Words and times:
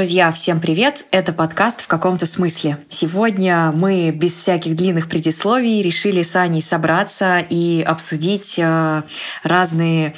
Друзья, 0.00 0.32
всем 0.32 0.60
привет! 0.60 1.04
Это 1.10 1.34
подкаст 1.34 1.82
«В 1.82 1.86
каком-то 1.86 2.24
смысле». 2.24 2.78
Сегодня 2.88 3.70
мы 3.70 4.10
без 4.12 4.32
всяких 4.32 4.74
длинных 4.74 5.10
предисловий 5.10 5.82
решили 5.82 6.22
с 6.22 6.34
Аней 6.36 6.62
собраться 6.62 7.44
и 7.46 7.82
обсудить 7.86 8.58
э, 8.58 9.02
разные 9.42 10.14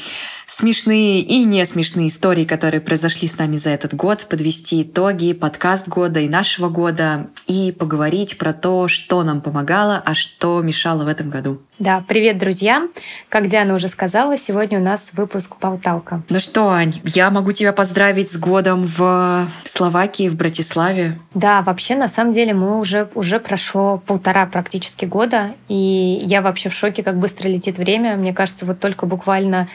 смешные 0.47 1.21
и 1.21 1.45
не 1.45 1.65
смешные 1.67 2.09
истории, 2.09 2.45
которые 2.45 2.81
произошли 2.81 3.29
с 3.29 3.39
нами 3.39 3.57
за 3.57 3.71
этот 3.71 3.95
год, 3.95 4.27
подвести 4.29 4.83
итоги, 4.83 5.33
подкаст 5.33 5.89
года 5.89 6.21
и 6.21 6.29
нашего 6.29 6.69
года 6.69 7.29
и 7.47 7.73
поговорить 7.73 8.39
про 8.39 8.53
то, 8.53 8.89
что 8.89 9.23
нам 9.23 9.41
помогало, 9.41 10.03
а 10.05 10.15
что 10.15 10.61
мешало 10.63 11.05
в 11.05 11.09
этом 11.09 11.31
году. 11.31 11.61
Да, 11.79 12.05
привет, 12.07 12.39
друзья! 12.39 12.87
Как 13.29 13.49
Диана 13.49 13.75
уже 13.75 13.89
сказала, 13.89 14.37
сегодня 14.37 14.79
у 14.79 14.83
нас 14.83 15.11
выпуск 15.15 15.57
«Болталка». 15.61 16.23
Ну 16.29 16.39
что, 16.39 16.71
Ань, 16.71 17.01
я 17.05 17.29
могу 17.31 17.51
тебя 17.51 17.73
поздравить 17.73 18.31
с 18.31 18.37
годом 18.37 18.87
в 18.87 19.49
Словакии, 19.65 20.29
в 20.29 20.37
Братиславе. 20.37 21.19
Да, 21.35 21.63
вообще, 21.63 21.97
на 21.97 22.07
самом 22.07 22.33
деле, 22.33 22.55
мы 22.55 22.79
уже, 22.79 23.09
уже 23.15 23.41
прошло 23.41 23.99
полтора 23.99 24.47
практически 24.47 25.07
года, 25.07 25.55
и 25.67 26.23
я 26.25 26.41
вообще 26.41 26.69
в 26.69 26.75
шоке, 26.75 27.03
как 27.03 27.19
быстро 27.19 27.49
летит 27.49 27.79
время. 27.79 28.17
Мне 28.17 28.33
кажется, 28.33 28.65
вот 28.65 28.79
только 28.79 29.07
буквально 29.07 29.67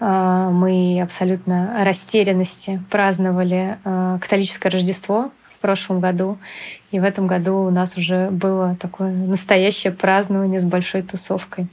мы 0.00 1.00
абсолютно 1.02 1.84
растерянности 1.84 2.82
праздновали 2.90 3.78
э, 3.84 4.18
католическое 4.20 4.70
Рождество 4.70 5.30
в 5.52 5.58
прошлом 5.58 6.00
году. 6.00 6.38
И 6.90 7.00
в 7.00 7.04
этом 7.04 7.26
году 7.26 7.56
у 7.64 7.70
нас 7.70 7.96
уже 7.96 8.30
было 8.30 8.76
такое 8.78 9.12
настоящее 9.12 9.92
празднование 9.92 10.60
с 10.60 10.64
большой 10.64 11.02
тусовкой. 11.02 11.68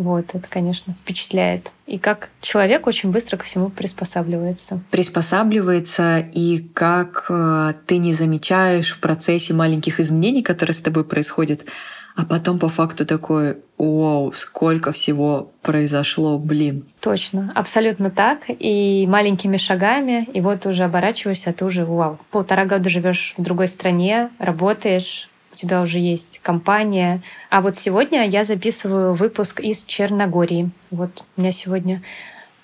Вот, 0.00 0.34
это, 0.34 0.46
конечно, 0.48 0.94
впечатляет. 0.94 1.70
И 1.86 1.98
как 1.98 2.30
человек 2.40 2.86
очень 2.86 3.10
быстро 3.10 3.36
ко 3.36 3.44
всему 3.44 3.68
приспосабливается. 3.68 4.80
Приспосабливается, 4.90 6.20
и 6.20 6.60
как 6.72 7.26
э, 7.28 7.74
ты 7.86 7.98
не 7.98 8.14
замечаешь 8.14 8.92
в 8.92 9.00
процессе 9.00 9.52
маленьких 9.52 10.00
изменений, 10.00 10.42
которые 10.42 10.72
с 10.72 10.80
тобой 10.80 11.04
происходят, 11.04 11.66
а 12.16 12.24
потом 12.24 12.58
по 12.58 12.68
факту 12.68 13.06
такой, 13.06 13.58
вау, 13.78 14.32
сколько 14.32 14.92
всего 14.92 15.50
произошло, 15.62 16.38
блин. 16.38 16.84
Точно, 17.00 17.52
абсолютно 17.54 18.10
так. 18.10 18.40
И 18.48 19.06
маленькими 19.08 19.56
шагами, 19.56 20.28
и 20.32 20.40
вот 20.40 20.66
уже 20.66 20.84
оборачиваешься, 20.84 21.50
а 21.50 21.52
ты 21.52 21.64
уже, 21.64 21.84
вау, 21.84 22.18
полтора 22.30 22.64
года 22.64 22.88
живешь 22.90 23.34
в 23.36 23.42
другой 23.42 23.68
стране, 23.68 24.30
работаешь, 24.38 25.28
у 25.52 25.56
тебя 25.56 25.82
уже 25.82 25.98
есть 25.98 26.40
компания. 26.42 27.22
А 27.50 27.60
вот 27.60 27.76
сегодня 27.76 28.26
я 28.26 28.44
записываю 28.44 29.14
выпуск 29.14 29.60
из 29.60 29.84
Черногории. 29.84 30.70
Вот 30.90 31.24
у 31.36 31.40
меня 31.40 31.52
сегодня 31.52 32.02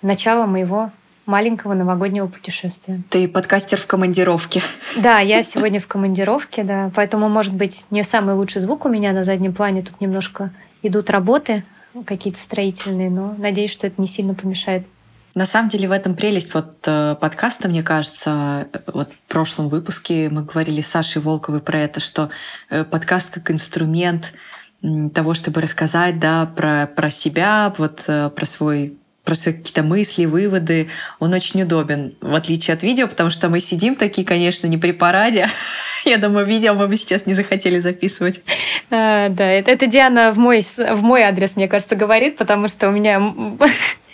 начало 0.02 0.46
моего 0.46 0.90
маленького 1.26 1.74
новогоднего 1.74 2.28
путешествия. 2.28 3.02
Ты 3.10 3.28
подкастер 3.28 3.78
в 3.78 3.86
командировке. 3.86 4.62
Да, 4.96 5.18
я 5.18 5.42
сегодня 5.42 5.80
в 5.80 5.86
командировке, 5.86 6.62
да. 6.62 6.90
Поэтому, 6.94 7.28
может 7.28 7.54
быть, 7.54 7.86
не 7.90 8.02
самый 8.04 8.34
лучший 8.34 8.62
звук 8.62 8.84
у 8.86 8.88
меня 8.88 9.12
на 9.12 9.24
заднем 9.24 9.52
плане. 9.52 9.82
Тут 9.82 10.00
немножко 10.00 10.50
идут 10.82 11.10
работы 11.10 11.64
какие-то 12.04 12.38
строительные, 12.38 13.10
но 13.10 13.34
надеюсь, 13.38 13.72
что 13.72 13.86
это 13.86 14.00
не 14.00 14.06
сильно 14.06 14.34
помешает. 14.34 14.86
На 15.34 15.44
самом 15.44 15.68
деле 15.68 15.88
в 15.88 15.92
этом 15.92 16.14
прелесть 16.14 16.54
вот 16.54 16.78
э, 16.86 17.14
подкаста, 17.20 17.68
мне 17.68 17.82
кажется. 17.82 18.68
Вот 18.86 19.10
в 19.10 19.30
прошлом 19.30 19.68
выпуске 19.68 20.30
мы 20.30 20.42
говорили 20.42 20.80
с 20.80 20.86
Сашей 20.86 21.20
Волковой 21.20 21.60
про 21.60 21.78
это, 21.80 22.00
что 22.00 22.30
э, 22.70 22.84
подкаст 22.84 23.30
как 23.30 23.50
инструмент 23.50 24.32
того, 25.14 25.34
чтобы 25.34 25.60
рассказать 25.60 26.18
да, 26.18 26.46
про, 26.46 26.86
про 26.86 27.10
себя, 27.10 27.74
вот 27.76 28.04
э, 28.06 28.30
про 28.30 28.46
свой 28.46 28.96
про 29.26 29.34
свои 29.34 29.54
какие-то 29.54 29.82
мысли, 29.82 30.24
выводы, 30.24 30.88
он 31.18 31.34
очень 31.34 31.62
удобен, 31.62 32.14
в 32.20 32.34
отличие 32.34 32.74
от 32.74 32.82
видео, 32.84 33.08
потому 33.08 33.30
что 33.30 33.48
мы 33.48 33.60
сидим 33.60 33.96
такие, 33.96 34.26
конечно, 34.26 34.68
не 34.68 34.78
при 34.78 34.92
параде. 34.92 35.48
Я 36.04 36.16
думаю, 36.16 36.46
видео 36.46 36.74
мы 36.74 36.86
бы 36.86 36.96
сейчас 36.96 37.26
не 37.26 37.34
захотели 37.34 37.80
записывать. 37.80 38.40
А, 38.90 39.28
да, 39.28 39.50
это, 39.50 39.72
это 39.72 39.86
Диана 39.86 40.30
в 40.30 40.38
мой, 40.38 40.60
в 40.60 41.02
мой 41.02 41.22
адрес, 41.22 41.56
мне 41.56 41.66
кажется, 41.66 41.96
говорит, 41.96 42.36
потому 42.36 42.68
что 42.68 42.88
у 42.88 42.92
меня 42.92 43.20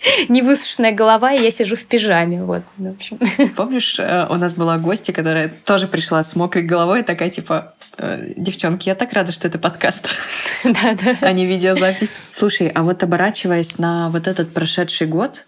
невысушенная 0.28 0.92
голова, 0.92 1.32
и 1.32 1.42
я 1.42 1.50
сижу 1.50 1.76
в 1.76 1.84
пижаме. 1.84 2.42
Вот, 2.42 2.62
в 2.76 2.90
общем. 2.90 3.18
Помнишь, 3.56 3.98
э, 3.98 4.26
у 4.28 4.34
нас 4.34 4.54
была 4.54 4.78
гостья, 4.78 5.12
которая 5.12 5.52
тоже 5.64 5.86
пришла 5.86 6.22
с 6.22 6.34
мокрой 6.34 6.64
головой, 6.64 7.02
такая 7.02 7.30
типа, 7.30 7.74
«Э, 7.98 8.32
девчонки, 8.36 8.88
я 8.88 8.94
так 8.94 9.12
рада, 9.12 9.32
что 9.32 9.48
это 9.48 9.58
подкаст, 9.58 10.08
да, 10.64 10.96
да. 11.02 11.16
а 11.20 11.32
не 11.32 11.46
видеозапись. 11.46 12.16
Слушай, 12.32 12.68
а 12.68 12.82
вот 12.82 13.02
оборачиваясь 13.02 13.78
на 13.78 14.10
вот 14.10 14.26
этот 14.26 14.52
прошедший 14.52 15.06
год, 15.06 15.44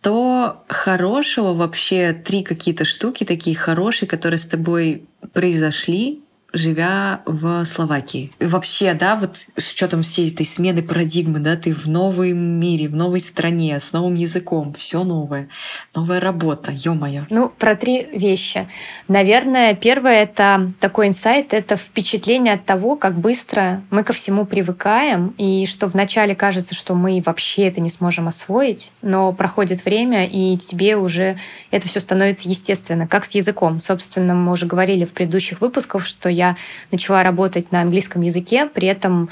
что 0.00 0.64
хорошего 0.68 1.54
вообще, 1.54 2.12
три 2.12 2.42
какие-то 2.42 2.84
штуки 2.84 3.24
такие 3.24 3.56
хорошие, 3.56 4.08
которые 4.08 4.38
с 4.38 4.46
тобой 4.46 5.04
произошли, 5.32 6.22
живя 6.52 7.22
в 7.26 7.64
Словакии. 7.64 8.32
И 8.38 8.46
вообще, 8.46 8.94
да, 8.94 9.16
вот 9.16 9.46
с 9.56 9.72
учетом 9.72 10.02
всей 10.02 10.30
этой 10.30 10.46
смены 10.46 10.82
парадигмы, 10.82 11.38
да, 11.38 11.56
ты 11.56 11.72
в 11.72 11.86
новом 11.86 12.38
мире, 12.38 12.88
в 12.88 12.94
новой 12.94 13.20
стране, 13.20 13.78
с 13.78 13.92
новым 13.92 14.14
языком, 14.14 14.72
все 14.72 15.04
новое, 15.04 15.48
новая 15.94 16.20
работа, 16.20 16.72
ё-моё. 16.72 17.22
Ну, 17.30 17.48
про 17.48 17.76
три 17.76 18.06
вещи. 18.12 18.68
Наверное, 19.08 19.74
первое— 19.74 20.22
это 20.24 20.72
такой 20.80 21.08
инсайт, 21.08 21.52
это 21.52 21.76
впечатление 21.76 22.54
от 22.54 22.64
того, 22.64 22.96
как 22.96 23.18
быстро 23.18 23.82
мы 23.90 24.04
ко 24.04 24.12
всему 24.12 24.44
привыкаем, 24.44 25.34
и 25.38 25.66
что 25.66 25.86
вначале 25.86 26.34
кажется, 26.34 26.74
что 26.74 26.94
мы 26.94 27.22
вообще 27.24 27.68
это 27.68 27.80
не 27.80 27.90
сможем 27.90 28.28
освоить, 28.28 28.92
но 29.02 29.32
проходит 29.32 29.84
время, 29.84 30.26
и 30.26 30.56
тебе 30.56 30.96
уже 30.96 31.38
это 31.70 31.88
все 31.88 32.00
становится 32.00 32.48
естественно, 32.48 33.06
как 33.06 33.24
с 33.24 33.34
языком. 33.34 33.80
Собственно, 33.80 34.34
мы 34.34 34.52
уже 34.52 34.66
говорили 34.66 35.04
в 35.04 35.12
предыдущих 35.12 35.60
выпусках, 35.60 36.06
что 36.06 36.28
я 36.40 36.56
начала 36.90 37.22
работать 37.22 37.70
на 37.70 37.82
английском 37.82 38.22
языке, 38.22 38.66
при 38.66 38.88
этом 38.88 39.28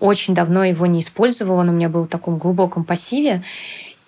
очень 0.00 0.34
давно 0.34 0.64
его 0.64 0.86
не 0.86 1.00
использовала, 1.00 1.60
он 1.60 1.68
у 1.68 1.72
меня 1.72 1.88
был 1.88 2.04
в 2.04 2.08
таком 2.08 2.38
глубоком 2.38 2.84
пассиве. 2.84 3.42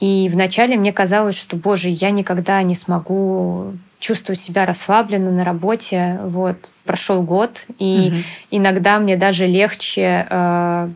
И 0.00 0.28
вначале 0.32 0.76
мне 0.76 0.92
казалось, 0.92 1.36
что, 1.36 1.56
боже, 1.56 1.88
я 1.88 2.10
никогда 2.10 2.62
не 2.62 2.74
смогу 2.74 3.72
чувствовать 3.98 4.40
себя 4.40 4.64
расслабленно 4.64 5.30
на 5.32 5.44
работе. 5.44 6.20
Вот 6.24 6.56
прошел 6.84 7.22
год, 7.22 7.64
и 7.78 8.12
угу. 8.12 8.16
иногда 8.50 8.98
мне 9.00 9.16
даже 9.16 9.46
легче 9.46 10.26
э, 10.30 10.88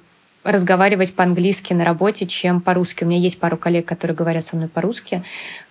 разговаривать 0.44 1.14
по-английски 1.14 1.72
на 1.72 1.84
работе, 1.84 2.26
чем 2.26 2.60
по-русски. 2.60 3.04
У 3.04 3.08
меня 3.08 3.18
есть 3.18 3.40
пару 3.40 3.56
коллег, 3.56 3.86
которые 3.86 4.16
говорят 4.16 4.44
со 4.44 4.56
мной 4.56 4.68
по-русски. 4.68 5.22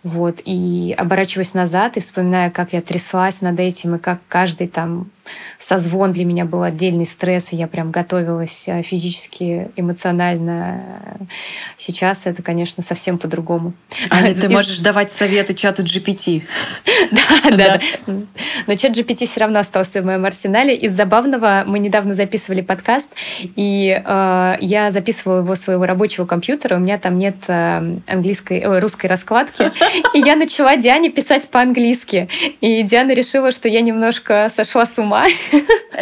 Вот. 0.04 0.42
И 0.46 0.96
оборачиваясь 0.98 1.54
назад 1.54 1.98
и 1.98 2.00
вспоминая, 2.00 2.50
как 2.50 2.74
я 2.74 2.82
тряслась 2.82 3.42
над 3.42 3.60
этим, 3.60 3.96
и 3.96 4.00
как 4.00 4.20
каждый 4.28 4.68
там 4.68 5.12
созвон 5.60 6.14
для 6.14 6.26
меня 6.26 6.46
был 6.46 6.64
отдельный 6.64 7.06
стресс, 7.06 7.54
и 7.54 7.56
я 7.56 7.68
прям 7.68 7.92
готовилась 7.92 8.64
э, 8.68 8.82
физически, 8.82 9.70
эмоционально. 9.76 10.82
Сейчас 11.78 12.26
это, 12.26 12.42
конечно, 12.42 12.82
совсем 12.84 13.18
по-другому. 13.18 13.74
А 14.10 14.34
ты 14.34 14.50
можешь 14.50 14.80
давать 14.80 15.12
советы 15.12 15.54
чату 15.54 15.84
GPT. 15.84 16.44
Да, 17.12 17.52
да, 17.52 17.80
да. 18.06 18.14
Но 18.68 18.76
чат 18.76 18.92
GPT 18.98 19.26
все 19.26 19.42
равно 19.42 19.60
остался 19.60 20.02
в 20.02 20.06
моем 20.06 20.24
арсенале. 20.26 20.76
Из 20.76 20.92
забавного 20.92 21.64
мы 21.66 21.80
недавно 21.80 22.14
записывали 22.14 22.62
подкаст, 22.62 23.10
и 23.56 24.02
э, 24.04 24.56
я 24.62 24.92
записывала 24.92 25.40
его 25.40 25.56
своего 25.56 25.86
рабочего 25.86 26.26
компьютера. 26.26 26.76
У 26.76 26.80
меня 26.80 26.98
там 26.98 27.18
нет 27.18 27.36
э, 27.48 27.98
английской, 28.08 28.80
русской 28.80 29.08
раскладки. 29.08 29.72
И 30.14 30.20
я 30.20 30.36
начала 30.36 30.76
Диане 30.78 31.10
писать 31.10 31.50
по-английски. 31.50 32.30
И 32.62 32.84
Диана 32.84 33.12
решила, 33.12 33.52
что 33.52 33.68
я 33.68 33.82
немножко 33.82 34.50
сошла 34.52 34.86
с 34.86 34.98
ума. 34.98 35.26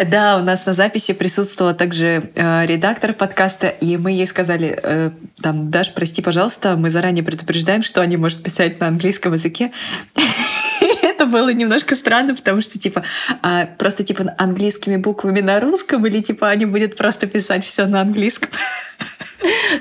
Да, 0.06 0.38
у 0.38 0.44
нас 0.44 0.66
на 0.66 0.74
записи 0.74 1.14
присутствовала 1.14 1.74
также 1.74 2.24
э, 2.36 2.66
редактор 2.66 3.14
подкаста, 3.14 3.68
и 3.68 3.98
мы 3.98 4.12
ей 4.12 4.28
сказали, 4.28 4.80
э, 4.82 5.12
там, 5.42 5.72
Даш, 5.72 5.94
прости, 5.94 6.22
пожалуйста, 6.22 6.76
мы 6.78 6.90
заранее 6.90 7.24
предупреждаем, 7.24 7.84
что 7.84 8.02
они 8.02 8.18
может 8.18 8.44
писать 8.44 8.80
на 8.80 8.88
английском 8.88 9.34
языке. 9.34 9.72
Это 11.02 11.26
было 11.26 11.50
немножко 11.50 11.96
странно, 11.96 12.36
потому 12.36 12.62
что, 12.62 12.80
типа, 12.80 13.04
а, 13.42 13.66
просто, 13.78 14.04
типа, 14.04 14.36
английскими 14.38 14.96
буквами 14.96 15.42
на 15.42 15.60
русском, 15.60 16.06
или, 16.06 16.22
типа, 16.22 16.50
они 16.50 16.66
будут 16.66 16.96
просто 16.96 17.28
писать 17.28 17.66
все 17.66 17.86
на 17.86 18.02
английском. 18.02 18.50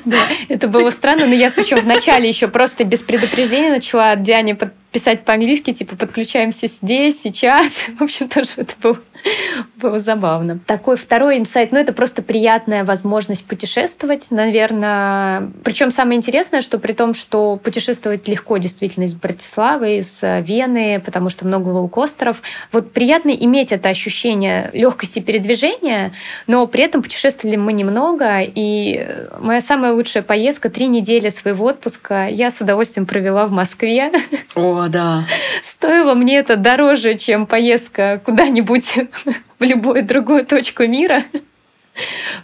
Да, 0.05 0.21
это 0.49 0.69
было 0.69 0.91
странно, 0.91 1.27
но 1.27 1.35
я 1.35 1.51
причем 1.51 1.81
вначале 1.81 2.29
еще 2.29 2.49
просто 2.49 2.85
без 2.85 3.01
предупреждения 3.01 3.71
начала 3.71 4.15
Диане 4.17 4.57
писать 4.93 5.25
по-английски, 5.25 5.75
типа 5.75 5.97
подключаемся 5.97 6.67
здесь, 6.67 7.21
сейчас. 7.21 7.87
В 7.99 8.03
общем, 8.03 8.29
тоже 8.29 8.51
это 8.57 8.75
было, 8.83 8.99
было 9.77 10.01
забавно. 10.01 10.59
Такой 10.67 10.97
второй 10.97 11.39
инсайт, 11.39 11.73
ну 11.73 11.79
это 11.79 11.93
просто 11.93 12.23
приятная 12.23 12.85
возможность 12.85 13.47
путешествовать, 13.47 14.31
наверное. 14.31 15.51
Причем 15.63 15.91
самое 15.91 16.17
интересное, 16.17 16.63
что 16.63 16.79
при 16.79 16.93
том, 16.93 17.13
что 17.13 17.57
путешествовать 17.57 18.29
легко 18.29 18.57
действительно 18.57 19.05
из 19.05 19.15
Братиславы, 19.15 19.99
из 19.99 20.21
Вены, 20.23 21.03
потому 21.05 21.29
что 21.29 21.47
много 21.47 21.69
лоукостеров, 21.69 22.41
вот 22.73 22.93
приятно 22.93 23.31
иметь 23.31 23.73
это 23.73 23.91
ощущение 23.91 24.71
легкости 24.73 25.19
передвижения, 25.21 26.13
но 26.47 26.67
при 26.67 26.85
этом 26.85 27.03
путешествовали 27.03 27.57
мы 27.57 27.75
немного, 27.75 28.41
и 28.41 29.07
моя 29.49 29.63
самая 29.63 29.95
лучшая 29.95 30.23
поездка, 30.23 30.69
три 30.69 30.89
недели 30.89 31.31
своего 31.31 31.65
отпуска, 31.65 32.29
я 32.29 32.51
с 32.51 32.61
удовольствием 32.61 33.07
провела 33.07 33.47
в 33.47 33.51
Москве. 33.51 34.13
О, 34.55 34.89
да. 34.89 35.25
Стоило 35.63 36.13
мне 36.13 36.37
это 36.37 36.57
дороже, 36.57 37.17
чем 37.17 37.47
поездка 37.47 38.21
куда-нибудь 38.27 38.99
в 39.59 39.65
любую 39.65 40.05
другую 40.05 40.45
точку 40.45 40.87
мира. 40.87 41.23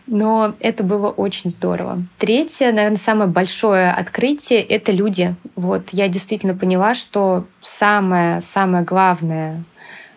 Но 0.07 0.55
это 0.61 0.83
было 0.83 1.11
очень 1.11 1.51
здорово. 1.51 2.03
Третье, 2.17 2.73
наверное, 2.73 2.97
самое 2.97 3.29
большое 3.29 3.91
открытие— 3.91 4.63
это 4.63 4.91
люди. 4.91 5.35
Вот 5.57 5.91
я 5.93 6.09
действительно 6.09 6.55
поняла, 6.55 6.95
что 6.95 7.45
самое, 7.61 8.41
самое 8.41 8.83
главное 8.83 9.63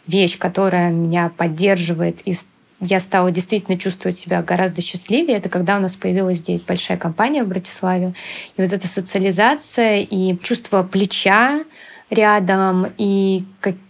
вещь, 0.08 0.38
которая 0.38 0.90
меня 0.92 1.32
поддерживает 1.36 2.22
и 2.24 2.34
я 2.80 3.00
стала 3.00 3.32
действительно 3.32 3.78
чувствовать 3.78 4.18
себя 4.18 4.42
гораздо 4.44 4.82
счастливее. 4.82 5.38
Это 5.38 5.50
когда 5.50 5.78
у 5.78 5.80
нас 5.80 5.96
появилась 5.96 6.38
здесь 6.38 6.62
большая 6.62 6.98
компания 6.98 7.44
в 7.44 7.48
Братиславе. 7.48 8.14
И 8.56 8.62
вот 8.62 8.72
эта 8.72 8.88
социализация 8.88 10.02
и 10.02 10.38
чувство 10.40 10.84
плеча 10.84 11.64
рядом, 12.10 12.94
и 12.98 13.46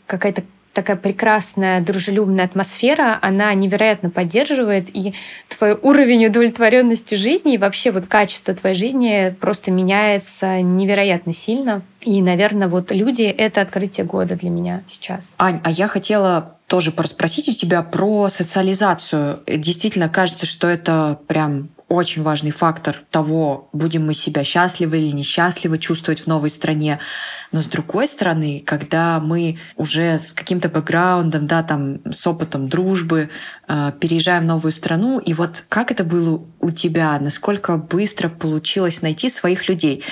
какая-то 0.06 0.44
такая 0.77 0.95
прекрасная, 0.95 1.81
дружелюбная 1.81 2.45
атмосфера, 2.45 3.18
она 3.24 3.51
невероятно 3.56 4.12
поддерживает, 4.12 4.95
и 4.95 5.15
твой 5.50 5.74
уровень 5.74 6.27
удовлетворенности 6.27 7.15
жизни 7.15 7.56
и 7.56 7.57
вообще 7.57 7.89
вот 7.89 8.06
качество 8.06 8.53
твоей 8.53 8.75
жизни 8.75 9.35
просто 9.41 9.71
меняется 9.71 10.62
невероятно 10.62 11.33
сильно. 11.33 11.81
И, 12.01 12.21
наверное, 12.21 12.68
вот 12.68 12.91
люди— 12.91 13.24
это 13.24 13.62
открытие 13.62 14.06
года 14.06 14.35
для 14.35 14.51
меня 14.51 14.83
сейчас. 14.88 15.33
Ань, 15.39 15.62
а 15.63 15.71
я 15.71 15.88
хотела 15.88 16.57
тоже 16.68 16.91
пораспросить 16.91 17.50
у 17.50 17.53
тебя 17.53 17.81
про 17.81 18.30
социализацию. 18.30 19.39
Действительно, 19.47 20.09
кажется, 20.09 20.45
что 20.45 20.68
это 20.68 21.18
прям 21.25 21.69
очень 21.89 22.22
важный 22.22 22.51
фактор 22.51 23.04
того, 23.12 23.69
будем 23.72 24.06
мы 24.06 24.13
себя 24.13 24.44
счастливы 24.44 24.98
или 24.98 25.16
несчастливы 25.16 25.80
чувствовать 25.80 26.22
в 26.22 26.28
новой 26.28 26.50
стране. 26.50 27.00
Но 27.51 27.62
с 27.62 27.66
другой 27.66 28.07
стороны, 28.07 28.62
когда 28.66 29.19
мы 29.19 29.57
уже 29.78 30.19
с 30.19 30.34
каким-то 30.34 30.68
бэкграундом, 30.68 31.48
да, 31.48 31.63
там, 31.63 32.00
с 32.12 32.28
опытом 32.28 32.68
дружбы 32.68 33.30
э, 33.68 33.92
переезжаем 34.00 34.44
в 34.44 34.48
новую 34.48 34.72
страну, 34.74 35.19
и 35.19 35.34
вот 35.34 35.63
как 35.69 35.92
это 35.92 36.04
было 36.04 36.42
у 36.60 36.72
тебя? 36.72 37.18
Насколько 37.19 37.78
быстро 37.78 38.28
получилось 38.28 39.01
найти 39.01 39.30
своих 39.30 39.69
людей? 39.69 40.04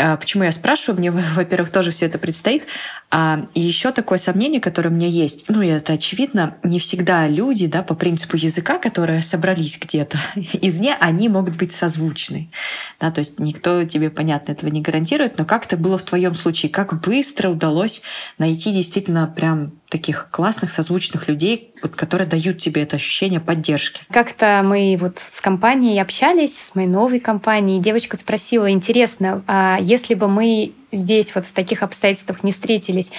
А, 0.00 0.16
почему 0.16 0.44
я 0.44 0.52
спрашиваю? 0.52 0.98
Мне, 0.98 1.10
во-первых, 1.34 1.70
тоже 1.70 1.90
все 1.90 2.06
это 2.06 2.18
предстоит. 2.18 2.64
А, 3.10 3.46
еще 3.54 3.92
такое 3.92 4.18
сомнение, 4.18 4.60
которое 4.60 4.88
у 4.88 4.92
меня 4.92 5.08
есть. 5.08 5.44
Ну, 5.48 5.62
это 5.62 5.92
очевидно, 5.92 6.56
не 6.62 6.78
всегда 6.78 7.28
люди, 7.28 7.66
да, 7.66 7.82
по 7.82 7.94
принципу 7.94 8.36
языка, 8.36 8.78
которые 8.78 9.22
собрались 9.22 9.78
где-то 9.78 10.18
извне, 10.54 10.96
они 10.98 11.28
могут 11.28 11.56
быть 11.56 11.72
созвучны. 11.72 12.50
Да, 12.98 13.10
то 13.10 13.18
есть 13.18 13.38
никто 13.38 13.84
тебе, 13.84 14.10
понятно, 14.10 14.52
этого 14.52 14.70
не 14.70 14.80
гарантирует, 14.80 15.38
но 15.38 15.44
как 15.44 15.66
это 15.66 15.76
было 15.76 15.98
в 15.98 16.02
твоем 16.02 16.34
случае? 16.34 16.70
Как 16.70 16.98
быстро 17.00 17.50
удалось 17.50 18.02
найти 18.38 18.72
действительно 18.72 19.26
прям 19.26 19.72
таких 19.90 20.28
классных, 20.30 20.70
созвучных 20.70 21.28
людей, 21.28 21.74
вот, 21.82 21.94
которые 21.96 22.26
дают 22.26 22.58
тебе 22.58 22.82
это 22.82 22.96
ощущение 22.96 23.40
поддержки. 23.40 24.02
Как-то 24.10 24.62
мы 24.64 24.96
вот 24.98 25.18
с 25.18 25.40
компанией 25.40 26.00
общались, 26.00 26.56
с 26.56 26.74
моей 26.74 26.88
новой 26.88 27.20
компанией, 27.20 27.80
девочка 27.80 28.16
спросила, 28.16 28.70
интересно, 28.70 29.42
а 29.46 29.78
если 29.80 30.14
бы 30.14 30.28
мы 30.28 30.72
здесь 30.92 31.34
вот 31.34 31.44
в 31.44 31.52
таких 31.52 31.82
обстоятельствах 31.82 32.42
не 32.44 32.52
встретились, 32.52 33.10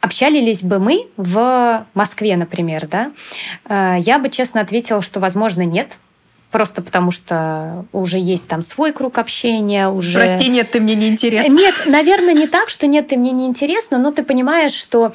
общались 0.00 0.62
бы 0.62 0.78
мы 0.78 1.08
в 1.16 1.86
Москве, 1.94 2.36
например, 2.36 2.86
да? 2.86 3.10
А, 3.64 3.96
я 3.98 4.18
бы 4.18 4.30
честно 4.30 4.60
ответила, 4.60 5.02
что, 5.02 5.18
возможно, 5.18 5.62
нет, 5.62 5.98
просто 6.50 6.82
потому 6.82 7.10
что 7.10 7.84
уже 7.90 8.18
есть 8.18 8.46
там 8.46 8.62
свой 8.62 8.92
круг 8.92 9.18
общения, 9.18 9.88
уже... 9.88 10.18
Прости, 10.18 10.48
нет, 10.48 10.70
ты 10.70 10.78
мне 10.78 10.94
не 10.94 11.08
интересна. 11.08 11.52
Нет, 11.52 11.74
наверное, 11.86 12.34
не 12.34 12.46
так, 12.46 12.68
что 12.68 12.86
нет, 12.86 13.08
ты 13.08 13.16
мне 13.16 13.32
не 13.32 13.46
интересна, 13.46 13.98
но 13.98 14.12
ты 14.12 14.22
понимаешь, 14.22 14.72
что 14.72 15.12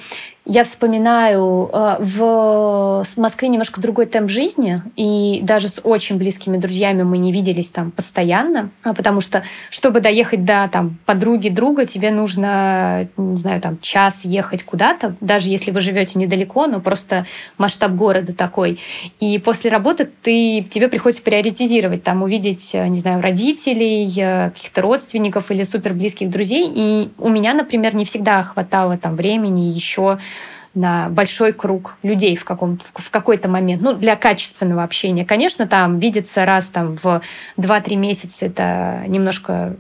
я 0.49 0.63
вспоминаю 0.63 1.69
э, 1.71 1.97
в 1.99 3.05
Москве 3.17 3.49
немножко 3.49 3.79
другой 3.79 4.07
темп 4.07 4.31
жизни, 4.31 4.81
и 4.95 5.41
даже 5.43 5.69
с 5.69 5.79
очень 5.83 6.17
близкими 6.17 6.57
друзьями 6.57 7.03
мы 7.03 7.19
не 7.19 7.31
виделись 7.31 7.69
там 7.69 7.91
постоянно, 7.91 8.71
а 8.81 8.95
потому 8.95 9.21
что, 9.21 9.43
чтобы 9.69 9.99
доехать 10.01 10.45
до 10.45 10.67
там, 10.71 10.97
подруги 11.05 11.49
друга, 11.49 11.85
тебе 11.85 12.09
нужно, 12.09 13.07
не 13.15 13.37
знаю, 13.37 13.61
там 13.61 13.77
час 13.79 14.25
ехать 14.25 14.63
куда-то, 14.63 15.15
даже 15.21 15.49
если 15.49 15.69
вы 15.69 15.81
живете 15.81 16.17
недалеко, 16.17 16.65
но 16.65 16.79
просто 16.79 17.27
масштаб 17.59 17.91
города 17.91 18.33
такой. 18.33 18.79
И 19.19 19.37
после 19.37 19.69
работы 19.69 20.09
ты, 20.23 20.65
тебе 20.67 20.87
приходится 20.87 21.21
приоритизировать, 21.21 22.01
там, 22.01 22.23
увидеть, 22.23 22.71
э, 22.73 22.87
не 22.87 22.99
знаю, 22.99 23.21
родителей, 23.21 24.11
э, 24.17 24.49
каких-то 24.49 24.81
родственников 24.81 25.51
или 25.51 25.61
супер 25.61 25.93
близких 25.93 26.31
друзей. 26.31 26.71
И 26.73 27.09
у 27.19 27.29
меня, 27.29 27.53
например, 27.53 27.93
не 27.93 28.03
всегда 28.03 28.41
хватало 28.41 28.97
там 28.97 29.15
времени 29.15 29.69
еще 29.69 30.17
на 30.74 31.10
большой 31.10 31.54
круг 31.54 31.98
людей 32.04 32.36
в, 32.36 32.45
каком 32.45 32.80
в 32.94 33.10
какой-то 33.10 33.50
момент, 33.50 33.81
ну, 33.81 33.94
для 33.94 34.16
качественного 34.16 34.83
общения. 34.83 35.25
Конечно, 35.25 35.68
там 35.68 36.00
видеться 36.00 36.45
раз 36.45 36.68
там, 36.68 36.98
в 37.01 37.21
2-3 37.57 37.95
месяца 37.95 38.45
это 38.45 39.04
немножко 39.07 39.75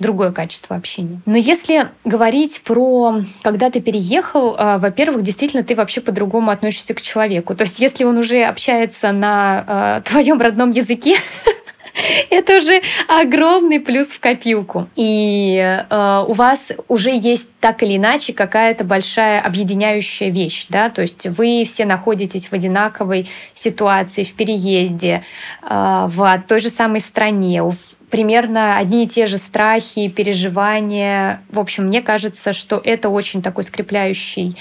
другое 0.00 0.32
качество 0.32 0.74
общения. 0.74 1.20
Но 1.26 1.36
если 1.36 1.88
говорить 2.04 2.62
про, 2.64 3.20
когда 3.42 3.70
ты 3.70 3.80
переехал, 3.80 4.56
э, 4.56 4.78
во-первых, 4.78 5.22
действительно, 5.22 5.62
ты 5.62 5.76
вообще 5.76 6.00
по-другому 6.00 6.50
относишься 6.50 6.94
к 6.94 7.02
человеку. 7.02 7.54
То 7.54 7.64
есть, 7.64 7.78
если 7.78 8.04
он 8.04 8.16
уже 8.16 8.42
общается 8.42 9.12
на 9.12 10.00
э, 10.06 10.10
твоем 10.10 10.40
родном 10.40 10.72
языке, 10.72 11.16
Это 12.30 12.56
уже 12.56 12.82
огромный 13.08 13.80
плюс 13.80 14.08
в 14.08 14.20
копилку. 14.20 14.88
И 14.96 15.56
э, 15.58 16.24
у 16.26 16.32
вас 16.32 16.72
уже 16.88 17.10
есть 17.10 17.50
так 17.60 17.82
или 17.82 17.96
иначе 17.96 18.32
какая-то 18.32 18.84
большая 18.84 19.40
объединяющая 19.40 20.30
вещь, 20.30 20.66
да, 20.68 20.90
то 20.90 21.02
есть 21.02 21.26
вы 21.26 21.64
все 21.66 21.84
находитесь 21.84 22.46
в 22.46 22.52
одинаковой 22.52 23.28
ситуации, 23.54 24.24
в 24.24 24.34
переезде, 24.34 25.22
э, 25.62 26.04
в 26.08 26.42
той 26.46 26.60
же 26.60 26.70
самой 26.70 27.00
стране, 27.00 27.62
примерно 28.10 28.76
одни 28.76 29.04
и 29.04 29.06
те 29.06 29.26
же 29.26 29.38
страхи, 29.38 30.08
переживания. 30.08 31.42
В 31.48 31.60
общем, 31.60 31.86
мне 31.86 32.02
кажется, 32.02 32.52
что 32.52 32.80
это 32.82 33.08
очень 33.08 33.40
такой 33.40 33.64
скрепляющий 33.64 34.56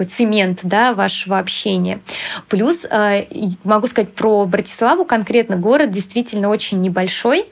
такой 0.00 0.06
цемент 0.06 0.60
да, 0.62 0.94
вашего 0.94 1.38
общения. 1.38 2.00
Плюс 2.48 2.86
э, 2.90 3.26
могу 3.64 3.86
сказать 3.86 4.14
про 4.14 4.46
Братиславу 4.46 5.04
конкретно. 5.04 5.56
Город 5.56 5.90
действительно 5.90 6.48
очень 6.48 6.80
небольшой, 6.80 7.44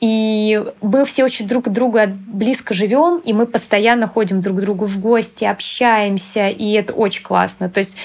и 0.00 0.62
мы 0.82 1.06
все 1.06 1.24
очень 1.24 1.48
друг 1.48 1.64
к 1.64 1.68
другу 1.68 2.00
близко 2.06 2.74
живем, 2.74 3.18
и 3.24 3.32
мы 3.32 3.46
постоянно 3.46 4.06
ходим 4.06 4.42
друг 4.42 4.58
к 4.58 4.60
другу 4.60 4.84
в 4.84 5.00
гости, 5.00 5.44
общаемся, 5.44 6.48
и 6.48 6.72
это 6.72 6.92
очень 6.92 7.22
классно. 7.22 7.70
То 7.70 7.78
есть 7.78 7.96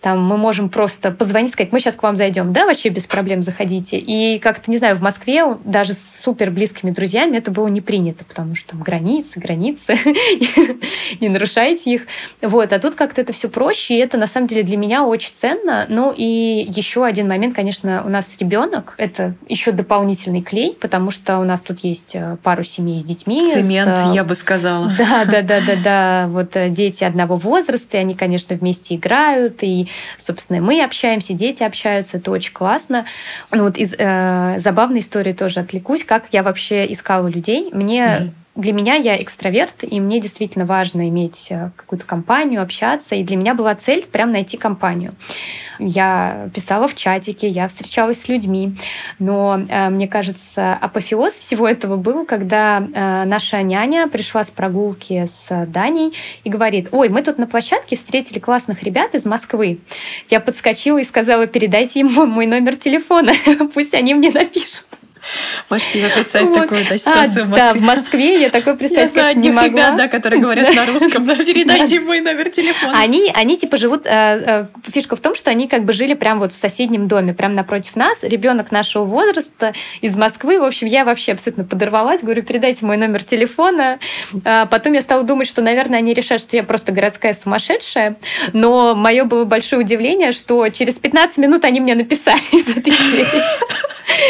там 0.00 0.24
мы 0.24 0.38
можем 0.38 0.70
просто 0.70 1.10
позвонить, 1.10 1.52
сказать, 1.52 1.72
мы 1.72 1.80
сейчас 1.80 1.94
к 1.94 2.02
вам 2.02 2.16
зайдем, 2.16 2.52
да, 2.52 2.64
вообще 2.64 2.88
без 2.88 3.06
проблем 3.06 3.42
заходите. 3.42 3.98
И 3.98 4.38
как-то, 4.38 4.70
не 4.70 4.78
знаю, 4.78 4.96
в 4.96 5.02
Москве 5.02 5.44
даже 5.64 5.92
с 5.92 6.20
супер 6.22 6.50
близкими 6.50 6.90
друзьями 6.90 7.36
это 7.36 7.50
было 7.50 7.68
не 7.68 7.82
принято, 7.82 8.24
потому 8.24 8.54
что 8.54 8.70
там 8.70 8.80
границы, 8.80 9.40
границы, 9.40 9.94
не 11.20 11.28
нарушайте 11.28 11.92
их. 11.92 12.06
Вот, 12.40 12.72
а 12.72 12.78
тут 12.78 12.94
как-то 12.94 13.20
это 13.20 13.32
все 13.32 13.39
проще, 13.48 13.94
и 13.94 13.98
это 13.98 14.18
на 14.18 14.26
самом 14.26 14.46
деле 14.46 14.62
для 14.62 14.76
меня 14.76 15.04
очень 15.04 15.32
ценно. 15.34 15.86
Ну 15.88 16.12
и 16.16 16.66
еще 16.74 17.04
один 17.04 17.28
момент, 17.28 17.54
конечно, 17.54 18.02
у 18.04 18.08
нас 18.08 18.36
ребенок, 18.38 18.94
это 18.98 19.34
еще 19.48 19.72
дополнительный 19.72 20.42
клей, 20.42 20.76
потому 20.80 21.10
что 21.10 21.38
у 21.38 21.44
нас 21.44 21.60
тут 21.60 21.80
есть 21.80 22.14
э, 22.14 22.36
пару 22.42 22.64
семей 22.64 23.00
с 23.00 23.04
детьми. 23.04 23.40
Цемент, 23.40 23.96
с... 23.96 24.14
я 24.14 24.24
бы 24.24 24.34
сказала. 24.34 24.90
Да, 25.00 25.24
да, 25.24 25.42
да, 25.42 25.60
да, 25.60 25.76
да. 25.76 26.26
Вот 26.28 26.56
э, 26.56 26.68
дети 26.68 27.04
одного 27.04 27.36
возраста, 27.36 27.96
и 27.96 28.00
они, 28.00 28.14
конечно, 28.14 28.54
вместе 28.54 28.96
играют, 28.96 29.62
и, 29.62 29.88
собственно, 30.18 30.60
мы 30.60 30.82
общаемся, 30.82 31.32
дети 31.32 31.62
общаются, 31.62 32.18
это 32.18 32.30
очень 32.30 32.52
классно. 32.52 33.06
Ну 33.50 33.64
вот 33.64 33.78
из 33.78 33.94
э, 33.96 34.54
забавной 34.58 35.00
истории 35.00 35.32
тоже 35.32 35.60
отвлекусь, 35.60 36.04
как 36.04 36.26
я 36.32 36.42
вообще 36.42 36.90
искала 36.90 37.28
людей. 37.28 37.70
Мне 37.72 38.32
для 38.56 38.72
меня 38.72 38.94
я 38.94 39.22
экстраверт, 39.22 39.82
и 39.82 40.00
мне 40.00 40.18
действительно 40.20 40.66
важно 40.66 41.08
иметь 41.08 41.46
э, 41.50 41.70
какую-то 41.76 42.04
компанию, 42.04 42.60
общаться. 42.60 43.14
И 43.14 43.22
для 43.22 43.36
меня 43.36 43.54
была 43.54 43.76
цель 43.76 44.04
прям 44.06 44.32
найти 44.32 44.56
компанию. 44.56 45.14
Я 45.78 46.50
писала 46.52 46.88
в 46.88 46.94
чатике, 46.96 47.48
я 47.48 47.68
встречалась 47.68 48.20
с 48.22 48.28
людьми. 48.28 48.74
Но 49.20 49.60
э, 49.68 49.88
мне 49.90 50.08
кажется, 50.08 50.74
апофеоз 50.74 51.34
всего 51.34 51.68
этого 51.68 51.96
был, 51.96 52.26
когда 52.26 52.82
э, 52.82 53.24
наша 53.24 53.62
няня 53.62 54.08
пришла 54.08 54.42
с 54.42 54.50
прогулки 54.50 55.26
с 55.26 55.66
Даней 55.66 56.12
и 56.42 56.50
говорит, 56.50 56.88
ой, 56.90 57.08
мы 57.08 57.22
тут 57.22 57.38
на 57.38 57.46
площадке 57.46 57.94
встретили 57.94 58.40
классных 58.40 58.82
ребят 58.82 59.14
из 59.14 59.24
Москвы. 59.26 59.78
Я 60.28 60.40
подскочила 60.40 60.98
и 60.98 61.04
сказала, 61.04 61.46
передайте 61.46 62.00
им 62.00 62.12
мой 62.12 62.46
номер 62.46 62.74
телефона, 62.74 63.32
пусть 63.74 63.94
они 63.94 64.14
мне 64.14 64.32
напишут. 64.32 64.89
Можешь 65.68 65.86
себе 65.88 66.08
представить 66.08 66.48
вот. 66.48 66.62
такую 66.62 66.80
да, 66.88 66.96
ситуацию 66.96 67.42
а, 67.42 67.46
в 67.46 67.48
Москве? 67.50 67.72
Да, 67.72 67.74
в 67.74 67.80
Москве 67.80 68.40
я 68.42 68.50
такое 68.50 68.74
представить, 68.74 69.14
я 69.14 69.22
конечно, 69.22 69.40
не 69.40 69.50
могла. 69.50 69.68
ребят, 69.68 69.96
да, 69.96 70.08
которые 70.08 70.40
говорят 70.40 70.74
на 70.74 70.86
русском, 70.86 71.26
да, 71.26 71.36
передайте 71.36 72.00
мой 72.00 72.20
номер 72.20 72.50
телефона. 72.50 72.98
Они, 72.98 73.30
они 73.34 73.56
типа 73.56 73.76
живут... 73.76 74.06
Э, 74.06 74.66
э, 74.84 74.90
фишка 74.90 75.16
в 75.16 75.20
том, 75.20 75.34
что 75.34 75.50
они 75.50 75.68
как 75.68 75.84
бы 75.84 75.92
жили 75.92 76.14
прям 76.14 76.38
вот 76.40 76.52
в 76.52 76.56
соседнем 76.56 77.08
доме, 77.08 77.34
прям 77.34 77.54
напротив 77.54 77.96
нас. 77.96 78.22
Ребенок 78.22 78.72
нашего 78.72 79.04
возраста 79.04 79.74
из 80.00 80.16
Москвы. 80.16 80.58
В 80.58 80.64
общем, 80.64 80.86
я 80.86 81.04
вообще 81.04 81.32
абсолютно 81.32 81.64
подорвалась. 81.64 82.22
Говорю, 82.22 82.42
передайте 82.42 82.84
мой 82.84 82.96
номер 82.96 83.22
телефона. 83.22 83.98
А 84.44 84.66
потом 84.66 84.92
я 84.94 85.00
стала 85.00 85.22
думать, 85.22 85.48
что, 85.48 85.62
наверное, 85.62 85.98
они 85.98 86.14
решают, 86.14 86.42
что 86.42 86.56
я 86.56 86.62
просто 86.62 86.92
городская 86.92 87.32
сумасшедшая. 87.32 88.16
Но 88.52 88.94
мое 88.94 89.24
было 89.24 89.44
большое 89.44 89.82
удивление, 89.82 90.32
что 90.32 90.68
через 90.68 90.98
15 90.98 91.38
минут 91.38 91.64
они 91.64 91.80
мне 91.80 91.94
написали 91.94 92.40
из 92.52 92.76
этой. 92.76 92.92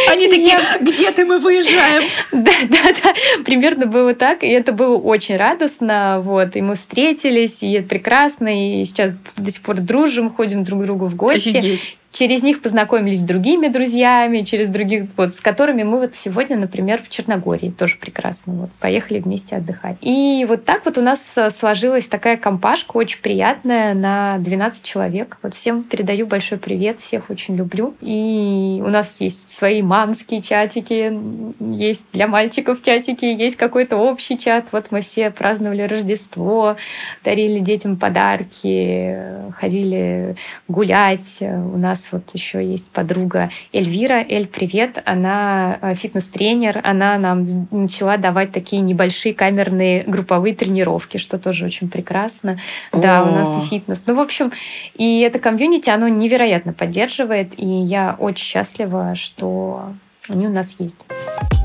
Они 0.09 0.29
такие, 0.29 0.61
где 0.81 1.11
ты, 1.11 1.25
мы 1.25 1.39
выезжаем. 1.39 2.03
Да, 2.33 2.53
да, 2.69 2.79
да, 3.03 3.15
примерно 3.45 3.87
было 3.87 4.15
так, 4.15 4.43
и 4.45 4.49
это 4.49 4.73
было 4.73 4.97
очень 4.97 5.37
радостно, 5.37 6.21
вот, 6.23 6.57
и 6.57 6.63
мы 6.63 6.75
встретились, 6.75 7.63
и 7.63 7.73
это 7.73 7.89
прекрасно, 7.89 8.49
и 8.49 8.85
сейчас 8.85 9.13
до 9.37 9.51
сих 9.51 9.63
пор 9.63 9.81
дружим, 9.81 10.31
ходим 10.31 10.65
друг 10.65 10.83
к 10.83 10.85
другу 10.85 11.07
в 11.07 11.17
гости. 11.17 11.49
Офигеть. 11.49 11.97
Через 12.13 12.43
них 12.43 12.61
познакомились 12.61 13.21
с 13.21 13.23
другими 13.23 13.69
друзьями, 13.69 14.43
через 14.43 14.69
других, 14.69 15.05
вот, 15.17 15.33
с 15.33 15.41
которыми 15.41 15.85
мы 15.85 16.01
вот 16.01 16.17
сегодня, 16.17 16.57
например, 16.57 17.01
в 17.01 17.09
Черногории 17.09 17.71
тоже 17.71 17.97
прекрасно. 17.97 18.53
Вот, 18.55 18.71
поехали 18.81 19.21
вместе 19.21 19.57
отдыхать. 19.57 19.99
И 20.01 20.45
вот 20.49 20.65
так 20.65 20.85
вот 20.85 20.99
у 20.99 21.03
нас 21.03 21.39
э, 21.39 21.51
сложилась 21.51 22.09
такая 22.09 22.37
компашка 22.37 22.97
очень 22.97 23.21
приятная 23.21 23.95
на 23.95 24.39
12 24.39 24.83
человек. 24.83 25.39
Вот 25.43 25.55
всем 25.55 25.85
передаю 25.85 26.27
большой 26.27 26.59
привет, 26.59 26.99
всех 26.99 27.31
очень 27.31 27.55
люблю. 27.55 27.95
И 28.01 28.83
у 28.85 28.89
нас 28.89 29.21
есть 29.21 29.49
свои 29.51 29.81
мамские 29.81 30.43
чатики, 30.43 31.17
есть 31.61 32.07
для 32.13 32.27
мальчиков 32.27 32.83
чатики, 32.83 33.25
есть 33.25 33.55
какой-то 33.55 33.97
общий 33.97 34.37
чат. 34.37 34.67
Вот 34.73 34.87
мы 34.91 35.01
все 35.01 35.31
праздновали 35.31 35.83
Рождество, 35.83 36.77
дарили 37.25 37.61
детям 37.61 37.97
подарки, 37.97 39.17
ходили 39.53 40.35
гулять. 40.67 41.39
У 41.41 41.79
нас 41.79 42.00
нас 42.01 42.09
вот 42.13 42.31
еще 42.35 42.65
есть 42.65 42.87
подруга 42.87 43.51
Эльвира. 43.73 44.25
Эль, 44.27 44.47
привет. 44.47 45.03
Она 45.05 45.79
э, 45.83 45.95
фитнес-тренер. 45.95 46.81
Она 46.83 47.19
нам 47.19 47.47
начала 47.71 48.17
давать 48.17 48.53
такие 48.53 48.81
небольшие 48.81 49.35
камерные 49.35 50.05
групповые 50.07 50.55
тренировки, 50.55 51.19
что 51.19 51.39
тоже 51.39 51.67
очень 51.67 51.91
прекрасно. 51.91 52.59
О. 52.93 52.99
Да, 52.99 53.23
у 53.23 53.33
нас 53.33 53.59
и 53.59 53.69
фитнес. 53.69 54.03
Ну, 54.07 54.15
в 54.15 54.21
общем, 54.21 54.53
и 54.95 55.21
это 55.21 55.39
комьюнити, 55.39 55.91
оно 55.91 56.09
невероятно 56.09 56.73
поддерживает. 56.73 57.59
И 57.59 57.67
я 57.67 58.17
очень 58.19 58.45
счастлива, 58.45 59.15
что 59.15 59.93
они 60.29 60.47
у 60.47 60.51
нас 60.51 60.77
есть. 60.79 61.60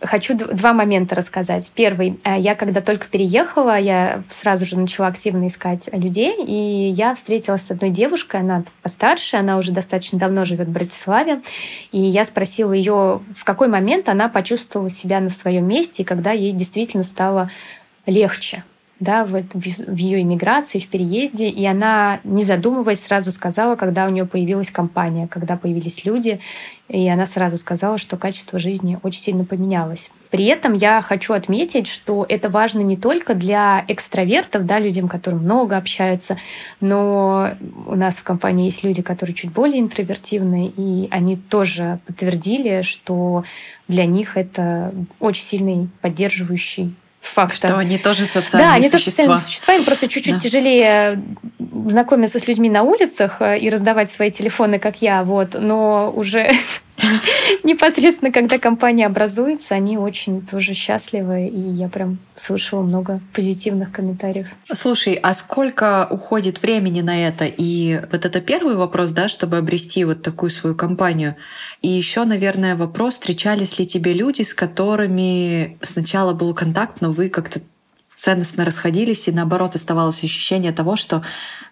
Хочу 0.00 0.34
два 0.34 0.72
момента 0.72 1.14
рассказать. 1.14 1.70
Первый. 1.74 2.18
Э, 2.24 2.38
я 2.38 2.54
когда 2.54 2.80
только 2.80 3.06
переехала, 3.06 3.78
я 3.78 4.22
сразу 4.30 4.64
же 4.64 4.78
начала 4.78 5.08
активно 5.08 5.48
искать 5.48 5.90
людей, 5.92 6.42
и 6.42 6.90
я 6.90 7.14
встретилась 7.14 7.62
с 7.62 7.70
одной 7.70 7.90
девушкой, 7.90 8.40
она 8.40 8.64
постарше, 8.82 9.36
она 9.36 9.58
уже 9.58 9.72
достаточно 9.72 10.18
давно 10.18 10.46
живет 10.46 10.68
в 10.68 10.72
Братиславе, 10.72 11.42
и 11.92 12.00
я 12.00 12.24
спросила 12.24 12.72
ее, 12.72 13.20
в 13.36 13.44
какой 13.44 13.68
момент 13.68 14.08
она 14.08 14.28
почувствовала 14.30 14.88
себя 14.88 15.20
на 15.20 15.28
своем 15.28 15.68
месте, 15.68 16.02
и 16.02 16.06
когда 16.06 16.32
ей 16.32 16.52
действительно 16.52 17.02
стало 17.02 17.50
легче 18.06 18.64
да, 19.00 19.24
в, 19.24 19.32
в 19.32 19.96
ее 19.96 20.20
иммиграции, 20.20 20.78
в 20.78 20.86
переезде, 20.86 21.48
и 21.48 21.64
она, 21.64 22.20
не 22.22 22.44
задумываясь, 22.44 23.00
сразу 23.00 23.32
сказала, 23.32 23.74
когда 23.74 24.06
у 24.06 24.10
нее 24.10 24.26
появилась 24.26 24.70
компания, 24.70 25.26
когда 25.26 25.56
появились 25.56 26.04
люди, 26.04 26.38
и 26.88 27.08
она 27.08 27.24
сразу 27.26 27.56
сказала, 27.56 27.96
что 27.96 28.16
качество 28.16 28.58
жизни 28.58 28.98
очень 29.02 29.20
сильно 29.20 29.44
поменялось. 29.44 30.10
При 30.30 30.44
этом 30.44 30.74
я 30.74 31.00
хочу 31.02 31.32
отметить, 31.32 31.86
что 31.86 32.26
это 32.28 32.48
важно 32.50 32.80
не 32.80 32.96
только 32.96 33.34
для 33.34 33.84
экстравертов, 33.88 34.66
да, 34.66 34.78
людям, 34.78 35.08
которые 35.08 35.40
много 35.40 35.76
общаются, 35.76 36.36
но 36.80 37.50
у 37.86 37.94
нас 37.94 38.16
в 38.16 38.22
компании 38.22 38.66
есть 38.66 38.84
люди, 38.84 39.02
которые 39.02 39.34
чуть 39.34 39.50
более 39.50 39.80
интровертивны, 39.80 40.72
и 40.76 41.08
они 41.10 41.36
тоже 41.36 42.00
подтвердили, 42.06 42.82
что 42.82 43.44
для 43.88 44.04
них 44.04 44.36
это 44.36 44.92
очень 45.20 45.44
сильный 45.44 45.88
поддерживающий 46.00 46.94
фактор. 47.20 47.70
Что 47.70 47.78
они 47.78 47.98
тоже 47.98 48.26
социальные 48.26 48.68
Да, 48.68 48.74
они 48.74 48.88
существа. 48.88 48.98
тоже 48.98 49.10
социальные 49.10 49.38
существа, 49.38 49.74
им 49.74 49.84
просто 49.84 50.08
чуть-чуть 50.08 50.34
да. 50.34 50.40
тяжелее 50.40 51.22
знакомиться 51.86 52.38
с 52.38 52.46
людьми 52.46 52.70
на 52.70 52.82
улицах 52.82 53.36
э, 53.40 53.58
и 53.58 53.70
раздавать 53.70 54.10
свои 54.10 54.30
телефоны, 54.30 54.78
как 54.78 55.02
я, 55.02 55.22
вот, 55.22 55.56
но 55.58 56.12
уже 56.14 56.50
непосредственно, 57.64 58.32
когда 58.32 58.58
компания 58.58 59.06
образуется, 59.06 59.74
они 59.74 59.98
очень 59.98 60.46
тоже 60.46 60.74
счастливы, 60.74 61.46
и 61.46 61.60
я 61.60 61.88
прям 61.88 62.18
слышала 62.34 62.82
много 62.82 63.20
позитивных 63.34 63.92
комментариев. 63.92 64.48
Слушай, 64.72 65.14
а 65.14 65.34
сколько 65.34 66.06
уходит 66.10 66.62
времени 66.62 67.00
на 67.00 67.26
это? 67.26 67.44
И 67.46 68.00
вот 68.10 68.24
это 68.24 68.40
первый 68.40 68.76
вопрос, 68.76 69.10
да, 69.10 69.28
чтобы 69.28 69.58
обрести 69.58 70.04
вот 70.04 70.22
такую 70.22 70.50
свою 70.50 70.74
компанию. 70.74 71.36
И 71.82 71.88
еще, 71.88 72.24
наверное, 72.24 72.76
вопрос, 72.76 73.14
встречались 73.14 73.78
ли 73.78 73.86
тебе 73.86 74.12
люди, 74.12 74.42
с 74.42 74.54
которыми 74.54 75.78
сначала 75.82 76.32
был 76.32 76.54
контакт, 76.54 77.00
но 77.00 77.12
вы 77.12 77.28
как-то 77.28 77.60
ценностно 78.20 78.66
расходились, 78.66 79.28
и 79.28 79.32
наоборот 79.32 79.74
оставалось 79.74 80.22
ощущение 80.22 80.72
того, 80.72 80.96
что, 80.96 81.22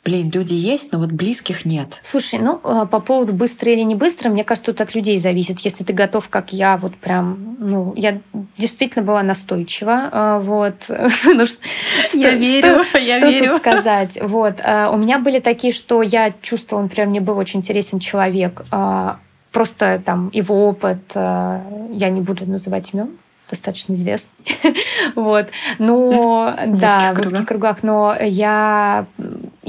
блин, 0.03 0.31
люди 0.33 0.55
есть, 0.55 0.93
но 0.93 0.99
вот 0.99 1.13
близких 1.13 1.67
нет. 1.67 2.01
Слушай, 2.03 2.39
ну, 2.39 2.59
а, 2.65 2.87
по 2.87 3.01
поводу 3.01 3.35
быстро 3.35 3.71
или 3.71 3.83
не 3.83 3.95
быстро, 3.95 4.31
мне 4.31 4.45
кажется, 4.45 4.73
тут 4.73 4.81
от 4.81 4.95
людей 4.95 5.19
зависит. 5.19 5.61
Если 5.61 5.85
ты 5.85 5.93
готов, 5.93 6.31
как 6.31 6.55
я, 6.55 6.79
вот 6.79 6.97
прям, 6.97 7.57
ну, 7.59 7.93
я 7.97 8.21
действительно 8.57 9.05
была 9.05 9.23
настойчива, 9.23 10.09
а, 10.11 10.39
вот. 10.39 10.75
ну, 10.89 11.45
что, 11.45 11.59
я 12.15 12.33
верю, 12.33 12.83
что, 12.85 12.99
я 12.99 13.19
что 13.19 13.29
верю. 13.29 13.51
тут 13.51 13.59
сказать? 13.59 14.19
Вот. 14.23 14.55
А, 14.65 14.91
у 14.91 14.97
меня 14.97 15.19
были 15.19 15.41
такие, 15.41 15.75
что 15.75 16.01
я 16.01 16.33
чувствовала, 16.41 16.85
например, 16.85 17.11
мне 17.11 17.21
был 17.21 17.37
очень 17.37 17.61
интересен 17.61 17.99
человек, 17.99 18.63
просто 19.53 20.01
там 20.03 20.31
его 20.33 20.67
опыт, 20.67 21.15
я 21.15 22.09
не 22.11 22.21
буду 22.21 22.47
называть 22.47 22.95
имен, 22.95 23.11
достаточно 23.51 23.95
известный. 23.95 24.33
вот. 25.15 25.49
Но, 25.79 26.55
да, 26.67 27.13
в 27.15 27.21
узких 27.21 27.47
кругах. 27.47 27.83
Но 27.83 28.15
я 28.21 29.07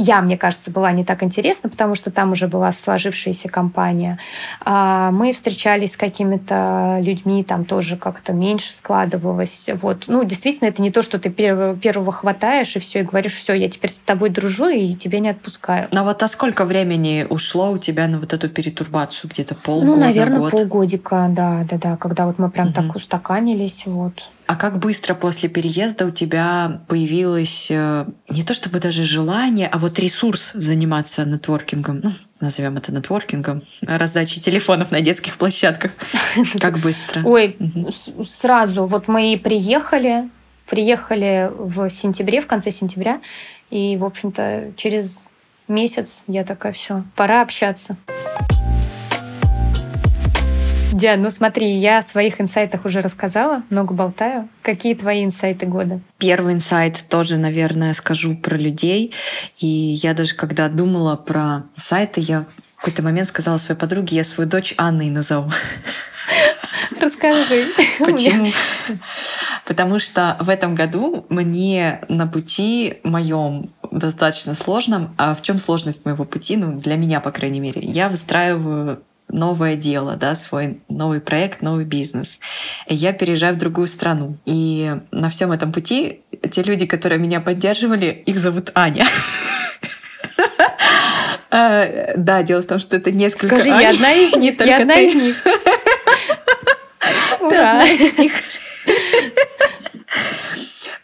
я, 0.01 0.21
мне 0.21 0.37
кажется, 0.37 0.71
была 0.71 0.93
не 0.93 1.03
так 1.03 1.23
интересна, 1.23 1.69
потому 1.69 1.93
что 1.93 2.09
там 2.09 2.31
уже 2.31 2.47
была 2.47 2.71
сложившаяся 2.71 3.49
компания. 3.49 4.17
А 4.61 5.11
мы 5.11 5.33
встречались 5.33 5.93
с 5.93 5.97
какими-то 5.97 6.99
людьми, 7.01 7.43
там 7.43 7.65
тоже 7.65 7.97
как-то 7.97 8.31
меньше 8.31 8.73
складывалось. 8.73 9.69
Вот. 9.73 10.05
Ну, 10.07 10.23
действительно, 10.23 10.69
это 10.69 10.81
не 10.81 10.89
то, 10.89 11.01
что 11.01 11.19
ты 11.19 11.29
первого, 11.29 11.75
первого 11.75 12.13
хватаешь 12.13 12.77
и 12.77 12.79
все, 12.79 13.01
и 13.01 13.03
говоришь, 13.03 13.33
все, 13.33 13.53
я 13.53 13.69
теперь 13.69 13.91
с 13.91 13.99
тобой 13.99 14.29
дружу 14.29 14.69
и 14.69 14.93
тебя 14.93 15.19
не 15.19 15.29
отпускаю. 15.29 15.89
Но 15.91 16.05
вот 16.05 16.23
а 16.23 16.29
сколько 16.29 16.63
времени 16.63 17.27
ушло 17.29 17.71
у 17.71 17.77
тебя 17.77 18.07
на 18.07 18.19
вот 18.19 18.31
эту 18.31 18.47
перетурбацию? 18.47 19.29
Где-то 19.29 19.55
полгода, 19.55 19.85
Ну, 19.85 19.97
наверное, 19.97 20.39
год? 20.39 20.51
полгодика, 20.51 21.27
да, 21.29 21.65
да, 21.69 21.77
да, 21.77 21.97
когда 21.97 22.25
вот 22.25 22.39
мы 22.39 22.49
прям 22.49 22.67
угу. 22.67 22.75
так 22.75 22.95
устаканились, 22.95 23.68
вот. 23.85 24.23
А 24.47 24.55
как 24.55 24.79
быстро 24.79 25.13
после 25.13 25.47
переезда 25.47 26.05
у 26.05 26.11
тебя 26.11 26.81
появилось 26.87 27.67
э, 27.69 28.05
не 28.29 28.43
то 28.43 28.53
чтобы 28.53 28.79
даже 28.79 29.03
желание, 29.03 29.67
а 29.67 29.77
вот 29.77 29.99
ресурс 29.99 30.51
заниматься 30.53 31.23
нетворкингом? 31.23 31.99
Ну, 32.03 32.11
назовем 32.39 32.77
это 32.77 32.91
нетворкингом, 32.91 33.61
раздачей 33.81 34.41
телефонов 34.41 34.91
на 34.91 35.01
детских 35.01 35.37
площадках. 35.37 35.91
Как 36.59 36.79
быстро? 36.79 37.21
Ой, 37.23 37.57
сразу. 38.25 38.85
Вот 38.85 39.07
мы 39.07 39.39
приехали, 39.43 40.29
приехали 40.67 41.51
в 41.55 41.89
сентябре, 41.89 42.41
в 42.41 42.47
конце 42.47 42.71
сентября, 42.71 43.21
и, 43.69 43.97
в 43.97 44.03
общем-то, 44.03 44.73
через 44.75 45.25
месяц 45.67 46.23
я 46.27 46.43
такая, 46.43 46.73
все, 46.73 47.03
пора 47.15 47.41
общаться. 47.41 47.97
Диан, 50.99 51.21
ну 51.21 51.31
смотри, 51.31 51.77
я 51.77 51.99
о 51.99 52.03
своих 52.03 52.41
инсайтах 52.41 52.83
уже 52.83 52.99
рассказала, 52.99 53.63
много 53.69 53.93
болтаю. 53.93 54.49
Какие 54.61 54.95
твои 54.95 55.23
инсайты 55.23 55.65
года? 55.65 56.01
Первый 56.17 56.53
инсайт 56.53 57.05
тоже, 57.07 57.37
наверное, 57.37 57.93
скажу 57.93 58.35
про 58.35 58.57
людей. 58.57 59.13
И 59.59 59.65
я 59.65 60.13
даже 60.13 60.35
когда 60.35 60.67
думала 60.67 61.15
про 61.15 61.63
сайты, 61.77 62.19
я 62.19 62.45
в 62.75 62.81
какой-то 62.81 63.01
момент 63.01 63.29
сказала 63.29 63.57
своей 63.57 63.79
подруге, 63.79 64.17
я 64.17 64.25
свою 64.25 64.49
дочь 64.49 64.73
Анной 64.77 65.09
назову. 65.09 65.49
Расскажи. 66.99 67.67
Почему? 67.99 68.51
Потому 69.65 69.99
что 69.99 70.35
в 70.41 70.49
этом 70.49 70.75
году 70.75 71.25
мне 71.29 72.01
на 72.09 72.27
пути 72.27 72.97
моем 73.05 73.69
достаточно 73.89 74.53
сложном, 74.53 75.15
а 75.17 75.33
в 75.33 75.41
чем 75.41 75.59
сложность 75.59 76.03
моего 76.03 76.25
пути, 76.25 76.57
ну, 76.57 76.77
для 76.77 76.97
меня, 76.97 77.21
по 77.21 77.31
крайней 77.31 77.61
мере, 77.61 77.81
я 77.81 78.09
выстраиваю 78.09 79.01
новое 79.29 79.75
дело, 79.75 80.15
да, 80.15 80.35
свой 80.35 80.81
новый 80.89 81.21
проект, 81.21 81.61
новый 81.61 81.85
бизнес. 81.85 82.39
И 82.87 82.95
я 82.95 83.13
переезжаю 83.13 83.55
в 83.55 83.57
другую 83.57 83.87
страну. 83.87 84.37
И 84.45 84.95
на 85.11 85.29
всем 85.29 85.51
этом 85.51 85.71
пути 85.71 86.21
те 86.51 86.63
люди, 86.63 86.85
которые 86.85 87.19
меня 87.19 87.39
поддерживали, 87.39 88.23
их 88.25 88.39
зовут 88.39 88.71
Аня. 88.75 89.05
А, 91.51 92.13
да, 92.15 92.43
дело 92.43 92.61
в 92.61 92.67
том, 92.67 92.77
что 92.77 92.95
это 92.95 93.11
несколько 93.11 93.55
Скажи, 93.55 93.69
я 93.69 93.89
одна 93.95 94.13
из 94.13 94.35
них, 94.35 94.59
я 94.63 94.81
одна 94.81 94.99
из 94.99 95.15
них. 95.15 95.35
Ура! 97.39 97.83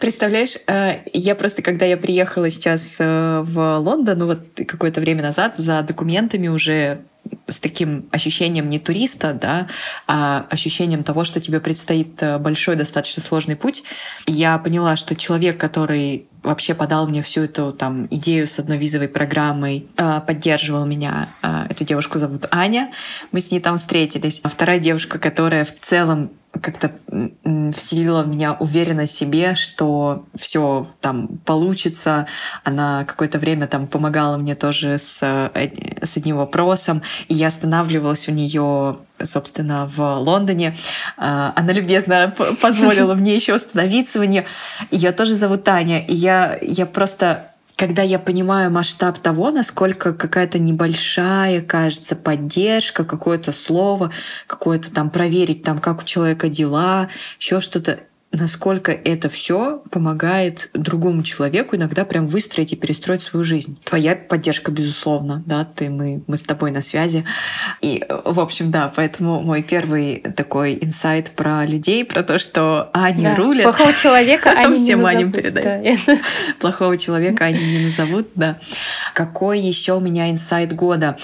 Представляешь, 0.06 0.58
э, 0.68 1.00
я 1.14 1.34
просто, 1.34 1.64
когда 1.64 1.84
я 1.88 1.98
приехала 1.98 2.52
сейчас 2.52 2.98
э, 3.00 3.42
в 3.44 3.80
Лондон, 3.80 4.20
ну 4.20 4.28
вот 4.28 4.40
какое-то 4.68 5.02
время 5.02 5.24
назад, 5.24 5.58
за 5.58 5.82
документами 5.82 6.48
уже 6.48 7.00
с 7.48 7.58
таким 7.58 8.08
ощущением 8.12 8.70
не 8.70 8.78
туриста, 8.78 9.34
да, 9.34 9.68
а 10.06 10.46
ощущением 10.52 11.04
того, 11.04 11.24
что 11.24 11.42
тебе 11.42 11.60
предстоит 11.60 12.22
э, 12.22 12.38
большой, 12.38 12.76
достаточно 12.76 13.24
сложный 13.24 13.56
путь, 13.56 13.82
я 14.28 14.60
поняла, 14.60 14.96
что 14.96 15.16
человек, 15.16 15.60
который 15.60 16.28
вообще 16.44 16.76
подал 16.76 17.08
мне 17.08 17.24
всю 17.24 17.42
эту 17.42 17.74
там 17.74 18.06
идею 18.12 18.46
с 18.46 18.60
одной 18.60 18.78
визовой 18.78 19.08
программой, 19.08 19.88
поддерживал 20.28 20.86
меня. 20.86 21.30
Эту 21.42 21.84
девушку 21.84 22.20
зовут 22.20 22.46
Аня. 22.52 22.92
Мы 23.32 23.42
с 23.42 23.50
ней 23.50 23.60
там 23.60 23.80
встретились. 23.80 24.42
А 24.44 24.50
вторая 24.50 24.78
девушка, 24.78 25.18
которая 25.18 25.66
в 25.66 25.74
целом 25.80 26.30
как-то 26.62 26.92
вселила 27.76 28.24
в 28.24 28.28
меня 28.28 28.54
уверенность 28.60 29.14
в 29.14 29.18
себе, 29.18 29.56
что 29.56 30.26
все 30.36 30.88
там 31.02 31.40
получится. 31.46 32.28
Она 32.64 33.06
какое-то 33.06 33.40
время 33.40 33.68
там 33.68 33.88
помогала 33.88 34.38
мне 34.38 34.56
тоже 34.56 34.98
с, 34.98 35.20
э, 35.22 35.70
с 36.04 36.18
одним 36.18 36.38
вопросом, 36.38 37.02
и 37.28 37.34
я 37.34 37.48
останавливалась 37.48 38.28
у 38.28 38.32
нее 38.32 38.98
собственно, 39.24 39.88
в 39.88 40.18
Лондоне. 40.20 40.76
А, 41.18 41.54
она 41.56 41.72
любезно 41.72 42.36
позволила 42.62 43.14
мне 43.16 43.34
еще 43.34 43.54
остановиться 43.54 44.20
у 44.20 44.24
нее. 44.24 44.46
Ее 44.92 45.14
тоже 45.14 45.36
зовут 45.36 45.64
Таня. 45.64 46.06
И 46.06 46.14
я, 46.14 46.60
я 46.62 46.86
просто 46.86 47.48
когда 47.75 48.01
я 48.01 48.20
понимаю 48.20 48.72
масштаб 48.72 49.20
того, 49.20 49.51
насколько 49.51 50.13
какая-то 50.13 50.60
небольшая, 50.60 51.62
кажется, 51.62 52.15
поддержка, 52.15 53.03
какое-то 53.03 53.51
слово, 53.51 54.12
какое-то 54.48 54.91
там 54.91 55.10
проверить, 55.10 55.63
там, 55.63 55.79
как 55.79 56.01
у 56.01 56.05
человека 56.05 56.48
дела, 56.48 57.10
еще 57.39 57.60
что-то, 57.60 58.00
насколько 58.36 58.92
это 58.92 59.30
все 59.30 59.82
помогает 59.92 60.70
другому 60.74 61.24
человеку 61.24 61.75
иногда 61.75 62.06
прям 62.06 62.27
выстроить 62.27 62.74
и 62.74 62.75
перестроить 62.75 63.24
свою 63.24 63.44
жизнь. 63.44 63.80
Твоя 63.84 64.15
поддержка, 64.15 64.72
безусловно, 64.72 65.44
да, 65.46 65.65
ты, 65.65 65.89
мы, 65.89 66.22
мы 66.27 66.38
с 66.38 66.44
тобой 66.44 66.72
на 66.72 66.82
связи. 66.82 67.25
И, 67.82 68.06
в 68.25 68.39
общем, 68.39 68.72
да, 68.72 68.92
поэтому 68.94 69.42
мой 69.42 69.63
первый 69.63 70.20
такой 70.36 70.77
инсайт 70.82 71.32
про 71.32 71.65
людей, 71.65 72.06
про 72.06 72.24
то, 72.24 72.39
что 72.39 72.89
они 72.94 73.24
да, 73.24 73.36
рулят. 73.36 73.63
Плохого 73.63 73.94
человека 73.94 74.51
они 74.56 74.80
не 74.80 74.94
Аням 74.94 75.32
передают. 75.32 76.00
Плохого 76.60 76.98
человека 76.98 77.46
они 77.46 77.60
не 77.60 77.86
назовут, 77.86 78.27
да. 78.36 78.58
Какой 79.13 79.60
еще 79.60 79.94
у 79.94 80.00
меня 80.00 80.30
инсайт 80.30 80.74
года? 80.74 81.18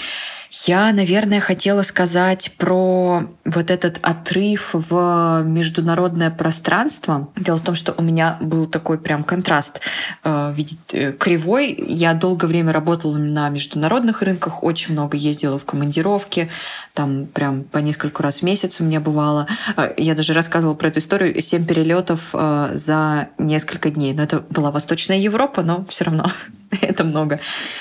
Я, 0.51 0.91
наверное, 0.91 1.39
хотела 1.39 1.81
сказать 1.81 2.51
про 2.57 3.23
вот 3.45 3.71
этот 3.71 3.99
отрыв 4.01 4.71
в 4.73 5.43
международное 5.45 6.29
пространство. 6.29 7.29
Дело 7.37 7.55
в 7.57 7.63
том, 7.63 7.75
что 7.75 7.93
у 7.97 8.01
меня 8.03 8.37
был 8.41 8.65
такой 8.65 8.99
прям 8.99 9.23
контраст 9.23 9.79
э, 10.25 10.53
э, 10.91 11.13
кривой. 11.13 11.81
Я 11.87 12.13
долгое 12.13 12.47
время 12.47 12.73
работала 12.73 13.17
на 13.17 13.47
международных 13.47 14.23
рынках, 14.23 14.61
очень 14.61 14.91
много 14.91 15.15
ездила 15.15 15.57
в 15.57 15.63
командировки, 15.63 16.49
там 16.93 17.27
прям 17.27 17.63
по 17.63 17.77
несколько 17.77 18.21
раз 18.21 18.39
в 18.39 18.43
месяц 18.43 18.81
у 18.81 18.83
меня 18.83 18.99
бывало. 18.99 19.47
Э, 19.77 19.93
я 19.95 20.15
даже 20.15 20.33
рассказывала 20.33 20.75
про 20.75 20.89
эту 20.89 20.99
историю. 20.99 21.41
Семь 21.41 21.65
перелетов 21.65 22.31
э, 22.33 22.71
за 22.73 23.29
несколько 23.37 23.89
дней. 23.89 24.13
Но 24.13 24.23
это 24.23 24.41
была 24.49 24.71
Восточная 24.71 25.17
Европа, 25.17 25.61
но 25.61 25.85
все 25.85 26.03
равно 26.03 26.29
это 26.81 27.03
много. 27.03 27.39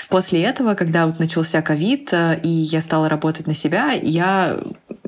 После 0.09 0.43
этого, 0.43 0.75
когда 0.75 1.07
вот 1.07 1.19
начался 1.19 1.63
ковид, 1.63 2.13
э, 2.13 2.41
и 2.43 2.49
я 2.49 2.81
стала 2.81 3.09
работать 3.09 3.47
на 3.47 3.55
себя, 3.55 3.93
я 3.93 4.59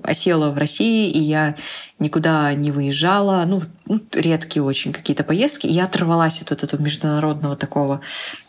осела 0.03 0.51
в 0.51 0.59
России, 0.59 1.11
и 1.11 1.21
я 1.21 1.55
никуда 1.99 2.53
не 2.55 2.71
выезжала, 2.71 3.45
ну, 3.47 3.63
ну 3.87 4.01
редкие 4.13 4.63
очень 4.63 4.93
какие-то 4.93 5.25
поездки, 5.25 5.67
и 5.67 5.73
я 5.73 5.85
оторвалась 5.85 6.43
от 6.43 6.51
вот 6.51 6.63
этого 6.63 6.83
международного 6.83 7.57
такого 7.57 8.01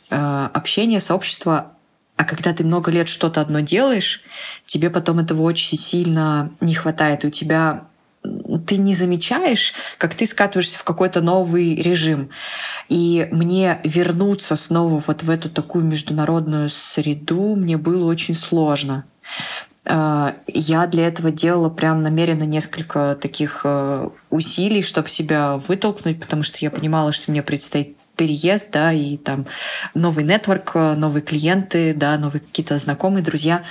э, 0.09 0.49
общения, 0.53 0.99
сообщества. 0.99 1.71
А 2.15 2.25
когда 2.25 2.53
ты 2.53 2.63
много 2.63 2.91
лет 2.91 3.09
что-то 3.09 3.41
одно 3.41 3.61
делаешь, 3.61 4.21
тебе 4.65 4.89
потом 4.91 5.19
этого 5.19 5.41
очень 5.41 5.77
сильно 5.77 6.51
не 6.61 6.75
хватает, 6.75 7.23
и 7.23 7.27
у 7.27 7.31
тебя 7.31 7.85
ты 8.59 8.77
не 8.77 8.93
замечаешь, 8.93 9.73
как 9.97 10.13
ты 10.13 10.25
скатываешься 10.25 10.77
в 10.77 10.83
какой-то 10.83 11.21
новый 11.21 11.75
режим. 11.75 12.29
И 12.89 13.27
мне 13.31 13.79
вернуться 13.83 14.55
снова 14.55 15.01
вот 15.05 15.23
в 15.23 15.29
эту 15.29 15.49
такую 15.49 15.85
международную 15.85 16.69
среду 16.69 17.55
мне 17.55 17.77
было 17.77 18.05
очень 18.05 18.35
сложно. 18.35 19.05
А, 19.85 20.35
я 20.47 20.87
для 20.87 21.07
этого 21.07 21.29
делала 21.29 21.69
прям 21.69 22.03
намеренно 22.03 22.43
несколько 22.43 23.17
таких 23.21 23.61
э, 23.65 24.07
усилий, 24.29 24.81
чтобы 24.81 25.09
себя 25.09 25.57
вытолкнуть, 25.57 26.21
потому 26.21 26.43
что 26.43 26.59
я 26.61 26.71
понимала, 26.71 27.11
что 27.11 27.31
мне 27.31 27.43
предстоит 27.43 27.97
переезд, 28.15 28.71
да, 28.71 28.93
и 28.93 29.17
там 29.17 29.45
новый 29.93 30.23
нетворк, 30.23 30.71
э, 30.75 30.93
новые 30.93 31.21
клиенты, 31.21 31.93
да, 31.93 32.17
новые 32.17 32.41
какие-то 32.41 32.77
знакомые, 32.77 33.23
друзья, 33.23 33.63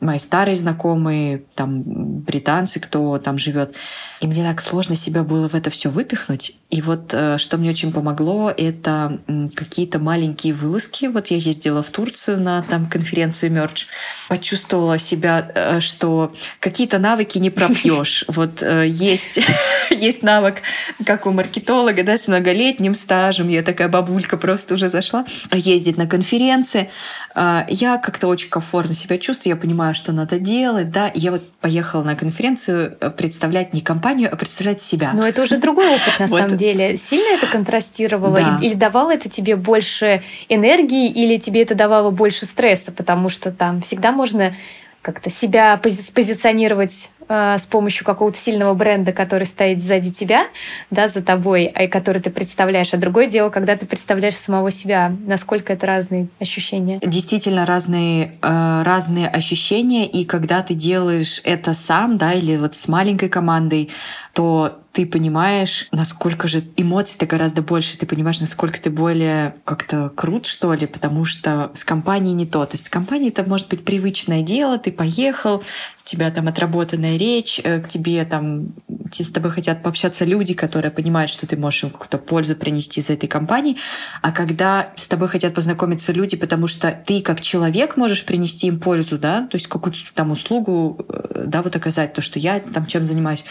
мои 0.00 0.18
старые 0.18 0.56
знакомые, 0.56 1.42
там 1.54 1.82
британцы, 1.82 2.80
кто 2.80 3.18
там 3.18 3.36
живет. 3.36 3.74
И 4.20 4.26
мне 4.26 4.42
так 4.42 4.60
сложно 4.60 4.96
себя 4.96 5.22
было 5.22 5.48
в 5.48 5.54
это 5.54 5.70
все 5.70 5.90
выпихнуть. 5.90 6.56
И 6.70 6.82
вот 6.82 7.12
э, 7.12 7.38
что 7.38 7.56
мне 7.56 7.70
очень 7.70 7.92
помогло, 7.92 8.52
это 8.54 9.20
какие-то 9.54 9.98
маленькие 9.98 10.52
вылазки. 10.52 11.06
Вот 11.06 11.28
я 11.28 11.36
ездила 11.36 11.82
в 11.82 11.88
Турцию 11.88 12.40
на 12.40 12.62
там 12.62 12.88
конференцию 12.88 13.52
Merge, 13.52 13.86
почувствовала 14.28 14.98
себя, 14.98 15.50
э, 15.54 15.80
что 15.80 16.32
какие-то 16.60 16.98
навыки 16.98 17.38
не 17.38 17.50
пропьешь. 17.50 18.24
Вот 18.38 18.62
есть, 18.62 19.40
есть 19.90 20.22
навык, 20.22 20.56
как 21.04 21.26
у 21.26 21.30
маркетолога, 21.30 22.04
да, 22.04 22.18
с 22.18 22.28
многолетним 22.28 22.94
стажем. 22.94 23.48
Я 23.48 23.62
такая 23.62 23.88
бабулька 23.88 24.36
просто 24.36 24.74
уже 24.74 24.90
зашла 24.90 25.24
ездить 25.52 25.96
на 25.96 26.06
конференции. 26.06 26.90
А, 27.34 27.66
я 27.68 27.98
как-то 27.98 28.26
очень 28.26 28.50
комфортно 28.50 28.94
себя 28.94 29.18
чувствую, 29.18 29.54
я 29.54 29.60
понимаю, 29.60 29.94
что 29.94 30.12
надо 30.12 30.38
делать, 30.38 30.90
да. 30.90 31.10
Я 31.14 31.30
вот 31.30 31.48
поехала 31.60 32.02
на 32.02 32.16
конференцию 32.16 32.96
э, 33.00 33.10
представлять 33.10 33.72
не 33.72 33.80
компанию, 33.80 34.07
а 34.10 34.36
представлять 34.36 34.80
себя. 34.80 35.12
Но 35.14 35.26
это 35.26 35.42
уже 35.42 35.58
другой 35.58 35.88
опыт 35.88 36.18
на 36.18 36.28
самом 36.28 36.56
деле. 36.56 36.96
Сильно 36.96 37.36
это 37.36 37.46
контрастировало? 37.46 38.58
Или 38.60 38.74
давало 38.74 39.12
это 39.12 39.28
тебе 39.28 39.56
больше 39.56 40.22
энергии, 40.48 41.10
или 41.10 41.38
тебе 41.38 41.62
это 41.62 41.74
давало 41.74 42.10
больше 42.10 42.46
стресса? 42.46 42.92
Потому 42.92 43.28
что 43.28 43.50
там 43.50 43.82
всегда 43.82 44.12
можно 44.12 44.54
как-то 45.02 45.30
себя 45.30 45.76
пози 45.76 46.12
позиционировать 46.12 47.10
э, 47.28 47.56
с 47.58 47.66
помощью 47.66 48.04
какого-то 48.04 48.38
сильного 48.38 48.74
бренда, 48.74 49.12
который 49.12 49.44
стоит 49.44 49.82
сзади 49.82 50.10
тебя, 50.12 50.46
да, 50.90 51.08
за 51.08 51.22
тобой, 51.22 51.64
и 51.64 51.86
который 51.86 52.20
ты 52.20 52.30
представляешь. 52.30 52.92
А 52.94 52.96
другое 52.96 53.26
дело, 53.26 53.50
когда 53.50 53.76
ты 53.76 53.86
представляешь 53.86 54.36
самого 54.36 54.70
себя, 54.70 55.12
насколько 55.26 55.72
это 55.72 55.86
разные 55.86 56.28
ощущения. 56.40 57.00
Действительно 57.02 57.66
разные, 57.66 58.32
э, 58.42 58.82
разные 58.84 59.28
ощущения, 59.28 60.06
и 60.06 60.24
когда 60.24 60.62
ты 60.62 60.74
делаешь 60.74 61.40
это 61.44 61.74
сам, 61.74 62.18
да, 62.18 62.32
или 62.32 62.56
вот 62.56 62.74
с 62.74 62.88
маленькой 62.88 63.28
командой, 63.28 63.90
то 64.32 64.78
ты 64.98 65.06
понимаешь, 65.06 65.86
насколько 65.92 66.48
же 66.48 66.64
эмоций-то 66.76 67.24
гораздо 67.24 67.62
больше, 67.62 67.96
ты 67.96 68.04
понимаешь, 68.04 68.40
насколько 68.40 68.80
ты 68.80 68.90
более 68.90 69.54
как-то 69.64 70.08
крут, 70.08 70.46
что 70.46 70.74
ли, 70.74 70.88
потому 70.88 71.24
что 71.24 71.70
с 71.72 71.84
компанией 71.84 72.34
не 72.34 72.46
то. 72.46 72.66
То 72.66 72.74
есть 72.74 72.86
с 72.86 72.90
компанией 72.90 73.28
это 73.28 73.48
может 73.48 73.68
быть 73.68 73.84
привычное 73.84 74.42
дело, 74.42 74.76
ты 74.76 74.90
поехал, 74.90 75.58
у 75.58 75.62
тебя 76.04 76.32
там 76.32 76.48
отработанная 76.48 77.16
речь, 77.16 77.60
э, 77.62 77.80
к 77.80 77.88
тебе 77.88 78.24
там 78.24 78.72
с 79.12 79.30
тобой 79.30 79.52
хотят 79.52 79.84
пообщаться 79.84 80.24
люди, 80.24 80.52
которые 80.54 80.90
понимают, 80.90 81.30
что 81.30 81.46
ты 81.46 81.56
можешь 81.56 81.84
им 81.84 81.90
какую-то 81.90 82.18
пользу 82.18 82.56
принести 82.56 83.00
из 83.00 83.08
этой 83.08 83.28
компании. 83.28 83.76
А 84.20 84.32
когда 84.32 84.90
с 84.96 85.06
тобой 85.06 85.28
хотят 85.28 85.54
познакомиться 85.54 86.10
люди, 86.12 86.36
потому 86.36 86.66
что 86.66 86.90
ты 87.06 87.20
как 87.20 87.40
человек 87.40 87.96
можешь 87.96 88.24
принести 88.24 88.66
им 88.66 88.80
пользу, 88.80 89.16
да, 89.16 89.42
то 89.42 89.56
есть 89.56 89.68
какую-то 89.68 90.00
там 90.14 90.32
услугу, 90.32 91.06
э, 91.08 91.44
да, 91.46 91.62
вот 91.62 91.76
оказать, 91.76 92.14
то, 92.14 92.20
что 92.20 92.40
я 92.40 92.58
там 92.58 92.86
чем 92.86 93.04
занимаюсь, 93.04 93.44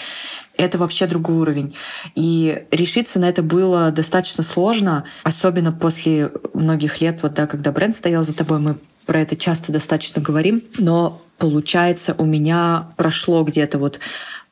это 0.57 0.77
вообще 0.77 1.07
другой 1.07 1.37
уровень. 1.37 1.75
И 2.15 2.65
решиться 2.71 3.19
на 3.19 3.29
это 3.29 3.43
было 3.43 3.91
достаточно 3.91 4.43
сложно, 4.43 5.05
особенно 5.23 5.71
после 5.71 6.31
многих 6.53 7.01
лет, 7.01 7.19
вот, 7.23 7.33
да, 7.33 7.47
когда 7.47 7.71
бренд 7.71 7.95
стоял 7.95 8.23
за 8.23 8.35
тобой, 8.35 8.59
мы 8.59 8.77
про 9.05 9.21
это 9.21 9.35
часто 9.37 9.71
достаточно 9.71 10.21
говорим, 10.21 10.63
но 10.77 11.21
получается 11.37 12.13
у 12.17 12.25
меня 12.25 12.89
прошло 12.97 13.43
где-то 13.43 13.79
вот 13.79 13.99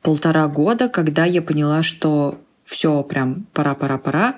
полтора 0.02 0.46
года, 0.48 0.88
когда 0.88 1.24
я 1.24 1.42
поняла, 1.42 1.82
что 1.82 2.40
все 2.64 3.02
прям 3.02 3.46
пора, 3.52 3.74
пора, 3.74 3.98
пора, 3.98 4.36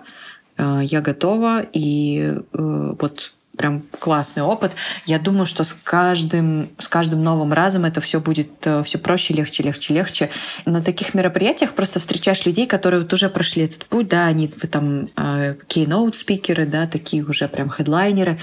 э, 0.57 0.81
я 0.83 1.01
готова, 1.01 1.65
и 1.73 2.35
э, 2.53 2.95
вот 2.99 3.33
прям 3.59 3.83
классный 3.99 4.42
опыт. 4.42 4.73
Я 5.05 5.18
думаю, 5.18 5.44
что 5.44 5.64
с 5.64 5.75
каждым, 5.75 6.71
с 6.79 6.88
каждым 6.88 7.23
новым 7.23 7.53
разом 7.53 7.85
это 7.85 8.01
все 8.01 8.21
будет 8.21 8.51
э, 8.64 8.83
все 8.85 8.99
проще, 8.99 9.35
легче, 9.35 9.62
легче, 9.62 9.92
легче. 9.92 10.31
На 10.64 10.81
таких 10.81 11.12
мероприятиях 11.12 11.75
просто 11.75 12.01
встречаешь 12.01 12.47
людей, 12.47 12.66
которые 12.66 13.03
вот 13.03 13.12
уже 13.12 13.29
прошли 13.29 13.64
этот 13.64 13.85
путь, 13.87 14.09
да, 14.09 14.27
они 14.27 14.51
вы 14.62 14.68
там 14.68 15.09
э, 15.16 15.57
keynote 15.68 16.14
спикеры, 16.14 16.64
да, 16.64 16.87
такие 16.87 17.25
уже 17.25 17.49
прям 17.49 17.68
хедлайнеры, 17.68 18.38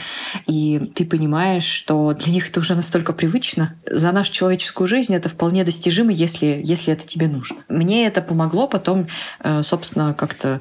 и 0.45 0.91
ты 0.93 1.05
понимаешь, 1.05 1.63
что 1.63 2.13
для 2.13 2.31
них 2.33 2.49
это 2.49 2.59
уже 2.59 2.75
настолько 2.75 3.13
привычно. 3.13 3.75
За 3.89 4.11
нашу 4.11 4.31
человеческую 4.31 4.87
жизнь 4.87 5.15
это 5.15 5.29
вполне 5.29 5.63
достижимо, 5.63 6.11
если, 6.11 6.61
если 6.63 6.93
это 6.93 7.05
тебе 7.05 7.27
нужно. 7.27 7.57
Мне 7.69 8.05
это 8.05 8.21
помогло 8.21 8.67
потом, 8.67 9.07
э, 9.39 9.63
собственно, 9.63 10.13
как-то 10.13 10.59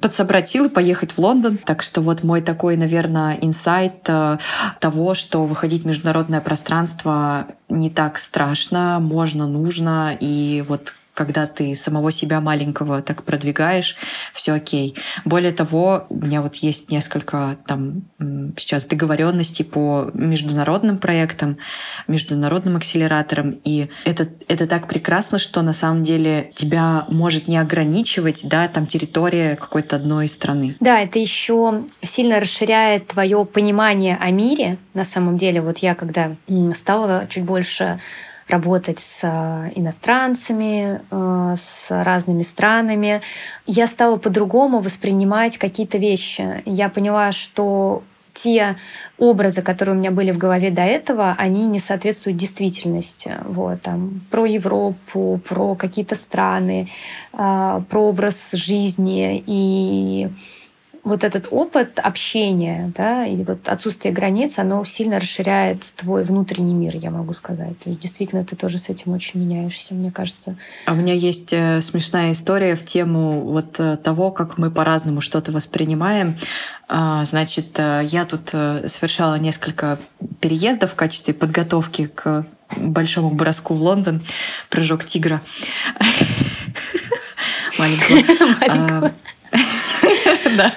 подсобрать 0.00 0.48
силы, 0.48 0.70
поехать 0.70 1.12
в 1.12 1.18
Лондон. 1.18 1.58
Так 1.58 1.82
что 1.82 2.00
вот 2.00 2.22
мой 2.22 2.40
такой, 2.40 2.76
наверное, 2.76 3.36
инсайт 3.40 3.87
э, 4.06 4.38
того, 4.80 5.14
что 5.14 5.44
выходить 5.44 5.82
в 5.82 5.86
международное 5.86 6.40
пространство 6.40 7.46
не 7.68 7.90
так 7.90 8.18
страшно, 8.18 8.98
можно, 9.00 9.46
нужно, 9.46 10.16
и 10.18 10.64
вот 10.68 10.94
когда 11.18 11.48
ты 11.48 11.74
самого 11.74 12.12
себя 12.12 12.40
маленького 12.40 13.02
так 13.02 13.24
продвигаешь, 13.24 13.96
все 14.32 14.52
окей. 14.52 14.94
Более 15.24 15.50
того, 15.50 16.06
у 16.10 16.14
меня 16.14 16.42
вот 16.42 16.54
есть 16.54 16.92
несколько 16.92 17.58
там 17.66 18.02
сейчас 18.56 18.84
договоренностей 18.84 19.64
по 19.64 20.12
международным 20.14 20.98
проектам, 20.98 21.58
международным 22.06 22.76
акселераторам, 22.76 23.58
и 23.64 23.88
это, 24.04 24.28
это 24.46 24.68
так 24.68 24.86
прекрасно, 24.86 25.40
что 25.40 25.62
на 25.62 25.72
самом 25.72 26.04
деле 26.04 26.52
тебя 26.54 27.04
может 27.08 27.48
не 27.48 27.58
ограничивать, 27.58 28.48
да, 28.48 28.68
там 28.68 28.86
территория 28.86 29.56
какой-то 29.56 29.96
одной 29.96 30.28
страны. 30.28 30.76
Да, 30.78 31.00
это 31.00 31.18
еще 31.18 31.86
сильно 32.00 32.38
расширяет 32.38 33.08
твое 33.08 33.44
понимание 33.44 34.16
о 34.20 34.30
мире. 34.30 34.78
На 34.94 35.04
самом 35.04 35.36
деле, 35.36 35.62
вот 35.62 35.78
я 35.78 35.96
когда 35.96 36.36
стала 36.76 37.26
чуть 37.28 37.42
больше 37.42 37.98
работать 38.48 38.98
с 39.00 39.20
э, 39.22 39.72
иностранцами, 39.74 41.00
э, 41.10 41.56
с 41.58 41.86
разными 41.90 42.42
странами. 42.42 43.20
Я 43.66 43.86
стала 43.86 44.16
по-другому 44.16 44.80
воспринимать 44.80 45.58
какие-то 45.58 45.98
вещи. 45.98 46.62
Я 46.64 46.88
поняла, 46.88 47.32
что 47.32 48.02
те 48.34 48.76
образы, 49.18 49.62
которые 49.62 49.96
у 49.96 49.98
меня 49.98 50.10
были 50.10 50.30
в 50.30 50.38
голове 50.38 50.70
до 50.70 50.82
этого, 50.82 51.34
они 51.38 51.66
не 51.66 51.80
соответствуют 51.80 52.38
действительности. 52.38 53.34
Вот, 53.44 53.82
там, 53.82 54.20
про 54.30 54.46
Европу, 54.46 55.40
про 55.48 55.74
какие-то 55.74 56.14
страны, 56.14 56.88
э, 57.32 57.80
про 57.88 58.00
образ 58.00 58.52
жизни. 58.52 59.42
И 59.46 60.28
вот 61.04 61.24
этот 61.24 61.48
опыт 61.50 61.98
общения, 61.98 62.92
да, 62.96 63.26
и 63.26 63.42
вот 63.42 63.68
отсутствие 63.68 64.12
границ, 64.12 64.58
оно 64.58 64.84
сильно 64.84 65.18
расширяет 65.18 65.82
твой 65.96 66.24
внутренний 66.24 66.74
мир, 66.74 66.96
я 66.96 67.10
могу 67.10 67.34
сказать. 67.34 67.78
То 67.78 67.90
есть 67.90 68.00
действительно 68.00 68.44
ты 68.44 68.56
тоже 68.56 68.78
с 68.78 68.88
этим 68.88 69.12
очень 69.12 69.40
меняешься, 69.40 69.94
мне 69.94 70.10
кажется. 70.10 70.56
А 70.86 70.92
у 70.92 70.96
меня 70.96 71.14
есть 71.14 71.52
э, 71.52 71.80
смешная 71.80 72.32
история 72.32 72.74
в 72.74 72.84
тему 72.84 73.40
вот 73.40 73.78
э, 73.78 73.96
того, 73.96 74.30
как 74.30 74.58
мы 74.58 74.70
по-разному 74.70 75.20
что-то 75.20 75.52
воспринимаем. 75.52 76.36
А, 76.88 77.24
значит, 77.24 77.78
э, 77.78 78.02
я 78.04 78.24
тут 78.24 78.48
совершала 78.48 79.36
несколько 79.36 79.98
переездов 80.40 80.92
в 80.92 80.94
качестве 80.94 81.34
подготовки 81.34 82.06
к 82.14 82.46
большому 82.76 83.30
броску 83.30 83.74
в 83.74 83.82
Лондон, 83.82 84.22
прыжок 84.68 85.04
тигра 85.04 85.40
маленького. 87.78 89.12
Да. 90.56 90.72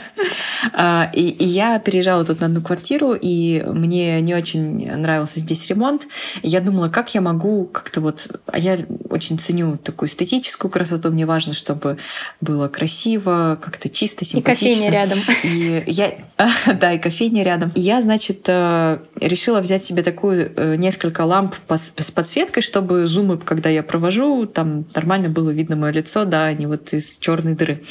А, 0.74 1.12
и, 1.14 1.44
я 1.44 1.80
переезжала 1.80 2.24
тут 2.24 2.40
на 2.40 2.46
одну 2.46 2.62
квартиру, 2.62 3.18
и 3.20 3.64
мне 3.66 4.22
не 4.22 4.36
очень 4.36 4.92
нравился 4.96 5.40
здесь 5.40 5.68
ремонт. 5.68 6.08
Я 6.44 6.60
думала, 6.60 6.90
как 6.90 7.14
я 7.16 7.22
могу 7.22 7.66
как-то 7.66 8.02
вот... 8.02 8.28
А 8.46 8.60
я 8.60 8.78
очень 9.10 9.40
ценю 9.40 9.78
такую 9.78 10.10
эстетическую 10.10 10.70
красоту. 10.70 11.10
Мне 11.10 11.26
важно, 11.26 11.54
чтобы 11.54 11.98
было 12.42 12.68
красиво, 12.68 13.60
как-то 13.62 13.90
чисто, 13.90 14.24
симпатично. 14.24 14.66
И 14.66 14.74
кофейня 14.74 14.92
рядом. 14.92 15.20
И 15.44 15.84
я... 15.88 16.14
Да, 16.80 16.94
и 16.94 17.00
кофейня 17.00 17.44
рядом. 17.44 17.72
И 17.76 17.82
я, 17.82 18.02
значит, 18.02 18.44
э, 18.48 19.00
решила 19.20 19.62
взять 19.62 19.84
себе 19.84 20.04
такую 20.04 20.52
э, 20.56 20.76
несколько 20.76 21.22
ламп 21.22 21.56
с 21.70 22.12
подсветкой, 22.12 22.64
чтобы 22.64 23.08
зумы, 23.08 23.38
когда 23.38 23.70
я 23.70 23.84
провожу, 23.84 24.46
там 24.46 24.86
нормально 24.94 25.30
было 25.30 25.50
видно 25.50 25.76
мое 25.76 25.92
лицо, 25.92 26.26
да, 26.26 26.46
а 26.46 26.54
не 26.54 26.66
вот 26.66 26.94
из 26.94 27.18
черной 27.18 27.54
дыры. 27.54 27.84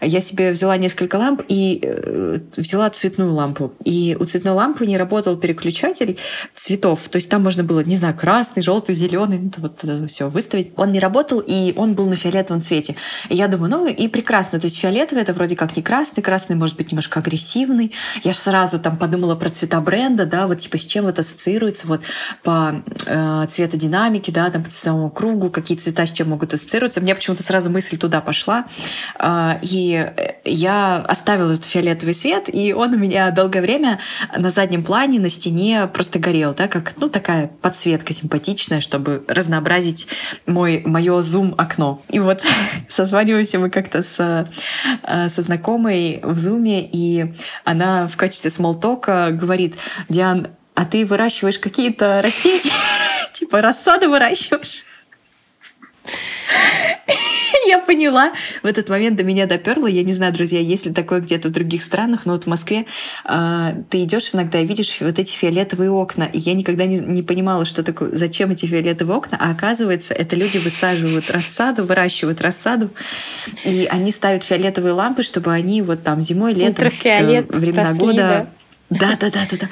Я 0.00 0.20
себе 0.20 0.52
взяла 0.52 0.76
несколько 0.76 1.16
ламп 1.22 1.42
и 1.48 1.80
э, 1.82 2.38
взяла 2.56 2.90
цветную 2.90 3.32
лампу. 3.32 3.72
И 3.84 4.16
у 4.18 4.24
цветной 4.24 4.52
лампы 4.52 4.86
не 4.86 4.96
работал 4.96 5.36
переключатель 5.36 6.18
цветов. 6.54 7.08
То 7.08 7.16
есть 7.16 7.28
там 7.28 7.42
можно 7.42 7.64
было, 7.64 7.80
не 7.84 7.96
знаю, 7.96 8.14
красный, 8.14 8.62
желтый, 8.62 8.94
зеленый, 8.94 9.38
ну, 9.38 9.50
вот 9.58 9.84
это 9.84 10.06
все 10.06 10.28
выставить. 10.28 10.72
Он 10.76 10.92
не 10.92 11.00
работал, 11.00 11.40
и 11.40 11.72
он 11.76 11.94
был 11.94 12.08
на 12.08 12.16
фиолетовом 12.16 12.60
цвете. 12.60 12.96
И 13.28 13.36
я 13.36 13.48
думаю, 13.48 13.70
ну 13.70 13.86
и 13.86 14.08
прекрасно. 14.08 14.58
То 14.58 14.66
есть 14.66 14.78
фиолетовый 14.78 15.22
это 15.22 15.32
вроде 15.32 15.56
как 15.56 15.76
не 15.76 15.82
красный, 15.82 16.22
красный 16.22 16.56
может 16.56 16.76
быть 16.76 16.90
немножко 16.92 17.20
агрессивный. 17.20 17.92
Я 18.22 18.32
же 18.32 18.38
сразу 18.38 18.78
там 18.78 18.96
подумала 18.96 19.34
про 19.34 19.48
цвета 19.48 19.80
бренда, 19.80 20.26
да, 20.26 20.46
вот 20.46 20.58
типа 20.58 20.78
с 20.78 20.86
чем 20.86 21.06
это 21.06 21.20
ассоциируется, 21.20 21.86
вот 21.86 22.02
по 22.42 22.82
э, 23.06 23.46
цветодинамике, 23.48 24.32
да, 24.32 24.50
там 24.50 24.64
по 24.64 24.70
цветовому 24.70 25.10
кругу, 25.10 25.50
какие 25.50 25.78
цвета 25.78 26.06
с 26.06 26.12
чем 26.12 26.30
могут 26.30 26.54
ассоциироваться. 26.54 27.00
У 27.00 27.02
меня 27.02 27.14
почему-то 27.14 27.42
сразу 27.42 27.70
мысль 27.70 27.96
туда 27.96 28.20
пошла. 28.20 28.66
Э, 29.18 29.58
и 29.62 30.06
я 30.44 31.04
оставила 31.12 31.52
этот 31.52 31.66
фиолетовый 31.66 32.14
свет, 32.14 32.48
и 32.52 32.72
он 32.72 32.94
у 32.94 32.96
меня 32.96 33.30
долгое 33.30 33.60
время 33.60 34.00
на 34.36 34.50
заднем 34.50 34.82
плане 34.82 35.20
на 35.20 35.28
стене 35.28 35.86
просто 35.92 36.18
горел, 36.18 36.54
да, 36.54 36.68
как 36.68 36.94
ну 36.98 37.10
такая 37.10 37.48
подсветка 37.60 38.14
симпатичная, 38.14 38.80
чтобы 38.80 39.22
разнообразить 39.28 40.08
мой 40.46 40.82
мое 40.86 41.20
зум 41.20 41.54
окно. 41.58 42.02
И 42.08 42.18
вот 42.18 42.42
созваниваемся 42.88 43.58
мы 43.58 43.68
как-то 43.68 44.02
с, 44.02 44.16
э, 45.02 45.28
со 45.28 45.42
знакомой 45.42 46.20
в 46.22 46.38
зуме, 46.38 46.88
и 46.90 47.34
она 47.64 48.08
в 48.08 48.16
качестве 48.16 48.50
смолтока 48.50 49.30
говорит, 49.32 49.76
Диан, 50.08 50.48
а 50.74 50.86
ты 50.86 51.04
выращиваешь 51.04 51.58
какие-то 51.58 52.22
растения? 52.22 52.72
Типа 53.34 53.60
рассаду 53.60 54.08
выращиваешь? 54.08 54.84
я 57.66 57.78
поняла. 57.78 58.32
В 58.62 58.66
этот 58.66 58.88
момент 58.88 59.16
до 59.16 59.24
меня 59.24 59.46
доперло. 59.46 59.86
Я 59.86 60.02
не 60.02 60.12
знаю, 60.12 60.32
друзья, 60.32 60.60
есть 60.60 60.86
ли 60.86 60.92
такое 60.92 61.20
где-то 61.20 61.48
в 61.48 61.52
других 61.52 61.82
странах, 61.82 62.26
но 62.26 62.32
вот 62.32 62.44
в 62.44 62.46
Москве 62.46 62.86
э, 63.24 63.74
ты 63.90 64.02
идешь 64.04 64.34
иногда 64.34 64.60
и 64.60 64.66
видишь 64.66 64.98
вот 65.00 65.18
эти 65.18 65.32
фиолетовые 65.32 65.90
окна. 65.90 66.24
И 66.24 66.38
я 66.38 66.54
никогда 66.54 66.86
не, 66.86 66.98
не 66.98 67.22
понимала, 67.22 67.64
что 67.64 67.82
такое, 67.82 68.10
зачем 68.14 68.50
эти 68.50 68.66
фиолетовые 68.66 69.16
окна. 69.16 69.38
А 69.40 69.50
оказывается, 69.50 70.14
это 70.14 70.36
люди 70.36 70.58
высаживают 70.58 71.30
рассаду, 71.30 71.84
выращивают 71.84 72.40
рассаду. 72.40 72.90
И 73.64 73.88
они 73.90 74.10
ставят 74.10 74.44
фиолетовые 74.44 74.92
лампы, 74.92 75.22
чтобы 75.22 75.52
они 75.52 75.82
вот 75.82 76.02
там 76.02 76.22
зимой, 76.22 76.54
летом, 76.54 76.74
времена 77.48 77.88
росли, 77.90 78.04
года... 78.04 78.48
Да, 78.90 79.16
да, 79.18 79.30
да, 79.30 79.46
да, 79.50 79.56
да. 79.58 79.68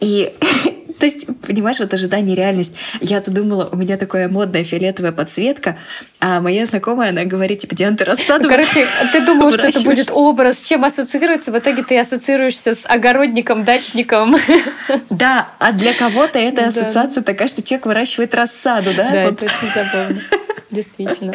И 0.00 0.32
то 1.00 1.06
есть, 1.06 1.26
понимаешь, 1.46 1.78
вот 1.78 1.92
ожидание 1.94 2.36
реальность. 2.36 2.74
Я-то 3.00 3.30
думала, 3.30 3.68
у 3.72 3.76
меня 3.76 3.96
такая 3.96 4.28
модная 4.28 4.64
фиолетовая 4.64 5.12
подсветка, 5.12 5.78
а 6.20 6.40
моя 6.40 6.66
знакомая, 6.66 7.08
она 7.08 7.24
говорит, 7.24 7.60
типа, 7.60 7.74
Диана, 7.74 7.96
ты 7.96 8.04
рассаду 8.04 8.48
Короче, 8.48 8.86
ты 9.12 9.24
думала, 9.24 9.50
что 9.52 9.66
это 9.66 9.80
будет 9.80 10.10
образ, 10.12 10.58
с 10.58 10.62
чем 10.62 10.84
ассоциируется, 10.84 11.52
в 11.52 11.58
итоге 11.58 11.82
ты 11.82 11.98
ассоциируешься 11.98 12.74
с 12.74 12.84
огородником, 12.86 13.64
дачником. 13.64 14.36
Да, 15.08 15.48
а 15.58 15.72
для 15.72 15.94
кого-то 15.94 16.38
эта 16.38 16.66
ассоциация 16.66 17.22
такая, 17.22 17.48
что 17.48 17.62
человек 17.62 17.86
выращивает 17.86 18.34
рассаду, 18.34 18.90
да? 18.94 19.08
Да, 19.10 19.22
это 19.22 19.46
очень 19.46 19.72
забавно. 19.74 20.20
Действительно. 20.70 21.34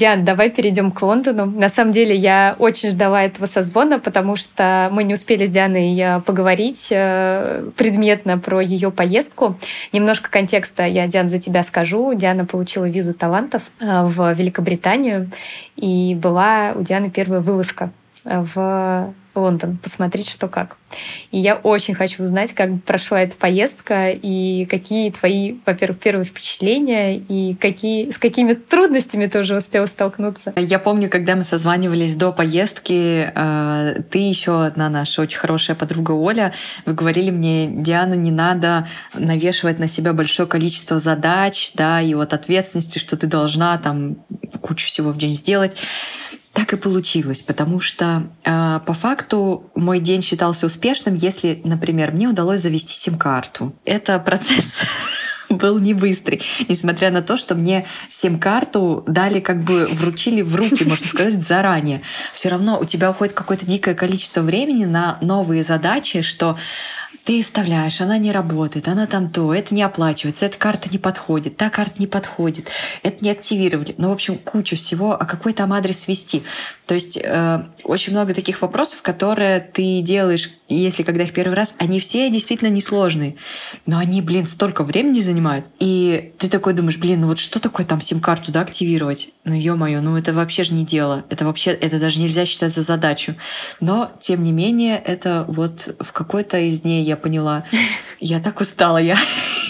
Диан, 0.00 0.24
давай 0.24 0.48
перейдем 0.48 0.92
к 0.92 1.02
Лондону. 1.02 1.44
На 1.44 1.68
самом 1.68 1.92
деле 1.92 2.16
я 2.16 2.56
очень 2.58 2.88
ждала 2.88 3.22
этого 3.22 3.44
созвона, 3.44 4.00
потому 4.00 4.34
что 4.36 4.88
мы 4.92 5.04
не 5.04 5.12
успели 5.12 5.44
с 5.44 5.50
Дианой 5.50 5.94
э, 5.94 6.20
поговорить 6.22 6.88
э, 6.90 7.68
предметно 7.76 8.38
про 8.38 8.62
ее 8.62 8.90
поездку. 8.90 9.58
Немножко 9.92 10.30
контекста 10.30 10.86
я, 10.86 11.06
Диан, 11.06 11.28
за 11.28 11.38
тебя 11.38 11.62
скажу. 11.64 12.14
Диана 12.14 12.46
получила 12.46 12.86
визу 12.86 13.12
талантов 13.12 13.64
э, 13.78 14.04
в 14.04 14.32
Великобританию, 14.32 15.30
и 15.76 16.14
была 16.14 16.72
у 16.76 16.80
Дианы 16.80 17.10
первая 17.10 17.42
вылазка 17.42 17.90
в 18.24 19.12
Лондон, 19.34 19.76
посмотреть, 19.76 20.28
что 20.28 20.48
как. 20.48 20.76
И 21.30 21.38
я 21.38 21.54
очень 21.54 21.94
хочу 21.94 22.24
узнать, 22.24 22.52
как 22.52 22.82
прошла 22.82 23.22
эта 23.22 23.36
поездка 23.36 24.10
и 24.10 24.66
какие 24.66 25.10
твои, 25.10 25.56
во-первых, 25.64 26.00
первые 26.00 26.24
впечатления 26.24 27.16
и 27.16 27.54
какие, 27.54 28.10
с 28.10 28.18
какими 28.18 28.54
трудностями 28.54 29.26
ты 29.26 29.40
уже 29.40 29.56
успела 29.56 29.86
столкнуться. 29.86 30.52
Я 30.56 30.78
помню, 30.78 31.08
когда 31.08 31.36
мы 31.36 31.44
созванивались 31.44 32.14
до 32.16 32.32
поездки, 32.32 33.30
э, 33.32 34.02
ты 34.10 34.18
еще 34.18 34.64
одна 34.64 34.88
наша 34.88 35.22
очень 35.22 35.38
хорошая 35.38 35.76
подруга 35.76 36.12
Оля, 36.12 36.52
вы 36.86 36.94
говорили 36.94 37.30
мне, 37.30 37.68
Диана, 37.68 38.14
не 38.14 38.32
надо 38.32 38.88
навешивать 39.14 39.78
на 39.78 39.86
себя 39.86 40.12
большое 40.12 40.48
количество 40.48 40.98
задач, 40.98 41.70
да, 41.74 42.00
и 42.00 42.14
вот 42.14 42.32
ответственности, 42.32 42.98
что 42.98 43.16
ты 43.16 43.26
должна 43.26 43.78
там 43.78 44.16
кучу 44.60 44.86
всего 44.86 45.10
в 45.10 45.18
день 45.18 45.34
сделать. 45.34 45.76
Так 46.52 46.72
и 46.72 46.76
получилось, 46.76 47.42
потому 47.42 47.78
что 47.78 48.24
э, 48.44 48.80
по 48.84 48.92
факту 48.92 49.70
мой 49.76 50.00
день 50.00 50.20
считался 50.20 50.66
успешным, 50.66 51.14
если, 51.14 51.60
например, 51.64 52.10
мне 52.10 52.28
удалось 52.28 52.60
завести 52.60 52.94
сим-карту. 52.94 53.72
Это 53.84 54.18
процесс 54.18 54.78
был 55.48 55.78
не 55.78 55.94
быстрый, 55.94 56.42
несмотря 56.68 57.12
на 57.12 57.22
то, 57.22 57.36
что 57.36 57.54
мне 57.54 57.86
сим-карту 58.08 59.04
дали, 59.06 59.38
как 59.38 59.62
бы 59.62 59.86
вручили 59.92 60.42
в 60.42 60.56
руки, 60.56 60.84
можно 60.84 61.06
сказать, 61.06 61.44
заранее. 61.44 62.02
Все 62.32 62.48
равно 62.48 62.80
у 62.80 62.84
тебя 62.84 63.10
уходит 63.10 63.34
какое-то 63.34 63.64
дикое 63.64 63.94
количество 63.94 64.40
времени 64.40 64.86
на 64.86 65.18
новые 65.20 65.62
задачи, 65.62 66.22
что 66.22 66.56
ты 67.24 67.42
вставляешь, 67.42 68.00
она 68.00 68.18
не 68.18 68.32
работает, 68.32 68.88
она 68.88 69.06
там 69.06 69.30
то, 69.30 69.52
это 69.54 69.74
не 69.74 69.82
оплачивается, 69.82 70.46
эта 70.46 70.58
карта 70.58 70.88
не 70.90 70.98
подходит, 70.98 71.56
та 71.56 71.70
карта 71.70 71.94
не 71.98 72.06
подходит, 72.06 72.68
это 73.02 73.22
не 73.24 73.30
активировали. 73.30 73.94
Ну, 73.98 74.08
в 74.08 74.12
общем, 74.12 74.38
кучу 74.38 74.76
всего, 74.76 75.12
а 75.12 75.24
какой 75.24 75.52
там 75.52 75.72
адрес 75.72 76.08
ввести? 76.08 76.42
То 76.86 76.94
есть 76.94 77.16
э, 77.22 77.62
очень 77.84 78.12
много 78.12 78.34
таких 78.34 78.60
вопросов, 78.62 79.02
которые 79.02 79.60
ты 79.60 80.00
делаешь, 80.00 80.50
если 80.68 81.04
когда 81.04 81.22
их 81.22 81.32
первый 81.32 81.54
раз, 81.54 81.76
они 81.78 82.00
все 82.00 82.28
действительно 82.30 82.68
несложные, 82.68 83.36
но 83.86 83.98
они, 83.98 84.22
блин, 84.22 84.46
столько 84.46 84.82
времени 84.82 85.20
занимают. 85.20 85.66
И 85.78 86.32
ты 86.38 86.48
такой 86.48 86.72
думаешь, 86.72 86.98
блин, 86.98 87.20
ну 87.20 87.28
вот 87.28 87.38
что 87.38 87.60
такое 87.60 87.86
там 87.86 88.00
сим-карту 88.00 88.50
да, 88.50 88.62
активировать? 88.62 89.30
Ну, 89.44 89.54
ё-моё, 89.54 90.00
ну 90.00 90.16
это 90.16 90.32
вообще 90.32 90.64
же 90.64 90.74
не 90.74 90.84
дело. 90.84 91.24
Это 91.30 91.44
вообще, 91.44 91.70
это 91.70 92.00
даже 92.00 92.20
нельзя 92.20 92.44
считать 92.44 92.74
за 92.74 92.82
задачу. 92.82 93.36
Но, 93.80 94.10
тем 94.18 94.42
не 94.42 94.50
менее, 94.50 94.98
это 94.98 95.44
вот 95.46 95.94
в 96.00 96.12
какой-то 96.12 96.58
из 96.58 96.80
дней 96.80 96.99
я 97.02 97.16
поняла, 97.16 97.64
я 98.18 98.40
так 98.40 98.60
устала, 98.60 98.98
я, 98.98 99.16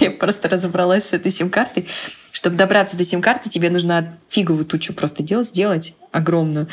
я 0.01 0.11
просто 0.21 0.49
разобралась 0.49 1.09
с 1.09 1.13
этой 1.13 1.31
сим-картой. 1.31 1.87
Чтобы 2.33 2.57
добраться 2.57 2.97
до 2.97 3.05
сим-карты, 3.05 3.51
тебе 3.51 3.71
нужно 3.71 4.17
фиговую 4.29 4.65
тучу 4.65 4.95
просто 4.95 5.23
дел 5.23 5.43
сделать 5.43 5.95
огромную 6.13 6.69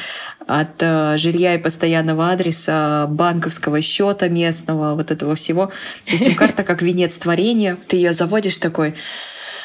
от 0.45 0.81
э, 0.81 1.17
жилья 1.17 1.55
и 1.55 1.57
постоянного 1.57 2.29
адреса, 2.29 3.07
банковского 3.07 3.81
счета 3.81 4.29
местного, 4.29 4.95
вот 4.95 5.11
этого 5.11 5.35
всего. 5.35 5.71
То 6.05 6.17
сим-карта 6.17 6.63
как 6.63 6.81
венец 6.81 7.17
творения. 7.17 7.77
Ты 7.87 7.97
ее 7.97 8.13
заводишь 8.13 8.57
такой, 8.59 8.95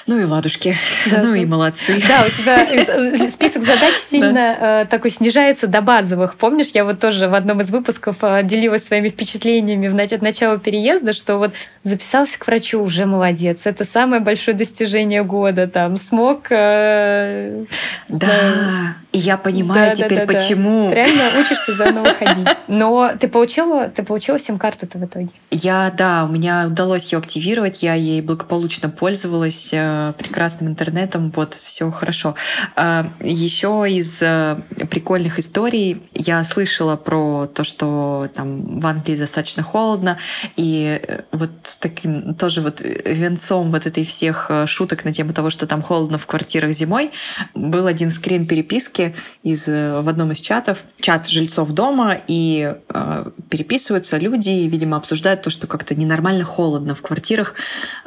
ну 0.06 0.18
и 0.18 0.24
ладушки, 0.24 0.76
да, 1.10 1.22
ну 1.22 1.34
и 1.34 1.46
молодцы. 1.46 2.02
Да, 2.08 2.24
у 2.26 2.30
тебя 2.30 2.64
э, 2.64 3.28
список 3.28 3.62
задач 3.62 3.94
сильно 3.94 4.56
да. 4.58 4.82
Э, 4.82 4.86
такой 4.86 5.10
снижается 5.10 5.68
до 5.68 5.80
базовых. 5.80 6.34
Помнишь, 6.34 6.70
я 6.74 6.84
вот 6.84 6.98
тоже 6.98 7.28
в 7.28 7.34
одном 7.34 7.60
из 7.60 7.70
выпусков 7.70 8.16
э, 8.22 8.42
делилась 8.42 8.84
своими 8.84 9.10
впечатлениями 9.10 9.88
в 9.88 9.94
от 10.02 10.22
начала 10.22 10.58
переезда, 10.58 11.12
что 11.12 11.38
вот 11.38 11.52
записался 11.84 12.38
к 12.38 12.46
врачу, 12.46 12.82
уже 12.82 13.06
молодец. 13.06 13.66
Это 13.66 13.84
самое 13.84 14.20
большое 14.20 14.56
достижение 14.56 15.22
года. 15.22 15.68
Там 15.68 15.96
смог... 15.96 16.46
Э, 16.50 17.64
да, 18.08 18.96
и 19.12 19.18
я 19.18 19.36
понимаю 19.36 19.90
да, 19.90 19.94
теперь, 19.94 20.20
да, 20.20 20.26
да, 20.26 20.32
почему. 20.32 20.88
Да. 20.88 20.94
Реально 20.94 21.22
учишься 21.38 21.74
заново 21.74 22.08
ходить. 22.18 22.48
Но 22.66 23.12
ты 23.18 23.28
получила, 23.28 23.88
ты 23.88 24.02
получила 24.02 24.38
сим-карту-то 24.38 24.98
в 24.98 25.04
итоге? 25.04 25.28
Я, 25.50 25.92
да, 25.96 26.24
у 26.24 26.32
меня 26.32 26.66
удалось 26.66 27.12
ее 27.12 27.18
активировать, 27.18 27.82
я 27.82 27.94
ей 27.94 28.22
благополучно 28.22 28.88
пользовалась 28.88 29.70
прекрасным 30.18 30.70
интернетом, 30.70 31.32
вот, 31.34 31.58
все 31.62 31.90
хорошо. 31.90 32.34
А, 32.76 33.06
Еще 33.20 33.84
из 33.88 34.20
э, 34.22 34.56
прикольных 34.90 35.38
историй. 35.38 36.02
Я 36.14 36.44
слышала 36.44 36.96
про 36.96 37.46
то, 37.46 37.64
что 37.64 38.28
там 38.34 38.80
в 38.80 38.86
Англии 38.86 39.16
достаточно 39.16 39.62
холодно, 39.62 40.18
и 40.56 41.00
э, 41.02 41.22
вот 41.32 41.50
таким 41.80 42.34
тоже 42.34 42.60
вот 42.60 42.80
венцом 42.80 43.70
вот 43.70 43.86
этой 43.86 44.04
всех 44.04 44.50
шуток 44.66 45.04
на 45.04 45.12
тему 45.12 45.32
того, 45.32 45.50
что 45.50 45.66
там 45.66 45.82
холодно 45.82 46.18
в 46.18 46.26
квартирах 46.26 46.72
зимой, 46.72 47.10
был 47.54 47.86
один 47.86 48.10
скрин 48.10 48.46
переписки 48.46 49.14
из, 49.42 49.66
в 49.66 50.08
одном 50.08 50.32
из 50.32 50.40
чатов, 50.40 50.84
чат 51.00 51.28
жильцов 51.28 51.70
дома, 51.70 52.16
и 52.26 52.74
э, 52.88 53.24
переписываются 53.50 54.16
люди, 54.18 54.50
и, 54.50 54.68
видимо, 54.68 54.96
обсуждают 54.96 55.42
то, 55.42 55.50
что 55.50 55.66
как-то 55.66 55.94
ненормально 55.94 56.44
холодно 56.44 56.94
в 56.94 57.02
квартирах, 57.02 57.54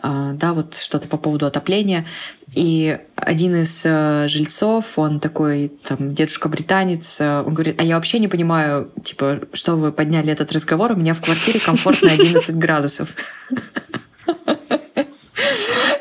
э, 0.04 0.32
да, 0.34 0.54
вот 0.54 0.76
что-то 0.76 1.08
по 1.08 1.18
поводу 1.18 1.46
отопления 1.46 1.75
отопления. 1.76 2.06
И 2.54 2.98
один 3.16 3.56
из 3.56 3.82
э, 3.86 4.28
жильцов, 4.28 4.98
он 4.98 5.20
такой, 5.20 5.74
там, 5.88 6.14
дедушка-британец, 6.14 7.20
э, 7.20 7.44
он 7.46 7.54
говорит, 7.54 7.82
а 7.82 7.84
я 7.84 7.96
вообще 7.96 8.20
не 8.20 8.30
понимаю, 8.30 8.92
типа, 9.04 9.42
что 9.52 9.76
вы 9.76 9.92
подняли 9.92 10.32
этот 10.32 10.54
разговор, 10.54 10.94
у 10.94 10.96
меня 10.96 11.14
в 11.14 11.22
квартире 11.22 11.60
комфортно 11.60 12.12
11 12.12 12.56
градусов. 12.56 13.10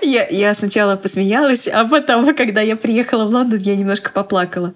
Я, 0.00 0.28
я 0.28 0.54
сначала 0.54 0.96
посмеялась, 0.96 1.66
а 1.66 1.84
потом, 1.87 2.37
когда 2.37 2.60
я 2.60 2.76
приехала 2.76 3.24
в 3.24 3.30
Лондон, 3.30 3.58
я 3.60 3.74
немножко 3.74 4.12
поплакала. 4.12 4.74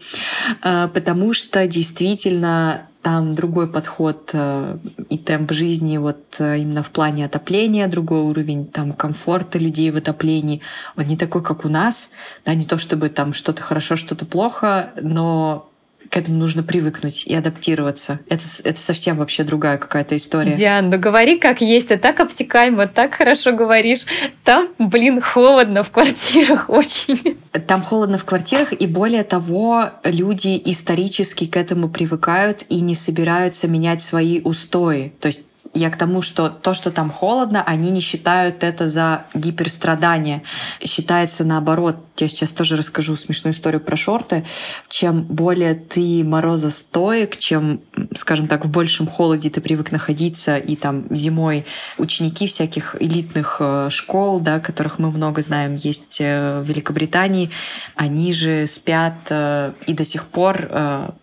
А, 0.63 0.89
потому 0.89 1.35
что 1.35 1.67
действительно 1.67 2.88
там 3.03 3.35
другой 3.35 3.69
подход 3.69 4.31
э, 4.33 4.79
и 5.09 5.19
темп 5.19 5.53
жизни 5.53 5.99
вот 5.99 6.37
э, 6.41 6.59
именно 6.59 6.83
в 6.83 6.91
плане 6.91 7.27
отопления, 7.27 7.87
другой 7.87 8.21
уровень 8.21 8.67
там 8.67 8.93
комфорта 8.93 9.59
людей 9.59 9.91
в 9.91 9.97
отоплении. 9.97 10.61
Он 10.97 11.05
не 11.05 11.17
такой, 11.17 11.43
как 11.43 11.65
у 11.65 11.69
нас, 11.69 12.11
да, 12.45 12.55
не 12.55 12.65
то 12.65 12.77
чтобы 12.77 13.09
там 13.09 13.33
что-то 13.33 13.63
хорошо, 13.63 13.97
что-то 13.97 14.27
плохо, 14.27 14.91
но 15.01 15.68
к 16.11 16.17
этому 16.17 16.39
нужно 16.39 16.63
привыкнуть 16.63 17.25
и 17.27 17.35
адаптироваться. 17.35 18.21
Это, 18.29 18.45
это 18.65 18.81
совсем 18.81 19.17
вообще 19.17 19.45
другая 19.45 19.79
какая-то 19.79 20.17
история. 20.17 20.53
Диан, 20.53 20.91
ну 20.91 20.99
говори 20.99 21.39
как 21.39 21.61
есть, 21.61 21.89
ты 21.89 21.99
так 21.99 22.21
обтекаемо, 22.21 22.87
так 22.87 23.15
хорошо 23.15 23.53
говоришь. 23.53 24.05
Там, 24.45 24.69
блин, 24.79 25.21
холодно 25.21 25.83
в 25.83 25.91
квартирах 25.91 26.69
очень. 26.71 27.39
Там 27.67 27.83
холодно 27.83 28.19
в 28.19 28.25
квартирах, 28.25 28.73
и 28.73 28.87
более 28.87 29.25
того, 29.25 29.91
люди 30.05 30.61
исторически 30.65 31.47
к 31.47 31.57
этому 31.57 31.89
привыкают 31.89 32.65
и 32.69 32.81
не 32.81 32.95
собираются 32.95 33.69
менять 33.69 34.03
свои 34.03 34.41
устои. 34.41 35.13
То 35.21 35.29
есть 35.29 35.48
я 35.75 35.91
к 35.91 35.97
тому, 35.97 36.23
что 36.23 36.49
то, 36.49 36.75
что 36.75 36.91
там 36.91 37.11
холодно, 37.11 37.63
они 37.63 37.91
не 37.91 38.01
считают 38.01 38.65
это 38.65 38.87
за 38.87 39.25
гиперстрадание. 39.35 40.43
Считается 40.85 41.45
наоборот. 41.45 41.97
Я 42.19 42.27
сейчас 42.27 42.51
тоже 42.51 42.75
расскажу 42.75 43.15
смешную 43.15 43.55
историю 43.55 43.81
про 43.81 43.97
шорты. 43.97 44.45
Чем 44.89 45.23
более 45.23 45.75
ты 45.75 46.25
морозостоек, 46.25 47.37
чем, 47.39 47.81
скажем 48.17 48.49
так, 48.49 48.65
в 48.65 48.71
большем 48.71 49.07
холоде 49.07 49.51
ты 49.51 49.61
привык 49.61 49.93
находиться, 49.93 50.57
и 50.57 50.75
там 50.75 51.05
зимой 51.11 51.65
ученики 51.97 52.49
всяких 52.49 52.97
элитных 53.01 53.59
э, 53.61 53.89
школ, 53.91 54.41
да, 54.41 54.59
которых 54.59 54.99
мы 54.99 55.11
много 55.11 55.43
знаем, 55.43 55.77
есть 55.77 56.19
э, 56.21 56.61
в 56.61 56.65
Великобритании, 56.65 57.51
они 57.95 58.33
же 58.33 58.67
спят 58.67 59.15
э, 59.31 59.73
и 59.87 59.93
до 59.93 60.05
сих 60.05 60.27
пор, 60.27 60.69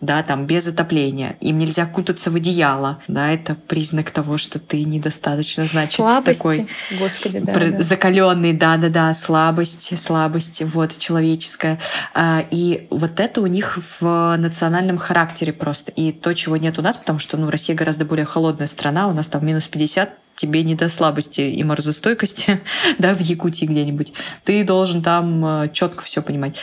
да, 0.00 0.22
там 0.22 0.46
без 0.46 0.66
отопления. 0.66 1.36
Им 1.40 1.58
нельзя 1.58 1.86
кутаться 1.86 2.30
в 2.30 2.36
одеяло, 2.36 3.00
да, 3.08 3.30
это 3.30 3.54
признак 3.54 4.10
того, 4.10 4.35
что 4.38 4.58
ты 4.58 4.84
недостаточно, 4.84 5.64
значит, 5.64 5.94
Слабости. 5.94 6.38
такой 6.38 6.68
Господи, 6.98 7.38
да, 7.40 7.52
да. 7.52 7.82
закаленный, 7.82 8.52
да-да-да, 8.52 9.12
слабость, 9.14 9.98
слабость, 9.98 10.62
вот, 10.62 10.96
человеческая. 10.96 11.78
А, 12.14 12.44
и 12.50 12.86
вот 12.90 13.20
это 13.20 13.40
у 13.40 13.46
них 13.46 13.78
в 14.00 14.36
национальном 14.36 14.98
характере 14.98 15.52
просто. 15.52 15.92
И 15.92 16.12
то, 16.12 16.34
чего 16.34 16.56
нет 16.56 16.78
у 16.78 16.82
нас, 16.82 16.96
потому 16.96 17.18
что, 17.18 17.36
ну, 17.36 17.50
Россия 17.50 17.76
гораздо 17.76 18.04
более 18.04 18.26
холодная 18.26 18.66
страна, 18.66 19.08
у 19.08 19.12
нас 19.12 19.28
там 19.28 19.46
минус 19.46 19.68
50, 19.68 20.10
тебе 20.36 20.62
не 20.62 20.74
до 20.74 20.88
слабости 20.88 21.40
и 21.40 21.64
морозостойкости, 21.64 22.60
да, 22.98 23.14
в 23.14 23.20
Якутии 23.20 23.64
где-нибудь. 23.64 24.12
Ты 24.44 24.64
должен 24.64 25.02
там 25.02 25.44
э, 25.44 25.70
четко 25.72 26.04
все 26.04 26.22
понимать. 26.22 26.56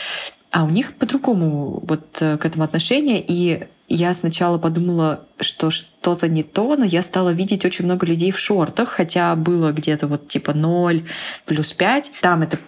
А 0.50 0.64
у 0.64 0.68
них 0.68 0.94
по-другому 0.94 1.82
вот 1.84 2.18
э, 2.20 2.38
к 2.38 2.44
этому 2.44 2.62
отношение. 2.64 3.24
И 3.26 3.66
я 3.88 4.14
сначала 4.14 4.58
подумала, 4.58 5.26
что 5.40 5.70
что-то 5.70 6.28
не 6.28 6.42
то, 6.42 6.76
но 6.76 6.84
я 6.84 7.02
стала 7.02 7.30
видеть 7.30 7.64
очень 7.64 7.84
много 7.84 8.06
людей 8.06 8.30
в 8.30 8.38
шортах, 8.38 8.88
хотя 8.88 9.34
было 9.36 9.72
где-то 9.72 10.06
вот 10.06 10.28
типа 10.28 10.54
0, 10.54 11.04
плюс 11.44 11.72
5. 11.72 12.12
Там 12.22 12.42
эта 12.42 12.58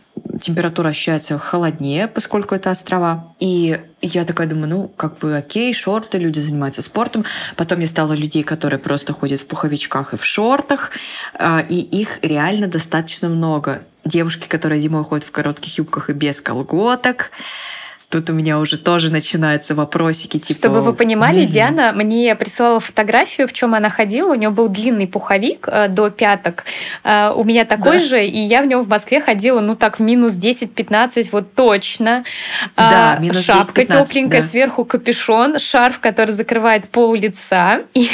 температура 0.40 0.90
ощущается 0.90 1.38
холоднее, 1.38 2.09
поскольку 2.09 2.55
это 2.55 2.70
острова. 2.70 3.35
И 3.38 3.81
я 4.02 4.24
такая 4.24 4.46
думаю, 4.46 4.68
ну, 4.68 4.88
как 4.88 5.18
бы 5.18 5.37
окей, 5.37 5.72
шорты, 5.72 6.18
люди 6.18 6.38
занимаются 6.38 6.83
спортом. 6.83 7.24
Потом 7.57 7.81
я 7.81 7.87
стала 7.87 8.12
людей, 8.12 8.42
которые 8.42 8.79
просто 8.79 9.12
ходят 9.12 9.40
в 9.40 9.46
пуховичках 9.46 10.14
и 10.14 10.16
в 10.16 10.24
шортах, 10.24 10.90
а, 11.35 11.64
и 11.66 11.76
их 11.76 12.18
реально 12.22 12.66
достаточно 12.68 13.29
много. 13.29 13.83
Девушки, 14.05 14.48
которые 14.48 14.81
зимой 14.81 15.05
ходят 15.05 15.24
в 15.24 15.31
коротких 15.31 15.79
юбках 15.79 16.11
и 16.11 16.12
без 16.12 16.40
колготок. 16.40 17.31
Тут 18.16 18.31
у 18.31 18.33
меня 18.33 18.59
уже 18.59 18.79
тоже 18.79 19.11
начинаются 19.11 19.74
вопросики 19.74 20.38
типа... 20.38 20.59
Чтобы 20.59 20.81
вы 20.81 20.94
понимали, 20.94 21.42
mm-hmm. 21.42 21.48
Диана 21.48 21.92
мне 21.94 22.35
присылала 22.35 22.81
фотографию, 22.81 23.46
в 23.46 23.52
чем 23.52 23.74
она 23.74 23.90
ходила. 23.90 24.33
У 24.33 24.35
нее 24.35 24.48
был 24.48 24.68
длинный 24.68 25.07
пуховик 25.07 25.68
э, 25.70 25.88
до 25.88 26.09
пяток. 26.09 26.64
Э, 27.05 27.33
у 27.37 27.44
меня 27.44 27.66
такой 27.66 27.98
да. 27.98 28.05
же, 28.05 28.24
и 28.24 28.38
я 28.38 28.62
в 28.62 28.66
нем 28.66 28.81
в 28.81 28.88
Москве 28.88 29.20
ходила, 29.20 29.61
ну 29.61 29.76
так, 29.76 29.98
в 29.98 30.02
минус 30.02 30.38
10-15, 30.38 31.29
вот 31.31 31.52
точно. 31.52 32.24
Да, 32.74 33.16
э, 33.18 33.22
минус 33.22 33.44
Шапка 33.44 33.85
тепленькая, 33.85 34.40
да. 34.40 34.46
сверху 34.46 34.87
капюшон, 34.87 35.59
шарф, 35.59 36.00
который 36.00 36.31
закрывает 36.31 36.88
пол 36.88 37.14
лица. 37.14 37.83
И, 37.92 38.09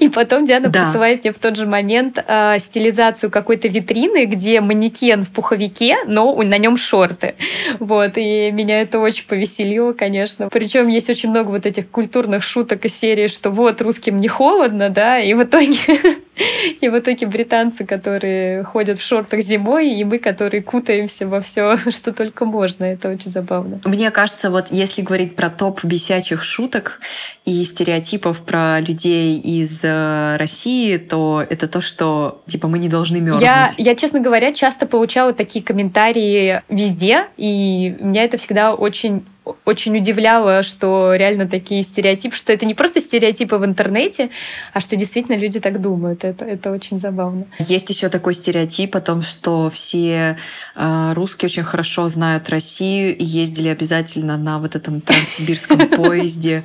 и 0.00 0.08
потом 0.08 0.46
Диана 0.46 0.68
да. 0.68 0.80
присылает 0.80 1.22
мне 1.22 1.32
в 1.32 1.38
тот 1.38 1.54
же 1.54 1.66
момент 1.66 2.22
э, 2.26 2.56
стилизацию 2.58 3.30
какой-то 3.30 3.68
витрины, 3.68 4.24
где 4.24 4.60
манекен 4.60 5.22
в 5.22 5.30
пуховике, 5.30 5.96
но 6.06 6.34
на 6.42 6.58
нем 6.58 6.76
шорты. 6.76 7.36
Вот, 7.78 8.12
и 8.16 8.50
меня 8.50 8.80
это 8.80 8.98
очень 8.98 9.27
повеселило, 9.28 9.92
конечно. 9.92 10.48
Причем 10.48 10.88
есть 10.88 11.10
очень 11.10 11.30
много 11.30 11.50
вот 11.50 11.66
этих 11.66 11.88
культурных 11.88 12.42
шуток 12.42 12.84
из 12.84 12.98
серии, 12.98 13.28
что 13.28 13.50
вот 13.50 13.80
русским 13.80 14.20
не 14.20 14.28
холодно, 14.28 14.88
да, 14.88 15.20
и 15.20 15.34
в 15.34 15.42
итоге 15.44 15.76
и 16.80 16.88
в 16.88 16.98
итоге 16.98 17.26
британцы, 17.26 17.84
которые 17.84 18.62
ходят 18.64 18.98
в 18.98 19.02
шортах 19.02 19.40
зимой, 19.40 19.90
и 19.90 20.04
мы, 20.04 20.18
которые 20.18 20.62
кутаемся 20.62 21.26
во 21.26 21.40
все, 21.40 21.76
что 21.90 22.12
только 22.12 22.44
можно. 22.44 22.84
Это 22.84 23.10
очень 23.10 23.30
забавно. 23.30 23.80
Мне 23.84 24.10
кажется, 24.10 24.50
вот 24.50 24.66
если 24.70 25.02
говорить 25.02 25.36
про 25.36 25.50
топ 25.50 25.84
бесячих 25.84 26.42
шуток 26.42 27.00
и 27.44 27.64
стереотипов 27.64 28.40
про 28.40 28.80
людей 28.80 29.38
из 29.38 29.82
э, 29.84 30.36
России, 30.36 30.96
то 30.96 31.44
это 31.48 31.68
то, 31.68 31.80
что 31.80 32.42
типа 32.46 32.68
мы 32.68 32.78
не 32.78 32.88
должны 32.88 33.20
мерзнуть. 33.20 33.42
Я, 33.42 33.70
я, 33.76 33.94
честно 33.94 34.20
говоря, 34.20 34.52
часто 34.52 34.86
получала 34.86 35.32
такие 35.32 35.64
комментарии 35.64 36.62
везде, 36.68 37.26
и 37.36 37.96
меня 38.00 38.24
это 38.24 38.36
всегда 38.36 38.74
очень 38.74 39.24
очень 39.64 39.96
удивляло, 39.96 40.62
что 40.62 41.14
реально 41.14 41.48
такие 41.48 41.82
стереотипы, 41.82 42.36
что 42.36 42.52
это 42.52 42.66
не 42.66 42.74
просто 42.74 43.00
стереотипы 43.00 43.56
в 43.56 43.64
интернете, 43.64 44.30
а 44.72 44.80
что 44.80 44.96
действительно 44.96 45.36
люди 45.36 45.60
так 45.60 45.80
думают. 45.80 46.24
Это, 46.24 46.44
это 46.44 46.70
очень 46.72 46.98
забавно. 46.98 47.46
Есть 47.58 47.90
еще 47.90 48.08
такой 48.08 48.34
стереотип 48.34 48.96
о 48.96 49.00
том, 49.00 49.22
что 49.22 49.70
все 49.70 50.36
э, 50.74 51.12
русские 51.14 51.46
очень 51.46 51.64
хорошо 51.64 52.08
знают 52.08 52.48
Россию 52.48 53.16
и 53.16 53.24
ездили 53.24 53.68
обязательно 53.68 54.36
на 54.36 54.58
вот 54.58 54.74
этом 54.76 55.00
транссибирском 55.00 55.88
поезде. 55.88 56.64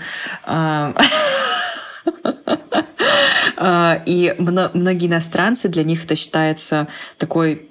И 4.05 4.35
многие 4.39 5.07
иностранцы, 5.07 5.69
для 5.69 5.83
них 5.83 6.05
это 6.05 6.15
считается 6.15 6.87
такой 7.17 7.69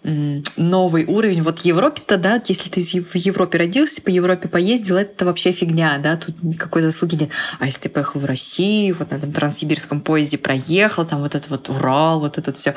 новый 0.57 1.05
уровень. 1.05 1.43
Вот 1.43 1.61
в 1.61 1.65
Европе-то, 1.65 2.17
да, 2.17 2.41
если 2.47 2.71
ты 2.71 2.81
в 2.81 3.17
Европе 3.17 3.59
родился, 3.59 4.01
по 4.01 4.09
Европе 4.09 4.49
поездил, 4.49 4.97
это 4.97 5.27
вообще 5.27 5.53
фигня, 5.53 5.99
да, 5.99 6.17
тут 6.17 6.43
никакой 6.43 6.83
заслуги 6.83 7.17
нет. 7.17 7.31
А 7.59 7.67
если 7.67 7.81
ты 7.81 7.89
поехал 7.89 8.21
в 8.21 8.25
Россию, 8.25 8.97
вот 8.99 9.11
на 9.11 9.17
этом 9.17 9.33
транссибирском 9.33 10.01
поезде 10.01 10.39
проехал, 10.39 11.05
там 11.05 11.21
вот 11.21 11.35
это 11.35 11.47
вот 11.49 11.69
Урал, 11.69 12.21
вот 12.21 12.39
это 12.39 12.53
все, 12.53 12.75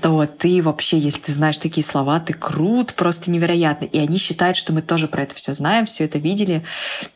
то 0.00 0.26
ты 0.26 0.62
вообще, 0.62 0.98
если 0.98 1.20
ты 1.20 1.32
знаешь 1.32 1.58
такие 1.58 1.84
слова, 1.84 2.20
ты 2.20 2.34
крут, 2.34 2.94
просто 2.94 3.30
невероятно. 3.30 3.86
И 3.86 3.98
они 3.98 4.18
считают, 4.18 4.56
что 4.56 4.72
мы 4.72 4.82
тоже 4.82 5.08
про 5.08 5.22
это 5.22 5.34
все 5.34 5.54
знаем, 5.54 5.86
все 5.86 6.04
это 6.04 6.18
видели. 6.18 6.62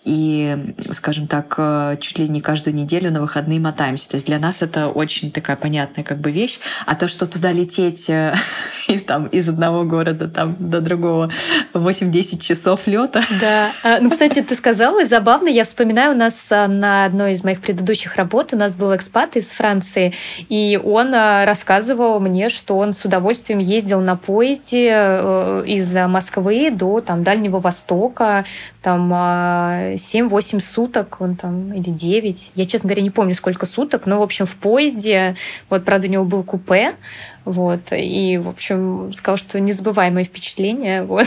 И, 0.05 0.75
скажем 0.93 1.27
так, 1.27 1.55
э, 1.59 1.97
чуть 2.01 2.19
ли 2.19 2.29
не 2.29 2.41
каждую 2.41 2.75
неделю 2.75 3.13
на 3.13 3.21
выходные 3.21 3.61
мотаемся. 3.69 4.09
То 4.09 4.17
есть 4.17 4.27
для 4.27 4.39
нас 4.39 4.63
это 4.63 4.89
очень 4.89 5.31
такая 5.31 5.57
понятная 5.57 6.05
как 6.05 6.19
бы 6.19 6.31
вещь. 6.31 6.59
А 6.87 6.95
то, 6.95 7.09
что 7.09 7.27
туда 7.27 7.53
лететь 7.53 8.09
э, 8.09 8.35
из, 8.89 9.03
там, 9.03 9.27
из 9.27 9.49
одного 9.49 9.85
города 9.85 10.29
там, 10.29 10.57
до 10.59 10.81
другого 10.81 11.31
8-10 11.75 12.41
часов 12.41 12.87
лета. 12.87 13.23
Да. 13.41 13.71
А, 13.85 13.99
ну, 14.01 14.11
кстати, 14.11 14.43
ты 14.43 14.55
сказала, 14.55 15.05
забавно, 15.07 15.49
я 15.49 15.65
вспоминаю, 15.65 16.13
у 16.13 16.17
нас 16.17 16.51
а, 16.51 16.67
на 16.69 17.05
одной 17.05 17.33
из 17.33 17.45
моих 17.45 17.61
предыдущих 17.61 18.17
работ 18.17 18.53
у 18.53 18.57
нас 18.57 18.77
был 18.77 18.95
экспат 18.97 19.37
из 19.37 19.51
Франции, 19.51 20.15
и 20.49 20.81
он 20.83 21.15
а, 21.15 21.45
рассказывал 21.45 22.21
мне, 22.21 22.49
что 22.49 22.79
он 22.79 22.93
с 22.93 23.05
удовольствием 23.05 23.59
ездил 23.59 24.01
на 24.01 24.17
поезде 24.17 24.91
э, 24.93 25.65
из 25.67 25.95
Москвы 25.95 26.71
до 26.71 27.01
там, 27.01 27.23
Дальнего 27.23 27.61
Востока, 27.61 28.45
там 28.89 29.13
7-8 29.13 30.61
суток, 30.61 31.19
он 31.21 31.37
там, 31.37 31.75
или 31.75 31.91
9. 31.91 32.53
Я, 32.55 32.65
честно 32.65 32.89
говоря, 32.89 33.03
не 33.03 33.11
помню, 33.11 33.35
сколько 33.35 33.67
суток, 33.67 34.07
но, 34.07 34.19
в 34.19 34.23
общем, 34.23 34.47
в 34.47 34.57
поезде 34.57 35.35
вот, 35.69 35.85
правда, 35.85 36.07
у 36.07 36.11
него 36.11 36.25
был 36.25 36.43
купе, 36.43 36.95
вот, 37.53 37.81
и, 37.93 38.39
в 38.39 38.49
общем, 38.49 39.13
сказал, 39.15 39.39
что 39.39 39.59
незабываемое 39.59 40.25
впечатление, 40.25 41.03
вот. 41.03 41.27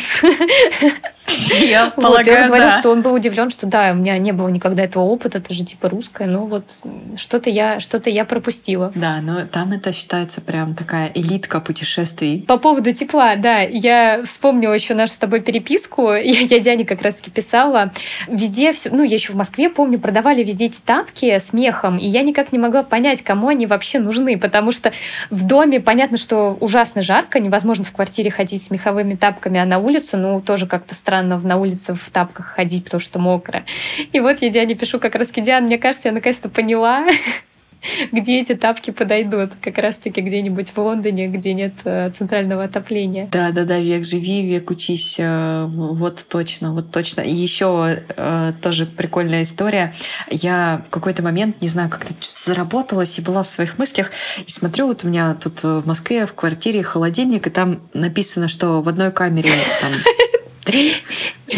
Я 1.60 1.90
полагаю, 1.96 2.18
вот, 2.18 2.28
я 2.28 2.48
говорю, 2.48 2.80
что 2.80 2.92
он 2.92 3.02
был 3.02 3.14
удивлен, 3.14 3.50
что 3.50 3.66
да, 3.66 3.92
у 3.92 3.96
меня 3.96 4.18
не 4.18 4.32
было 4.32 4.48
никогда 4.50 4.84
этого 4.84 5.04
опыта, 5.04 5.40
это 5.40 5.54
же 5.54 5.66
типа 5.66 5.90
русское, 5.90 6.28
но 6.28 6.46
вот 6.46 6.76
что-то 7.18 7.50
я, 7.50 7.80
что-то 7.80 8.10
я 8.10 8.26
пропустила. 8.26 8.92
Да, 8.94 9.20
но 9.22 9.46
там 9.46 9.72
это 9.72 9.94
считается 9.94 10.42
прям 10.42 10.76
такая 10.76 11.12
элитка 11.14 11.60
путешествий. 11.60 12.44
По 12.48 12.58
поводу 12.58 12.94
тепла, 12.94 13.36
да, 13.36 13.62
я 13.62 14.22
вспомнила 14.24 14.74
еще 14.74 14.94
нашу 14.94 15.14
с 15.14 15.18
тобой 15.18 15.42
переписку, 15.42 16.12
я, 16.14 16.42
я 16.42 16.60
Диане 16.60 16.86
как 16.86 17.02
раз-таки 17.02 17.32
писала, 17.32 17.92
везде 18.28 18.74
все, 18.74 18.90
ну, 18.92 19.04
я 19.04 19.16
еще 19.16 19.34
в 19.34 19.36
Москве 19.36 19.70
помню, 19.70 20.00
продавали 20.00 20.44
везде 20.44 20.66
эти 20.66 20.82
тапки 20.82 21.40
с 21.40 21.54
мехом, 21.54 21.98
и 21.98 22.08
я 22.08 22.22
никак 22.22 22.52
не 22.52 22.60
могла 22.60 22.84
понять, 22.84 23.24
кому 23.24 23.48
они 23.48 23.66
вообще 23.66 24.00
нужны, 24.00 24.38
потому 24.38 24.72
что 24.72 24.92
в 25.30 25.48
доме 25.48 25.80
понятно, 25.80 26.11
что 26.18 26.58
ужасно 26.60 27.02
жарко, 27.02 27.40
невозможно 27.40 27.86
в 27.86 27.92
квартире 27.92 28.32
ходить 28.32 28.64
с 28.64 28.72
меховыми 28.72 29.16
тапками, 29.16 29.60
а 29.60 29.66
на 29.66 29.80
улицу, 29.80 30.18
ну, 30.18 30.42
тоже 30.42 30.68
как-то 30.68 30.96
странно 30.96 31.40
на 31.40 31.58
улице 31.58 31.94
в 31.94 32.10
тапках 32.10 32.48
ходить, 32.48 32.86
потому 32.86 33.02
что 33.02 33.20
мокро. 33.20 33.64
И 34.12 34.20
вот 34.20 34.42
я 34.42 34.50
Диане 34.50 34.76
пишу 34.76 35.00
как 35.00 35.16
раз, 35.16 35.32
Диана, 35.32 35.66
мне 35.66 35.78
кажется, 35.78 36.10
я 36.10 36.14
наконец-то 36.14 36.50
поняла, 36.50 37.06
где 38.12 38.40
эти 38.40 38.56
тапки 38.56 38.92
подойдут. 38.92 39.52
Как 39.62 39.78
раз-таки 39.78 40.22
где-нибудь 40.22 40.70
в 40.70 40.78
Лондоне, 40.78 41.28
где 41.28 41.54
нет 41.54 41.74
э, 41.84 42.12
центрального 42.12 42.64
отопления. 42.64 43.28
Да, 43.32 43.52
да, 43.52 43.64
да, 43.64 43.80
век 43.80 44.06
живи, 44.06 44.46
век 44.46 44.70
учись. 44.70 45.16
Э, 45.18 45.66
вот 45.68 46.26
точно, 46.28 46.74
вот 46.74 46.92
точно. 46.92 47.22
И 47.22 47.32
еще 47.32 48.04
э, 48.16 48.54
тоже 48.62 48.86
прикольная 48.86 49.44
история. 49.44 49.94
Я 50.30 50.84
в 50.88 50.90
какой-то 50.90 51.24
момент, 51.24 51.62
не 51.62 51.68
знаю, 51.68 51.90
как-то 51.90 52.14
заработалась 52.36 53.18
и 53.18 53.22
была 53.22 53.44
в 53.44 53.48
своих 53.48 53.78
мыслях. 53.78 54.12
И 54.46 54.52
смотрю, 54.52 54.88
вот 54.88 55.04
у 55.04 55.08
меня 55.08 55.36
тут 55.36 55.64
в 55.64 55.86
Москве 55.86 56.26
в 56.26 56.34
квартире 56.34 56.84
холодильник, 56.84 57.48
и 57.48 57.50
там 57.50 57.82
написано, 57.94 58.48
что 58.48 58.82
в 58.82 58.90
одной 58.90 59.12
камере 59.12 59.52
там 59.82 59.92
3 60.66 60.94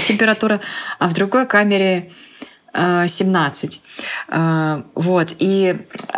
температура, 0.07 0.61
а 0.99 1.07
в 1.07 1.13
другой 1.13 1.45
камере 1.45 2.09
17. 2.73 3.81
Э, 4.29 4.35
э, 4.35 4.83
вот. 4.95 5.35
И 5.39 5.77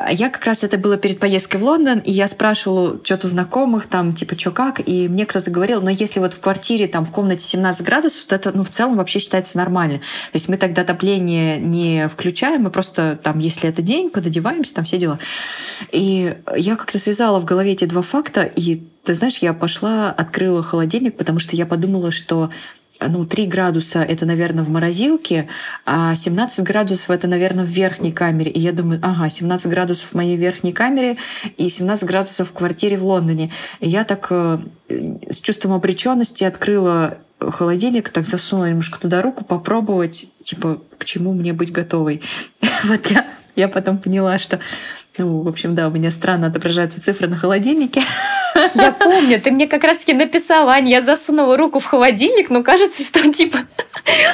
я 0.10 0.30
как 0.30 0.46
раз 0.46 0.64
это 0.64 0.78
было 0.78 0.98
перед 0.98 1.20
поездкой 1.20 1.60
в 1.60 1.64
Лондон, 1.64 2.00
и 2.00 2.12
я 2.12 2.28
спрашивала 2.28 3.00
что-то 3.04 3.28
у 3.28 3.30
знакомых, 3.30 3.88
там, 3.88 4.14
типа, 4.14 4.38
что 4.40 4.52
как, 4.52 4.82
и 4.88 5.10
мне 5.10 5.26
кто-то 5.26 5.52
говорил, 5.52 5.82
но 5.82 5.90
если 5.90 6.20
вот 6.20 6.34
в 6.34 6.40
квартире, 6.40 6.88
там, 6.88 7.06
в 7.06 7.12
комнате 7.12 7.44
17 7.44 7.86
градусов, 7.86 8.24
то 8.26 8.36
это, 8.36 8.56
ну, 8.56 8.64
в 8.64 8.70
целом 8.70 8.98
вообще 8.98 9.20
считается 9.20 9.58
нормально. 9.58 9.98
То 9.98 10.36
есть 10.36 10.48
мы 10.48 10.58
тогда 10.58 10.84
отопление 10.84 11.58
не 11.58 12.08
включаем, 12.08 12.64
мы 12.64 12.70
просто, 12.70 13.20
там, 13.22 13.40
если 13.40 13.70
это 13.70 13.82
день, 13.82 14.10
пододеваемся, 14.10 14.76
там, 14.76 14.86
все 14.86 14.98
дела. 14.98 15.20
И 15.92 16.36
я 16.56 16.76
как-то 16.78 16.98
связала 17.00 17.40
в 17.40 17.46
голове 17.46 17.74
эти 17.74 17.86
два 17.86 18.02
факта, 18.02 18.44
и 18.44 18.84
ты 19.04 19.14
знаешь, 19.14 19.38
я 19.38 19.54
пошла, 19.54 20.10
открыла 20.12 20.64
холодильник, 20.64 21.18
потому 21.18 21.40
что 21.40 21.56
я 21.56 21.66
подумала, 21.66 22.12
что 22.12 22.50
ну, 23.00 23.26
3 23.26 23.46
градуса 23.48 24.02
это, 24.02 24.26
наверное, 24.26 24.64
в 24.64 24.70
морозилке, 24.70 25.48
а 25.86 26.16
17 26.16 26.64
градусов 26.64 27.10
это, 27.10 27.28
наверное, 27.28 27.66
в 27.66 27.70
верхней 27.70 28.12
камере. 28.12 28.52
И 28.52 28.60
я 28.60 28.72
думаю, 28.72 29.00
ага, 29.04 29.30
17 29.30 29.68
градусов 29.68 30.10
в 30.12 30.16
моей 30.16 30.38
верхней 30.38 30.72
камере 30.72 31.18
и 31.58 31.70
17 31.70 32.06
градусов 32.08 32.50
в 32.50 32.54
квартире 32.54 32.98
в 32.98 33.06
Лондоне. 33.06 33.52
И 33.80 33.90
я 33.90 34.04
так 34.04 34.28
э, 34.30 34.60
с 35.30 35.42
чувством 35.42 35.74
обреченности 35.74 36.44
открыла 36.44 37.18
холодильник, 37.40 38.10
так 38.10 38.26
засунула 38.26 38.70
немножко 38.70 39.00
туда 39.00 39.22
руку, 39.22 39.44
попробовать, 39.44 40.30
типа, 40.44 40.82
к 40.98 41.06
чему 41.06 41.34
мне 41.34 41.54
быть 41.54 41.72
готовой. 41.72 42.22
вот 42.86 43.08
я, 43.08 43.28
я 43.56 43.68
потом 43.68 43.98
поняла, 43.98 44.40
что, 44.40 44.60
ну, 45.18 45.42
в 45.42 45.48
общем, 45.48 45.76
да, 45.76 45.88
у 45.88 45.92
меня 45.92 46.12
странно 46.12 46.48
отображаются 46.48 47.02
цифры 47.02 47.28
на 47.28 47.38
холодильнике. 47.38 48.02
Я 48.74 48.92
помню, 48.92 49.40
ты 49.42 49.52
мне 49.52 49.68
как 49.68 49.84
раз-таки 49.84 50.14
написала, 50.14 50.74
Аня, 50.74 50.90
я 50.90 51.02
засунула 51.02 51.58
руку 51.58 51.80
в 51.80 51.86
холодильник, 51.86 52.50
но 52.50 52.64
кажется, 52.64 53.04
что 53.04 53.32
типа 53.32 53.60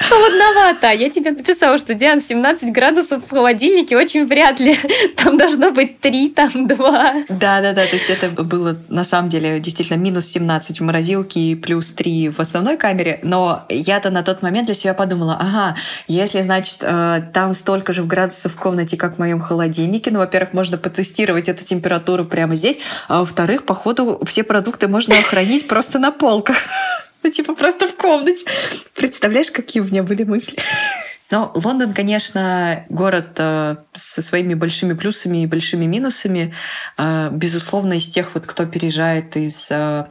холодновато. 0.08 0.90
А 0.90 0.94
я 0.94 1.10
тебе 1.10 1.32
написала, 1.32 1.78
что, 1.78 1.94
Диан, 1.94 2.22
17 2.22 2.72
градусов 2.72 3.24
в 3.26 3.30
холодильнике 3.30 3.98
очень 3.98 4.26
вряд 4.26 4.60
ли. 4.60 4.78
Там 5.18 5.38
должно 5.38 5.72
быть 5.72 6.00
3, 6.00 6.30
там 6.30 6.68
2. 6.68 7.14
Да-да-да, 7.30 7.86
то 7.86 7.96
есть 7.96 8.10
это 8.10 8.44
было 8.44 8.78
на 8.90 9.04
самом 9.04 9.30
деле 9.30 9.60
действительно 9.60 9.98
минус 9.98 10.26
17 10.28 10.80
в 10.80 10.84
морозилке 10.84 11.40
и 11.40 11.56
плюс 11.56 11.92
3 11.92 12.30
в 12.30 12.40
основной 12.40 12.78
камере. 12.78 13.20
Но 13.24 13.66
я-то 13.70 14.10
на 14.10 14.24
тот 14.24 14.42
момент 14.42 14.66
для 14.66 14.76
себя 14.76 14.94
подумала, 14.94 15.38
ага, 15.40 15.76
если, 16.08 16.42
значит, 16.42 16.78
э, 16.82 17.22
там 17.34 17.56
столько 17.56 17.94
же 17.94 18.02
в 18.02 18.08
градусов 18.08 18.54
в 18.54 18.60
комнате, 18.60 18.98
как 18.98 19.16
в 19.16 19.20
моем 19.20 19.42
холодильнике, 19.42 20.12
ну, 20.12 20.20
во-первых, 20.20 20.54
можно 20.54 20.71
потестировать 20.78 21.50
эту 21.50 21.64
температуру 21.64 22.26
прямо 22.26 22.56
здесь, 22.56 22.80
а 23.08 23.20
во-вторых, 23.20 23.66
походу, 23.66 24.22
все 24.26 24.44
продукты 24.44 24.88
можно 24.88 25.16
хранить 25.16 25.68
просто 25.68 26.00
на 26.00 26.12
полках. 26.12 26.58
Ну, 27.24 27.30
типа, 27.30 27.54
просто 27.54 27.88
в 27.88 27.94
комнате. 27.94 28.44
Представляешь, 28.96 29.52
какие 29.52 29.80
у 29.84 29.86
меня 29.86 30.02
были 30.02 30.24
мысли? 30.24 30.58
Но 31.32 31.52
Лондон, 31.56 31.94
конечно, 31.94 32.84
город 32.90 33.38
э, 33.38 33.78
со 33.94 34.22
своими 34.22 34.54
большими 34.54 34.94
плюсами 34.94 35.44
и 35.44 35.48
большими 35.48 35.86
минусами. 35.86 36.54
Э, 36.98 37.30
безусловно, 37.32 37.94
из 37.94 38.10
тех, 38.10 38.32
вот, 38.34 38.46
кто 38.46 38.66
переезжает 38.66 39.38
из 39.38 39.70
э, 39.72 40.06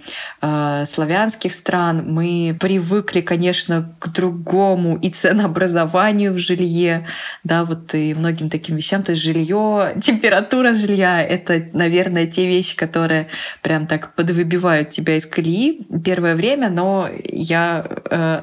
славянских 0.86 1.52
стран, 1.52 2.04
мы 2.06 2.56
привыкли, 2.58 3.20
конечно, 3.20 3.94
к 3.98 4.08
другому 4.08 4.96
и 4.96 5.10
ценообразованию 5.10 6.32
в 6.32 6.38
жилье, 6.38 7.06
да, 7.44 7.66
вот 7.66 7.94
и 7.94 8.14
многим 8.14 8.48
таким 8.48 8.76
вещам. 8.76 9.02
То 9.02 9.12
есть 9.12 9.22
жилье, 9.22 9.94
температура 10.02 10.72
жилья— 10.72 11.22
это, 11.24 11.68
наверное, 11.74 12.26
те 12.26 12.46
вещи, 12.46 12.74
которые 12.74 13.28
прям 13.60 13.86
так 13.86 14.14
подвыбивают 14.14 14.88
тебя 14.88 15.18
из 15.18 15.26
колеи 15.26 15.86
первое 16.02 16.34
время, 16.34 16.70
но 16.70 17.10
я 17.24 17.84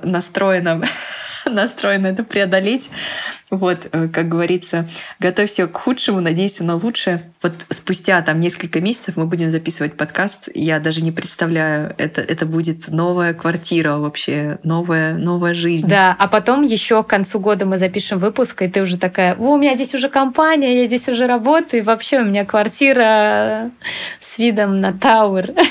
настроена 0.03 0.83
настроена 1.53 2.07
это 2.07 2.23
преодолеть. 2.23 2.89
Вот, 3.49 3.87
э, 3.91 4.09
как 4.09 4.27
говорится, 4.27 4.89
готовься 5.19 5.67
к 5.67 5.77
худшему, 5.77 6.19
надейся 6.19 6.63
на 6.63 6.75
лучшее. 6.75 7.21
Вот 7.41 7.53
спустя 7.69 8.21
там 8.21 8.41
несколько 8.41 8.81
месяцев 8.81 9.15
мы 9.15 9.25
будем 9.25 9.49
записывать 9.49 9.95
подкаст. 9.95 10.49
Я 10.53 10.79
даже 10.79 11.01
не 11.01 11.11
представляю, 11.11 11.95
это, 11.97 12.21
это 12.21 12.45
будет 12.45 12.89
новая 12.89 13.33
квартира 13.33 13.97
вообще, 13.97 14.59
новая, 14.63 15.13
новая 15.13 15.53
жизнь. 15.53 15.87
Да, 15.87 16.15
а 16.19 16.27
потом 16.27 16.63
еще 16.63 17.03
к 17.03 17.07
концу 17.07 17.39
года 17.39 17.65
мы 17.65 17.77
запишем 17.77 18.19
выпуск, 18.19 18.61
и 18.63 18.67
ты 18.67 18.81
уже 18.81 18.97
такая, 18.97 19.35
у 19.35 19.57
меня 19.57 19.75
здесь 19.75 19.95
уже 19.95 20.09
компания, 20.09 20.81
я 20.81 20.87
здесь 20.87 21.07
уже 21.07 21.25
работаю, 21.25 21.81
и 21.81 21.85
вообще 21.85 22.19
у 22.19 22.25
меня 22.25 22.43
квартира 22.43 23.71
с 24.19 24.37
видом 24.37 24.81
на 24.81 24.91
Тауэр. 24.91 25.53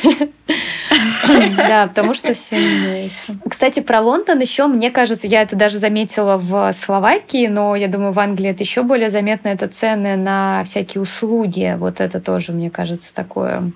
Да, 1.57 1.89
потому 1.89 2.15
что 2.15 2.35
все 2.35 2.57
меняется. 2.57 3.37
Кстати, 3.49 3.81
про 3.81 4.01
Лондон 4.01 4.39
еще, 4.39 4.67
мне 4.67 4.91
кажется, 4.91 5.27
я 5.27 5.43
это 5.43 5.57
даже 5.57 5.66
заметила 5.75 6.37
в 6.37 6.73
Словакии, 6.73 7.47
но 7.47 7.75
я 7.77 7.89
думаю, 7.89 8.13
в 8.13 8.19
Англии 8.19 8.51
это 8.51 8.63
еще 8.63 8.83
более 8.83 9.09
заметно, 9.09 9.49
это 9.49 9.69
цены 9.69 10.17
на 10.17 10.63
всякие 10.65 11.03
услуги. 11.03 11.77
Вот 11.79 12.01
это 12.01 12.21
тоже, 12.21 12.53
мне 12.53 12.71
кажется, 12.71 13.15
такое 13.15 13.73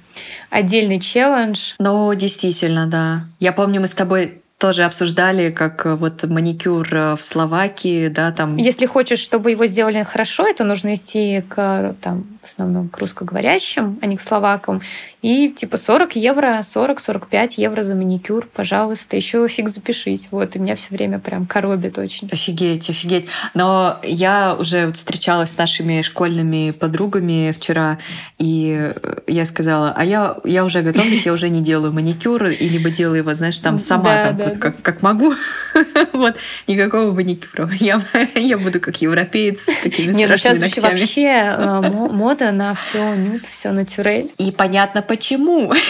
отдельный 0.50 1.00
челлендж. 1.00 1.74
Ну, 1.78 2.12
действительно, 2.14 2.86
да. 2.86 3.24
Я 3.38 3.52
помню, 3.52 3.80
мы 3.80 3.86
с 3.86 3.94
тобой 3.94 4.40
тоже 4.60 4.84
обсуждали, 4.84 5.50
как 5.50 5.86
э, 5.86 5.94
вот 5.94 6.22
маникюр 6.24 6.86
э, 6.92 7.16
в 7.16 7.22
Словакии, 7.22 8.08
да, 8.08 8.30
там. 8.30 8.58
Если 8.58 8.84
хочешь, 8.84 9.18
чтобы 9.18 9.50
его 9.50 9.64
сделали 9.66 10.02
хорошо, 10.02 10.46
это 10.46 10.64
нужно 10.64 10.94
идти 10.94 11.42
к 11.48 11.94
там 12.02 12.26
в 12.40 12.46
основном 12.46 12.88
к 12.88 12.98
русскоговорящим, 12.98 13.98
а 14.00 14.06
не 14.06 14.16
к 14.16 14.20
словакам. 14.20 14.80
И 15.22 15.50
типа 15.50 15.76
40 15.76 16.16
евро, 16.16 16.60
40-45 16.62 17.54
евро 17.56 17.82
за 17.82 17.94
маникюр, 17.94 18.46
пожалуйста, 18.46 19.16
еще 19.16 19.46
фиг 19.48 19.68
запишись. 19.68 20.28
Вот, 20.30 20.56
и 20.56 20.58
меня 20.58 20.76
все 20.76 20.88
время 20.90 21.18
прям 21.18 21.46
коробит 21.46 21.98
очень. 21.98 22.28
Офигеть, 22.32 22.88
офигеть. 22.88 23.28
Но 23.52 23.98
я 24.02 24.56
уже 24.58 24.86
вот 24.86 24.96
встречалась 24.96 25.50
с 25.50 25.56
нашими 25.58 26.00
школьными 26.00 26.70
подругами 26.70 27.52
вчера, 27.52 27.98
и 28.38 28.94
я 29.26 29.44
сказала, 29.44 29.92
а 29.94 30.04
я, 30.04 30.36
я 30.44 30.64
уже 30.64 30.80
готовлюсь, 30.80 31.26
я 31.26 31.32
уже 31.32 31.50
не 31.50 31.60
делаю 31.60 31.92
маникюр, 31.92 32.46
и 32.46 32.68
либо 32.68 32.88
делаю 32.88 33.18
его, 33.18 33.34
знаешь, 33.34 33.58
там 33.58 33.76
сама, 33.76 34.04
да, 34.04 34.24
там, 34.24 34.36
да, 34.36 34.44
как, 34.44 34.54
да. 34.54 34.60
Как, 34.60 34.82
как 34.82 35.02
могу. 35.02 35.34
вот, 36.14 36.36
никакого 36.66 37.12
маникюра. 37.12 37.70
Я, 37.78 38.00
я 38.34 38.56
буду 38.56 38.80
как 38.80 39.02
европеец 39.02 39.62
с 39.62 39.82
такими 39.82 40.12
Нет, 40.14 40.30
ну 40.30 40.36
сейчас 40.38 40.60
ногтями. 40.60 40.98
вообще 40.98 41.54
э, 41.56 42.08
мода 42.30 42.52
на 42.52 42.74
все 42.74 43.16
нюд, 43.16 43.44
все 43.46 43.72
натюрель. 43.72 44.30
И 44.38 44.52
понятно 44.52 45.02
почему. 45.02 45.72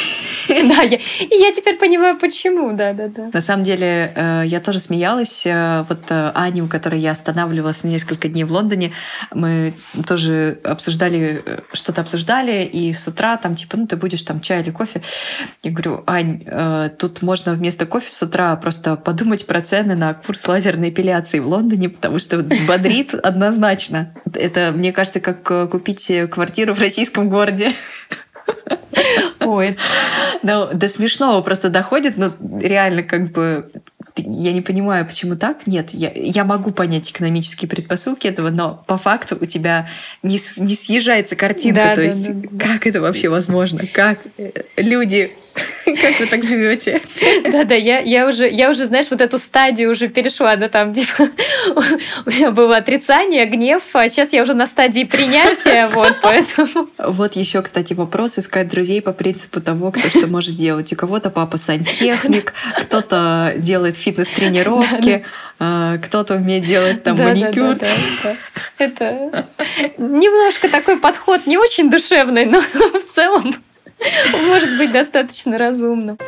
Да, 0.49 0.83
я, 0.83 0.97
и 0.97 1.35
я 1.37 1.53
теперь 1.53 1.77
понимаю, 1.77 2.19
почему, 2.19 2.73
да, 2.73 2.93
да, 2.93 3.07
да. 3.07 3.31
На 3.33 3.41
самом 3.41 3.63
деле, 3.63 4.13
э, 4.17 4.43
я 4.47 4.59
тоже 4.59 4.81
смеялась. 4.81 5.47
Э, 5.47 5.85
вот 5.89 6.01
э, 6.09 6.33
Аню, 6.35 6.65
у 6.65 6.69
которой 6.69 6.99
я 6.99 7.13
останавливалась 7.13 7.85
на 7.85 7.89
несколько 7.89 8.29
дней 8.29 8.43
в 8.43 8.53
Лондоне, 8.53 8.91
мы 9.33 9.75
тоже 10.09 10.59
обсуждали, 10.65 11.45
что-то 11.73 12.01
обсуждали, 12.01 12.65
и 12.65 12.93
с 12.93 13.07
утра 13.07 13.37
там, 13.37 13.55
типа, 13.55 13.77
ну, 13.77 13.87
ты 13.87 13.97
будешь 13.97 14.23
там 14.23 14.41
чай 14.41 14.63
или 14.63 14.71
кофе. 14.71 15.03
Я 15.63 15.71
говорю, 15.71 16.03
Ань, 16.07 16.45
тут 16.99 17.23
можно 17.23 17.53
вместо 17.53 17.87
кофе 17.87 18.11
с 18.11 18.21
утра 18.23 18.57
просто 18.57 18.97
подумать 18.97 19.47
про 19.47 19.61
цены 19.61 19.95
на 19.95 20.15
курс 20.15 20.49
лазерной 20.49 20.89
эпиляции 20.89 21.39
в 21.39 21.47
Лондоне, 21.47 21.91
потому 21.91 22.19
что 22.19 22.39
бодрит 22.67 23.15
однозначно. 23.15 24.15
Это, 24.35 24.73
мне 24.75 24.93
кажется, 24.93 25.21
как 25.21 25.71
купить 25.71 26.11
квартиру 26.31 26.75
в 26.75 26.81
российском 26.81 27.29
городе. 27.29 27.73
Ой. 29.41 29.77
Ну, 30.43 30.69
до 30.73 30.89
смешного 30.89 31.43
просто 31.43 31.69
доходит, 31.69 32.17
но 32.17 32.33
реально 32.61 33.03
как 33.03 33.31
бы 33.31 33.71
я 34.17 34.53
не 34.53 34.61
понимаю, 34.61 35.07
почему 35.07 35.37
так. 35.37 35.67
Нет, 35.67 35.91
я, 35.93 36.11
я 36.15 36.45
могу 36.45 36.73
понять 36.73 37.11
экономические 37.11 37.69
предпосылки 37.69 38.27
этого, 38.27 38.51
но 38.51 38.83
по 38.87 38.99
факту 38.99 39.39
у 39.41 39.47
тебя 39.47 39.89
не, 40.23 40.39
не 40.59 40.75
съезжается 40.75 41.37
картинка. 41.37 41.81
Да, 41.81 41.91
То 41.91 41.97
да, 41.97 42.03
есть, 42.03 42.27
да, 42.27 42.49
да. 42.51 42.65
как 42.67 42.87
это 42.87 43.01
вообще 43.01 43.29
возможно? 43.29 43.87
Как 43.93 44.21
люди 44.77 45.33
Как 46.03 46.21
вы 46.21 46.27
так 46.27 46.45
живете? 46.45 47.01
Да-да, 47.51 47.75
я, 47.75 48.01
я, 48.01 48.29
уже, 48.29 48.49
я 48.49 48.71
уже, 48.71 48.85
знаешь, 48.85 49.07
вот 49.11 49.21
эту 49.21 49.39
стадию 49.39 49.91
уже 49.91 50.09
перешла, 50.09 50.57
да, 50.57 50.69
там, 50.69 50.93
типа, 50.95 51.29
у 52.27 52.31
меня 52.31 52.51
было 52.51 52.77
отрицание, 52.77 53.47
гнев, 53.47 53.83
а 53.93 54.09
сейчас 54.09 54.33
я 54.33 54.43
уже 54.43 54.55
на 54.55 54.67
стадии 54.67 55.05
принятия, 55.05 55.87
вот, 55.93 56.17
поэтому... 56.23 56.89
Вот 56.99 57.37
еще, 57.37 57.63
кстати, 57.63 57.95
вопрос 57.95 58.39
искать 58.39 58.69
друзей 58.69 59.03
по 59.03 59.13
принципу 59.13 59.61
того, 59.61 59.91
кто 59.91 60.09
что 60.09 60.27
может 60.27 60.57
делать. 60.57 60.93
У 60.93 60.97
кого-то 60.97 61.31
папа 61.31 61.57
сантехник, 61.57 62.53
кто-то 62.83 63.55
делает 63.57 63.97
фитнес-тренировки, 63.97 65.25
а, 65.59 65.99
кто-то 65.99 66.35
умеет 66.35 66.65
делать 66.65 67.03
там 67.03 67.17
маникюр. 67.17 67.79
Это 68.79 69.47
немножко 69.99 70.69
такой 70.69 70.99
подход 70.99 71.47
не 71.47 71.59
очень 71.59 71.91
душевный, 71.91 72.47
но 72.47 72.61
в 72.61 73.15
целом 73.15 73.55
может 74.47 74.77
быть 74.79 74.93
достаточно 74.93 75.59
разумным. 75.59 76.19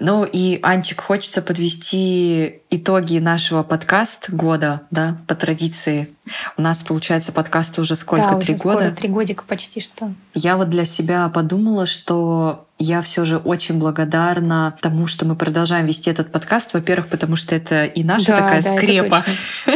Ну 0.00 0.24
и, 0.24 0.60
Анчик, 0.62 1.00
хочется 1.00 1.42
подвести 1.42 2.60
итоги 2.70 3.18
нашего 3.18 3.64
подкаст 3.64 4.30
года, 4.30 4.82
да, 4.92 5.18
по 5.26 5.34
традиции. 5.34 6.08
У 6.56 6.62
нас, 6.62 6.84
получается, 6.84 7.32
подкаст 7.32 7.78
уже 7.80 7.96
сколько? 7.96 8.28
Да, 8.28 8.38
Три 8.38 8.54
уже 8.54 8.62
года? 8.62 8.78
Скоро, 8.78 8.90
три 8.92 9.08
годика 9.08 9.44
почти 9.44 9.80
что. 9.80 10.12
Я 10.34 10.56
вот 10.56 10.70
для 10.70 10.84
себя 10.84 11.28
подумала, 11.28 11.86
что 11.86 12.68
я 12.78 13.02
все 13.02 13.24
же 13.24 13.38
очень 13.38 13.78
благодарна 13.78 14.76
тому, 14.80 15.08
что 15.08 15.26
мы 15.26 15.34
продолжаем 15.34 15.86
вести 15.86 16.10
этот 16.10 16.30
подкаст. 16.30 16.74
Во-первых, 16.74 17.08
потому 17.08 17.34
что 17.34 17.56
это 17.56 17.84
и 17.84 18.04
наша 18.04 18.26
да, 18.26 18.36
такая 18.36 18.62
да, 18.62 18.76
скрепа. 18.76 19.24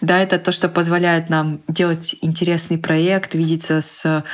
Да, 0.00 0.18
это 0.18 0.40
то, 0.40 0.50
что 0.50 0.68
позволяет 0.68 1.28
нам 1.28 1.60
делать 1.68 2.16
интересный 2.20 2.78
проект, 2.78 3.34
видеться 3.34 3.80
с 3.80 4.24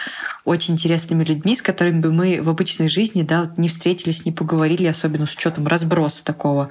очень 0.48 0.74
интересными 0.74 1.24
людьми, 1.24 1.54
с 1.54 1.62
которыми 1.62 2.00
бы 2.00 2.12
мы 2.12 2.40
в 2.42 2.48
обычной 2.48 2.88
жизни 2.88 3.22
да, 3.22 3.52
не 3.56 3.68
встретились, 3.68 4.24
не 4.24 4.32
поговорили, 4.32 4.86
особенно 4.86 5.26
с 5.26 5.34
учетом 5.34 5.66
разброса 5.66 6.24
такого. 6.24 6.70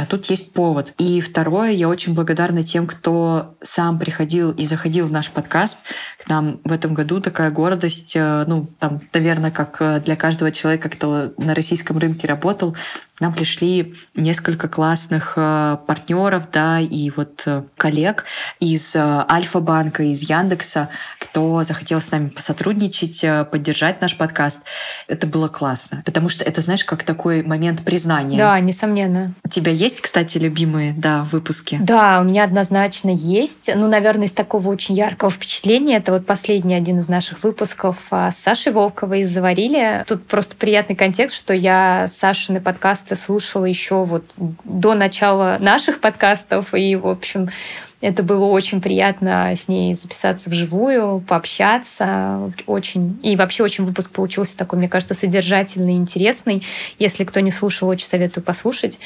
А 0.00 0.06
тут 0.06 0.26
есть 0.30 0.54
повод. 0.54 0.94
И 0.96 1.20
второе, 1.20 1.72
я 1.72 1.86
очень 1.86 2.14
благодарна 2.14 2.62
тем, 2.62 2.86
кто 2.86 3.54
сам 3.62 3.98
приходил 3.98 4.50
и 4.50 4.64
заходил 4.64 5.06
в 5.06 5.12
наш 5.12 5.30
подкаст. 5.30 5.76
К 6.24 6.28
нам 6.28 6.60
в 6.64 6.72
этом 6.72 6.94
году 6.94 7.20
такая 7.20 7.50
гордость, 7.50 8.16
э, 8.16 8.44
ну, 8.46 8.66
там, 8.78 9.02
наверное, 9.12 9.50
как 9.50 9.76
э, 9.80 10.00
для 10.00 10.16
каждого 10.16 10.52
человека, 10.52 10.88
кто 10.88 11.34
на 11.36 11.54
российском 11.54 11.98
рынке 11.98 12.26
работал, 12.26 12.76
к 13.16 13.20
нам 13.20 13.34
пришли 13.34 13.94
несколько 14.14 14.68
классных 14.68 15.34
э, 15.36 15.76
партнеров, 15.86 16.44
да, 16.50 16.80
и 16.80 17.10
вот 17.10 17.46
коллег 17.76 18.24
из 18.58 18.96
Альфа-банка, 18.96 20.04
из 20.04 20.22
Яндекса, 20.22 20.88
кто 21.18 21.62
захотел 21.62 22.00
с 22.00 22.10
нами 22.10 22.28
посотрудничать, 22.28 23.22
поддержать 23.50 24.00
наш 24.00 24.16
подкаст. 24.16 24.62
Это 25.08 25.26
было 25.26 25.48
классно, 25.48 26.02
потому 26.06 26.30
что 26.30 26.44
это, 26.44 26.62
знаешь, 26.62 26.86
как 26.86 27.02
такой 27.02 27.42
момент 27.42 27.84
признания. 27.84 28.38
Да, 28.38 28.58
несомненно. 28.60 29.34
У 29.44 29.48
тебя 29.48 29.72
есть, 29.72 29.89
кстати, 29.98 30.36
любимые, 30.36 30.92
да, 30.92 31.26
выпуски? 31.32 31.78
Да, 31.80 32.20
у 32.20 32.24
меня 32.24 32.44
однозначно 32.44 33.10
есть. 33.10 33.70
Ну, 33.74 33.88
наверное, 33.88 34.26
из 34.26 34.32
такого 34.32 34.68
очень 34.68 34.94
яркого 34.94 35.30
впечатления 35.30 35.96
это 35.96 36.12
вот 36.12 36.26
последний 36.26 36.74
один 36.74 36.98
из 36.98 37.08
наших 37.08 37.42
выпусков 37.42 37.96
а, 38.10 38.30
с 38.30 38.38
Сашей 38.38 38.72
Волковой 38.72 39.20
из 39.20 39.30
«Заварили». 39.30 40.04
Тут 40.06 40.26
просто 40.26 40.54
приятный 40.56 40.96
контекст, 40.96 41.36
что 41.36 41.54
я 41.54 42.06
Сашины 42.08 42.60
подкасты 42.60 43.16
слушала 43.16 43.64
еще 43.64 44.04
вот 44.04 44.24
до 44.64 44.94
начала 44.94 45.56
наших 45.58 46.00
подкастов, 46.00 46.74
и, 46.74 46.94
в 46.96 47.06
общем, 47.06 47.48
это 48.00 48.22
было 48.22 48.46
очень 48.46 48.80
приятно 48.80 49.52
с 49.54 49.68
ней 49.68 49.94
записаться 49.94 50.48
вживую, 50.48 51.20
пообщаться. 51.20 52.52
Очень. 52.66 53.20
И 53.22 53.36
вообще 53.36 53.62
очень 53.62 53.84
выпуск 53.84 54.10
получился 54.10 54.56
такой, 54.56 54.78
мне 54.78 54.88
кажется, 54.88 55.14
содержательный, 55.14 55.96
интересный. 55.96 56.64
Если 56.98 57.24
кто 57.24 57.40
не 57.40 57.50
слушал, 57.50 57.88
очень 57.88 58.06
советую 58.06 58.42
послушать. 58.42 58.98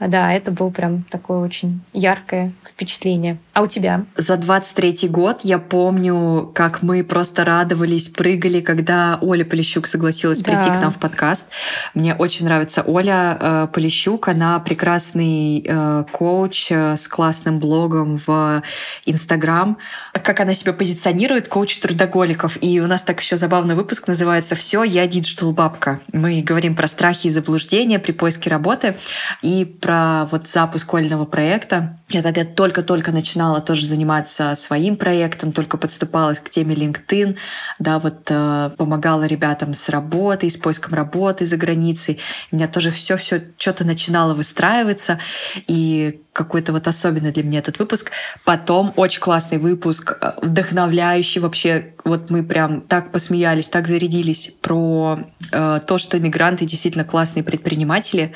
Да, 0.00 0.32
это 0.32 0.50
было 0.50 0.70
прям 0.70 1.04
такое 1.04 1.38
очень 1.38 1.80
яркое 1.92 2.52
впечатление. 2.68 3.38
А 3.52 3.62
у 3.62 3.66
тебя? 3.66 4.04
За 4.16 4.34
23-й 4.34 5.08
год 5.08 5.40
я 5.42 5.58
помню, 5.58 6.50
как 6.54 6.82
мы 6.82 7.04
просто 7.04 7.44
радовались, 7.44 8.08
прыгали, 8.08 8.60
когда 8.60 9.18
Оля 9.20 9.44
Полищук 9.44 9.86
согласилась 9.86 10.40
да. 10.40 10.52
прийти 10.52 10.70
к 10.70 10.80
нам 10.80 10.90
в 10.90 10.98
подкаст. 10.98 11.46
Мне 11.94 12.14
очень 12.14 12.46
нравится 12.46 12.82
Оля 12.82 13.36
э, 13.38 13.68
Полищук. 13.72 14.28
Она 14.28 14.58
прекрасный 14.60 15.64
э, 15.66 16.04
коуч 16.10 16.72
э, 16.72 16.96
с 16.96 17.06
классным 17.06 17.58
блогом 17.58 18.16
в 18.16 18.30
в 18.30 18.62
Instagram, 19.06 19.76
как 20.12 20.40
она 20.40 20.54
себя 20.54 20.72
позиционирует, 20.72 21.48
коуч 21.48 21.78
трудоголиков. 21.78 22.56
И 22.62 22.80
у 22.80 22.86
нас 22.86 23.02
так 23.02 23.20
еще 23.20 23.36
забавный 23.36 23.74
выпуск 23.74 24.06
называется 24.06 24.54
«Все, 24.54 24.82
я 24.84 25.06
digital 25.06 25.52
бабка». 25.52 26.00
Мы 26.12 26.42
говорим 26.42 26.74
про 26.74 26.86
страхи 26.86 27.26
и 27.26 27.30
заблуждения 27.30 27.98
при 27.98 28.12
поиске 28.12 28.50
работы 28.50 28.96
и 29.42 29.64
про 29.64 29.89
вот 30.30 30.46
запуск 30.46 30.90
школьного 30.90 31.24
проекта. 31.24 31.96
Я 32.08 32.22
тогда 32.22 32.44
только-только 32.44 33.12
начинала 33.12 33.60
тоже 33.60 33.86
заниматься 33.86 34.56
своим 34.56 34.96
проектом, 34.96 35.52
только 35.52 35.78
подступалась 35.78 36.40
к 36.40 36.50
теме 36.50 36.74
LinkedIn, 36.74 37.36
да, 37.78 38.00
вот 38.00 38.28
э, 38.28 38.70
помогала 38.76 39.24
ребятам 39.24 39.74
с 39.74 39.88
работой, 39.88 40.50
с 40.50 40.56
поиском 40.56 40.94
работы 40.94 41.46
за 41.46 41.56
границей. 41.56 42.18
У 42.50 42.56
меня 42.56 42.66
тоже 42.66 42.90
все-все 42.90 43.40
что-то 43.56 43.84
начинало 43.84 44.34
выстраиваться, 44.34 45.20
и 45.68 46.20
какой-то 46.32 46.72
вот 46.72 46.86
особенный 46.86 47.32
для 47.32 47.42
меня 47.42 47.58
этот 47.58 47.78
выпуск. 47.78 48.12
Потом 48.44 48.92
очень 48.96 49.20
классный 49.20 49.58
выпуск, 49.58 50.16
э, 50.20 50.32
вдохновляющий 50.42 51.40
вообще. 51.40 51.94
Вот 52.04 52.30
мы 52.30 52.42
прям 52.42 52.80
так 52.80 53.10
посмеялись, 53.10 53.68
так 53.68 53.88
зарядились 53.88 54.52
про 54.60 55.18
э, 55.52 55.80
то, 55.86 55.98
что 55.98 56.18
иммигранты 56.18 56.64
действительно 56.66 57.04
классные 57.04 57.42
предприниматели, 57.42 58.32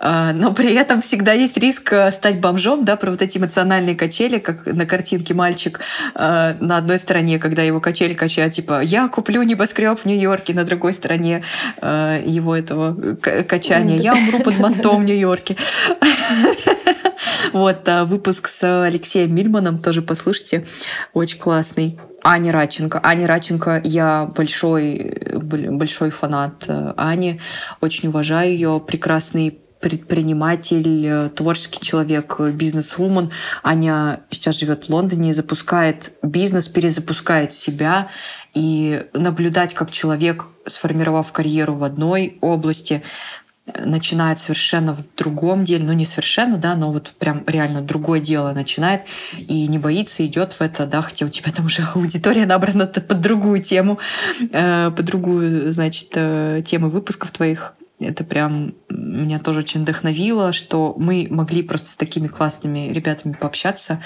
э, 0.00 0.32
но 0.34 0.52
при 0.52 0.74
этом 0.74 1.00
всегда 1.00 1.32
есть 1.32 1.56
риск 1.56 1.92
э, 1.92 2.12
стать 2.12 2.38
бомжом, 2.40 2.84
да, 2.84 2.96
про 2.96 3.10
вот 3.10 3.22
эти 3.22 3.38
эмоциональные 3.38 3.96
качели, 3.96 4.38
как 4.38 4.66
на 4.66 4.84
картинке 4.84 5.32
мальчик 5.32 5.80
э, 6.14 6.54
на 6.60 6.76
одной 6.76 6.98
стороне, 6.98 7.38
когда 7.38 7.62
его 7.62 7.80
качели 7.80 8.12
качают, 8.12 8.52
типа 8.52 8.82
«я 8.82 9.08
куплю 9.08 9.42
небоскреб 9.42 10.00
в 10.00 10.04
Нью-Йорке», 10.04 10.52
на 10.52 10.64
другой 10.64 10.92
стороне 10.92 11.42
э, 11.80 12.22
его 12.26 12.54
этого 12.54 13.16
качания 13.16 13.96
«я 13.98 14.14
умру 14.14 14.40
под 14.40 14.58
мостом 14.58 15.02
в 15.02 15.04
Нью-Йорке». 15.04 15.56
Вот, 17.52 17.88
а 17.88 18.04
выпуск 18.04 18.48
с 18.48 18.84
Алексеем 18.84 19.34
Мильманом 19.34 19.78
тоже 19.78 20.02
послушайте, 20.02 20.66
очень 21.12 21.38
классный. 21.38 21.98
Аня 22.24 22.52
Радченко. 22.52 23.00
Аня 23.02 23.26
Радченко, 23.26 23.80
я 23.84 24.26
большой, 24.26 25.18
большой 25.34 26.10
фанат 26.10 26.66
э, 26.68 26.94
Ани, 26.96 27.40
очень 27.80 28.10
уважаю 28.10 28.52
ее, 28.52 28.80
прекрасный 28.86 29.58
предприниматель, 29.82 31.04
э, 31.04 31.28
творческий 31.30 31.80
человек, 31.80 32.36
э, 32.38 32.52
бизнес-вумен. 32.52 33.32
Аня 33.64 34.20
сейчас 34.30 34.56
живет 34.60 34.84
в 34.84 34.90
Лондоне, 34.90 35.34
запускает 35.34 36.12
бизнес, 36.22 36.68
перезапускает 36.68 37.52
себя. 37.52 38.08
И 38.54 39.04
наблюдать, 39.12 39.74
как 39.74 39.90
человек, 39.90 40.46
сформировав 40.66 41.32
карьеру 41.32 41.74
в 41.74 41.82
одной 41.82 42.38
области, 42.40 43.02
начинает 43.78 44.38
совершенно 44.38 44.92
в 44.92 45.02
другом 45.16 45.64
деле, 45.64 45.84
ну 45.84 45.92
не 45.92 46.04
совершенно, 46.04 46.56
да, 46.56 46.74
но 46.74 46.90
вот 46.90 47.14
прям 47.18 47.44
реально 47.46 47.80
другое 47.80 48.20
дело 48.20 48.52
начинает 48.52 49.02
и 49.36 49.68
не 49.68 49.78
боится, 49.78 50.26
идет 50.26 50.52
в 50.52 50.60
это, 50.60 50.86
да, 50.86 51.00
хотя 51.00 51.26
у 51.26 51.28
тебя 51.28 51.52
там 51.52 51.66
уже 51.66 51.82
аудитория 51.94 52.46
набрана 52.46 52.86
под 52.86 53.20
другую 53.20 53.62
тему, 53.62 53.98
э, 54.50 54.90
под 54.94 55.04
другую, 55.04 55.72
значит, 55.72 56.08
э, 56.14 56.62
тему 56.64 56.90
выпусков 56.90 57.30
твоих. 57.30 57.74
Это 58.04 58.24
прям 58.24 58.74
меня 58.88 59.38
тоже 59.38 59.60
очень 59.60 59.82
вдохновило, 59.82 60.52
что 60.52 60.94
мы 60.98 61.26
могли 61.30 61.62
просто 61.62 61.88
с 61.88 61.96
такими 61.96 62.26
классными 62.26 62.92
ребятами 62.92 63.32
пообщаться, 63.32 64.02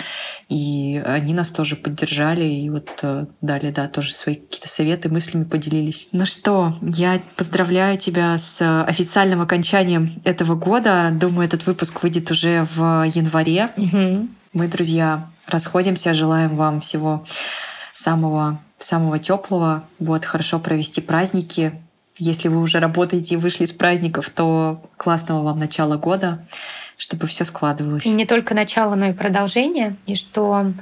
и 0.48 1.02
они 1.06 1.34
нас 1.34 1.50
тоже 1.50 1.76
поддержали, 1.76 2.44
и 2.44 2.70
вот 2.70 2.90
э, 3.02 3.26
дали, 3.40 3.70
да, 3.70 3.88
тоже 3.88 4.14
свои 4.14 4.34
какие-то 4.34 4.68
советы, 4.68 5.08
мыслями 5.08 5.44
поделились. 5.44 6.08
Ну 6.12 6.26
что, 6.26 6.76
я 6.82 7.20
поздравляю 7.36 7.98
тебя 7.98 8.36
с 8.38 8.82
официальным 8.82 9.40
окончанием 9.40 10.20
этого 10.24 10.54
года. 10.54 11.10
Думаю, 11.12 11.46
этот 11.46 11.66
выпуск 11.66 12.02
выйдет 12.02 12.30
уже 12.30 12.66
в 12.74 13.04
январе. 13.06 13.70
Угу. 13.76 14.28
Мы, 14.52 14.68
друзья, 14.68 15.28
расходимся, 15.46 16.14
желаем 16.14 16.56
вам 16.56 16.80
всего 16.80 17.24
самого 17.92 18.58
самого 18.78 19.18
теплого, 19.18 19.84
вот 19.98 20.24
хорошо 20.24 20.58
провести 20.58 21.00
праздники, 21.00 21.72
если 22.18 22.48
вы 22.48 22.60
уже 22.60 22.80
работаете 22.80 23.34
и 23.34 23.38
вышли 23.38 23.64
с 23.64 23.72
праздников, 23.72 24.30
то 24.30 24.82
классного 24.96 25.42
вам 25.42 25.58
начала 25.58 25.96
года, 25.96 26.46
чтобы 26.96 27.26
все 27.26 27.44
складывалось. 27.44 28.06
И 28.06 28.10
не 28.10 28.26
только 28.26 28.54
начало, 28.54 28.94
но 28.94 29.06
и 29.06 29.12
продолжение, 29.12 29.96
и 30.06 30.14
что 30.14 30.72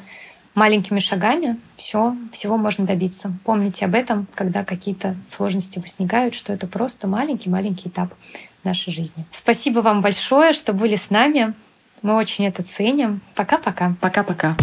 маленькими 0.54 1.00
шагами 1.00 1.58
все, 1.76 2.16
всего 2.32 2.56
можно 2.56 2.86
добиться. 2.86 3.32
Помните 3.44 3.84
об 3.84 3.94
этом, 3.94 4.26
когда 4.34 4.64
какие-то 4.64 5.16
сложности 5.26 5.78
возникают, 5.78 6.34
что 6.34 6.52
это 6.52 6.66
просто 6.66 7.08
маленький-маленький 7.08 7.88
этап 7.88 8.14
нашей 8.62 8.92
жизни. 8.92 9.24
Спасибо 9.32 9.80
вам 9.80 10.00
большое, 10.00 10.52
что 10.52 10.72
были 10.72 10.96
с 10.96 11.10
нами. 11.10 11.54
Мы 12.02 12.14
очень 12.14 12.46
это 12.46 12.62
ценим. 12.62 13.20
Пока-пока. 13.34 13.94
Пока-пока. 14.00 14.56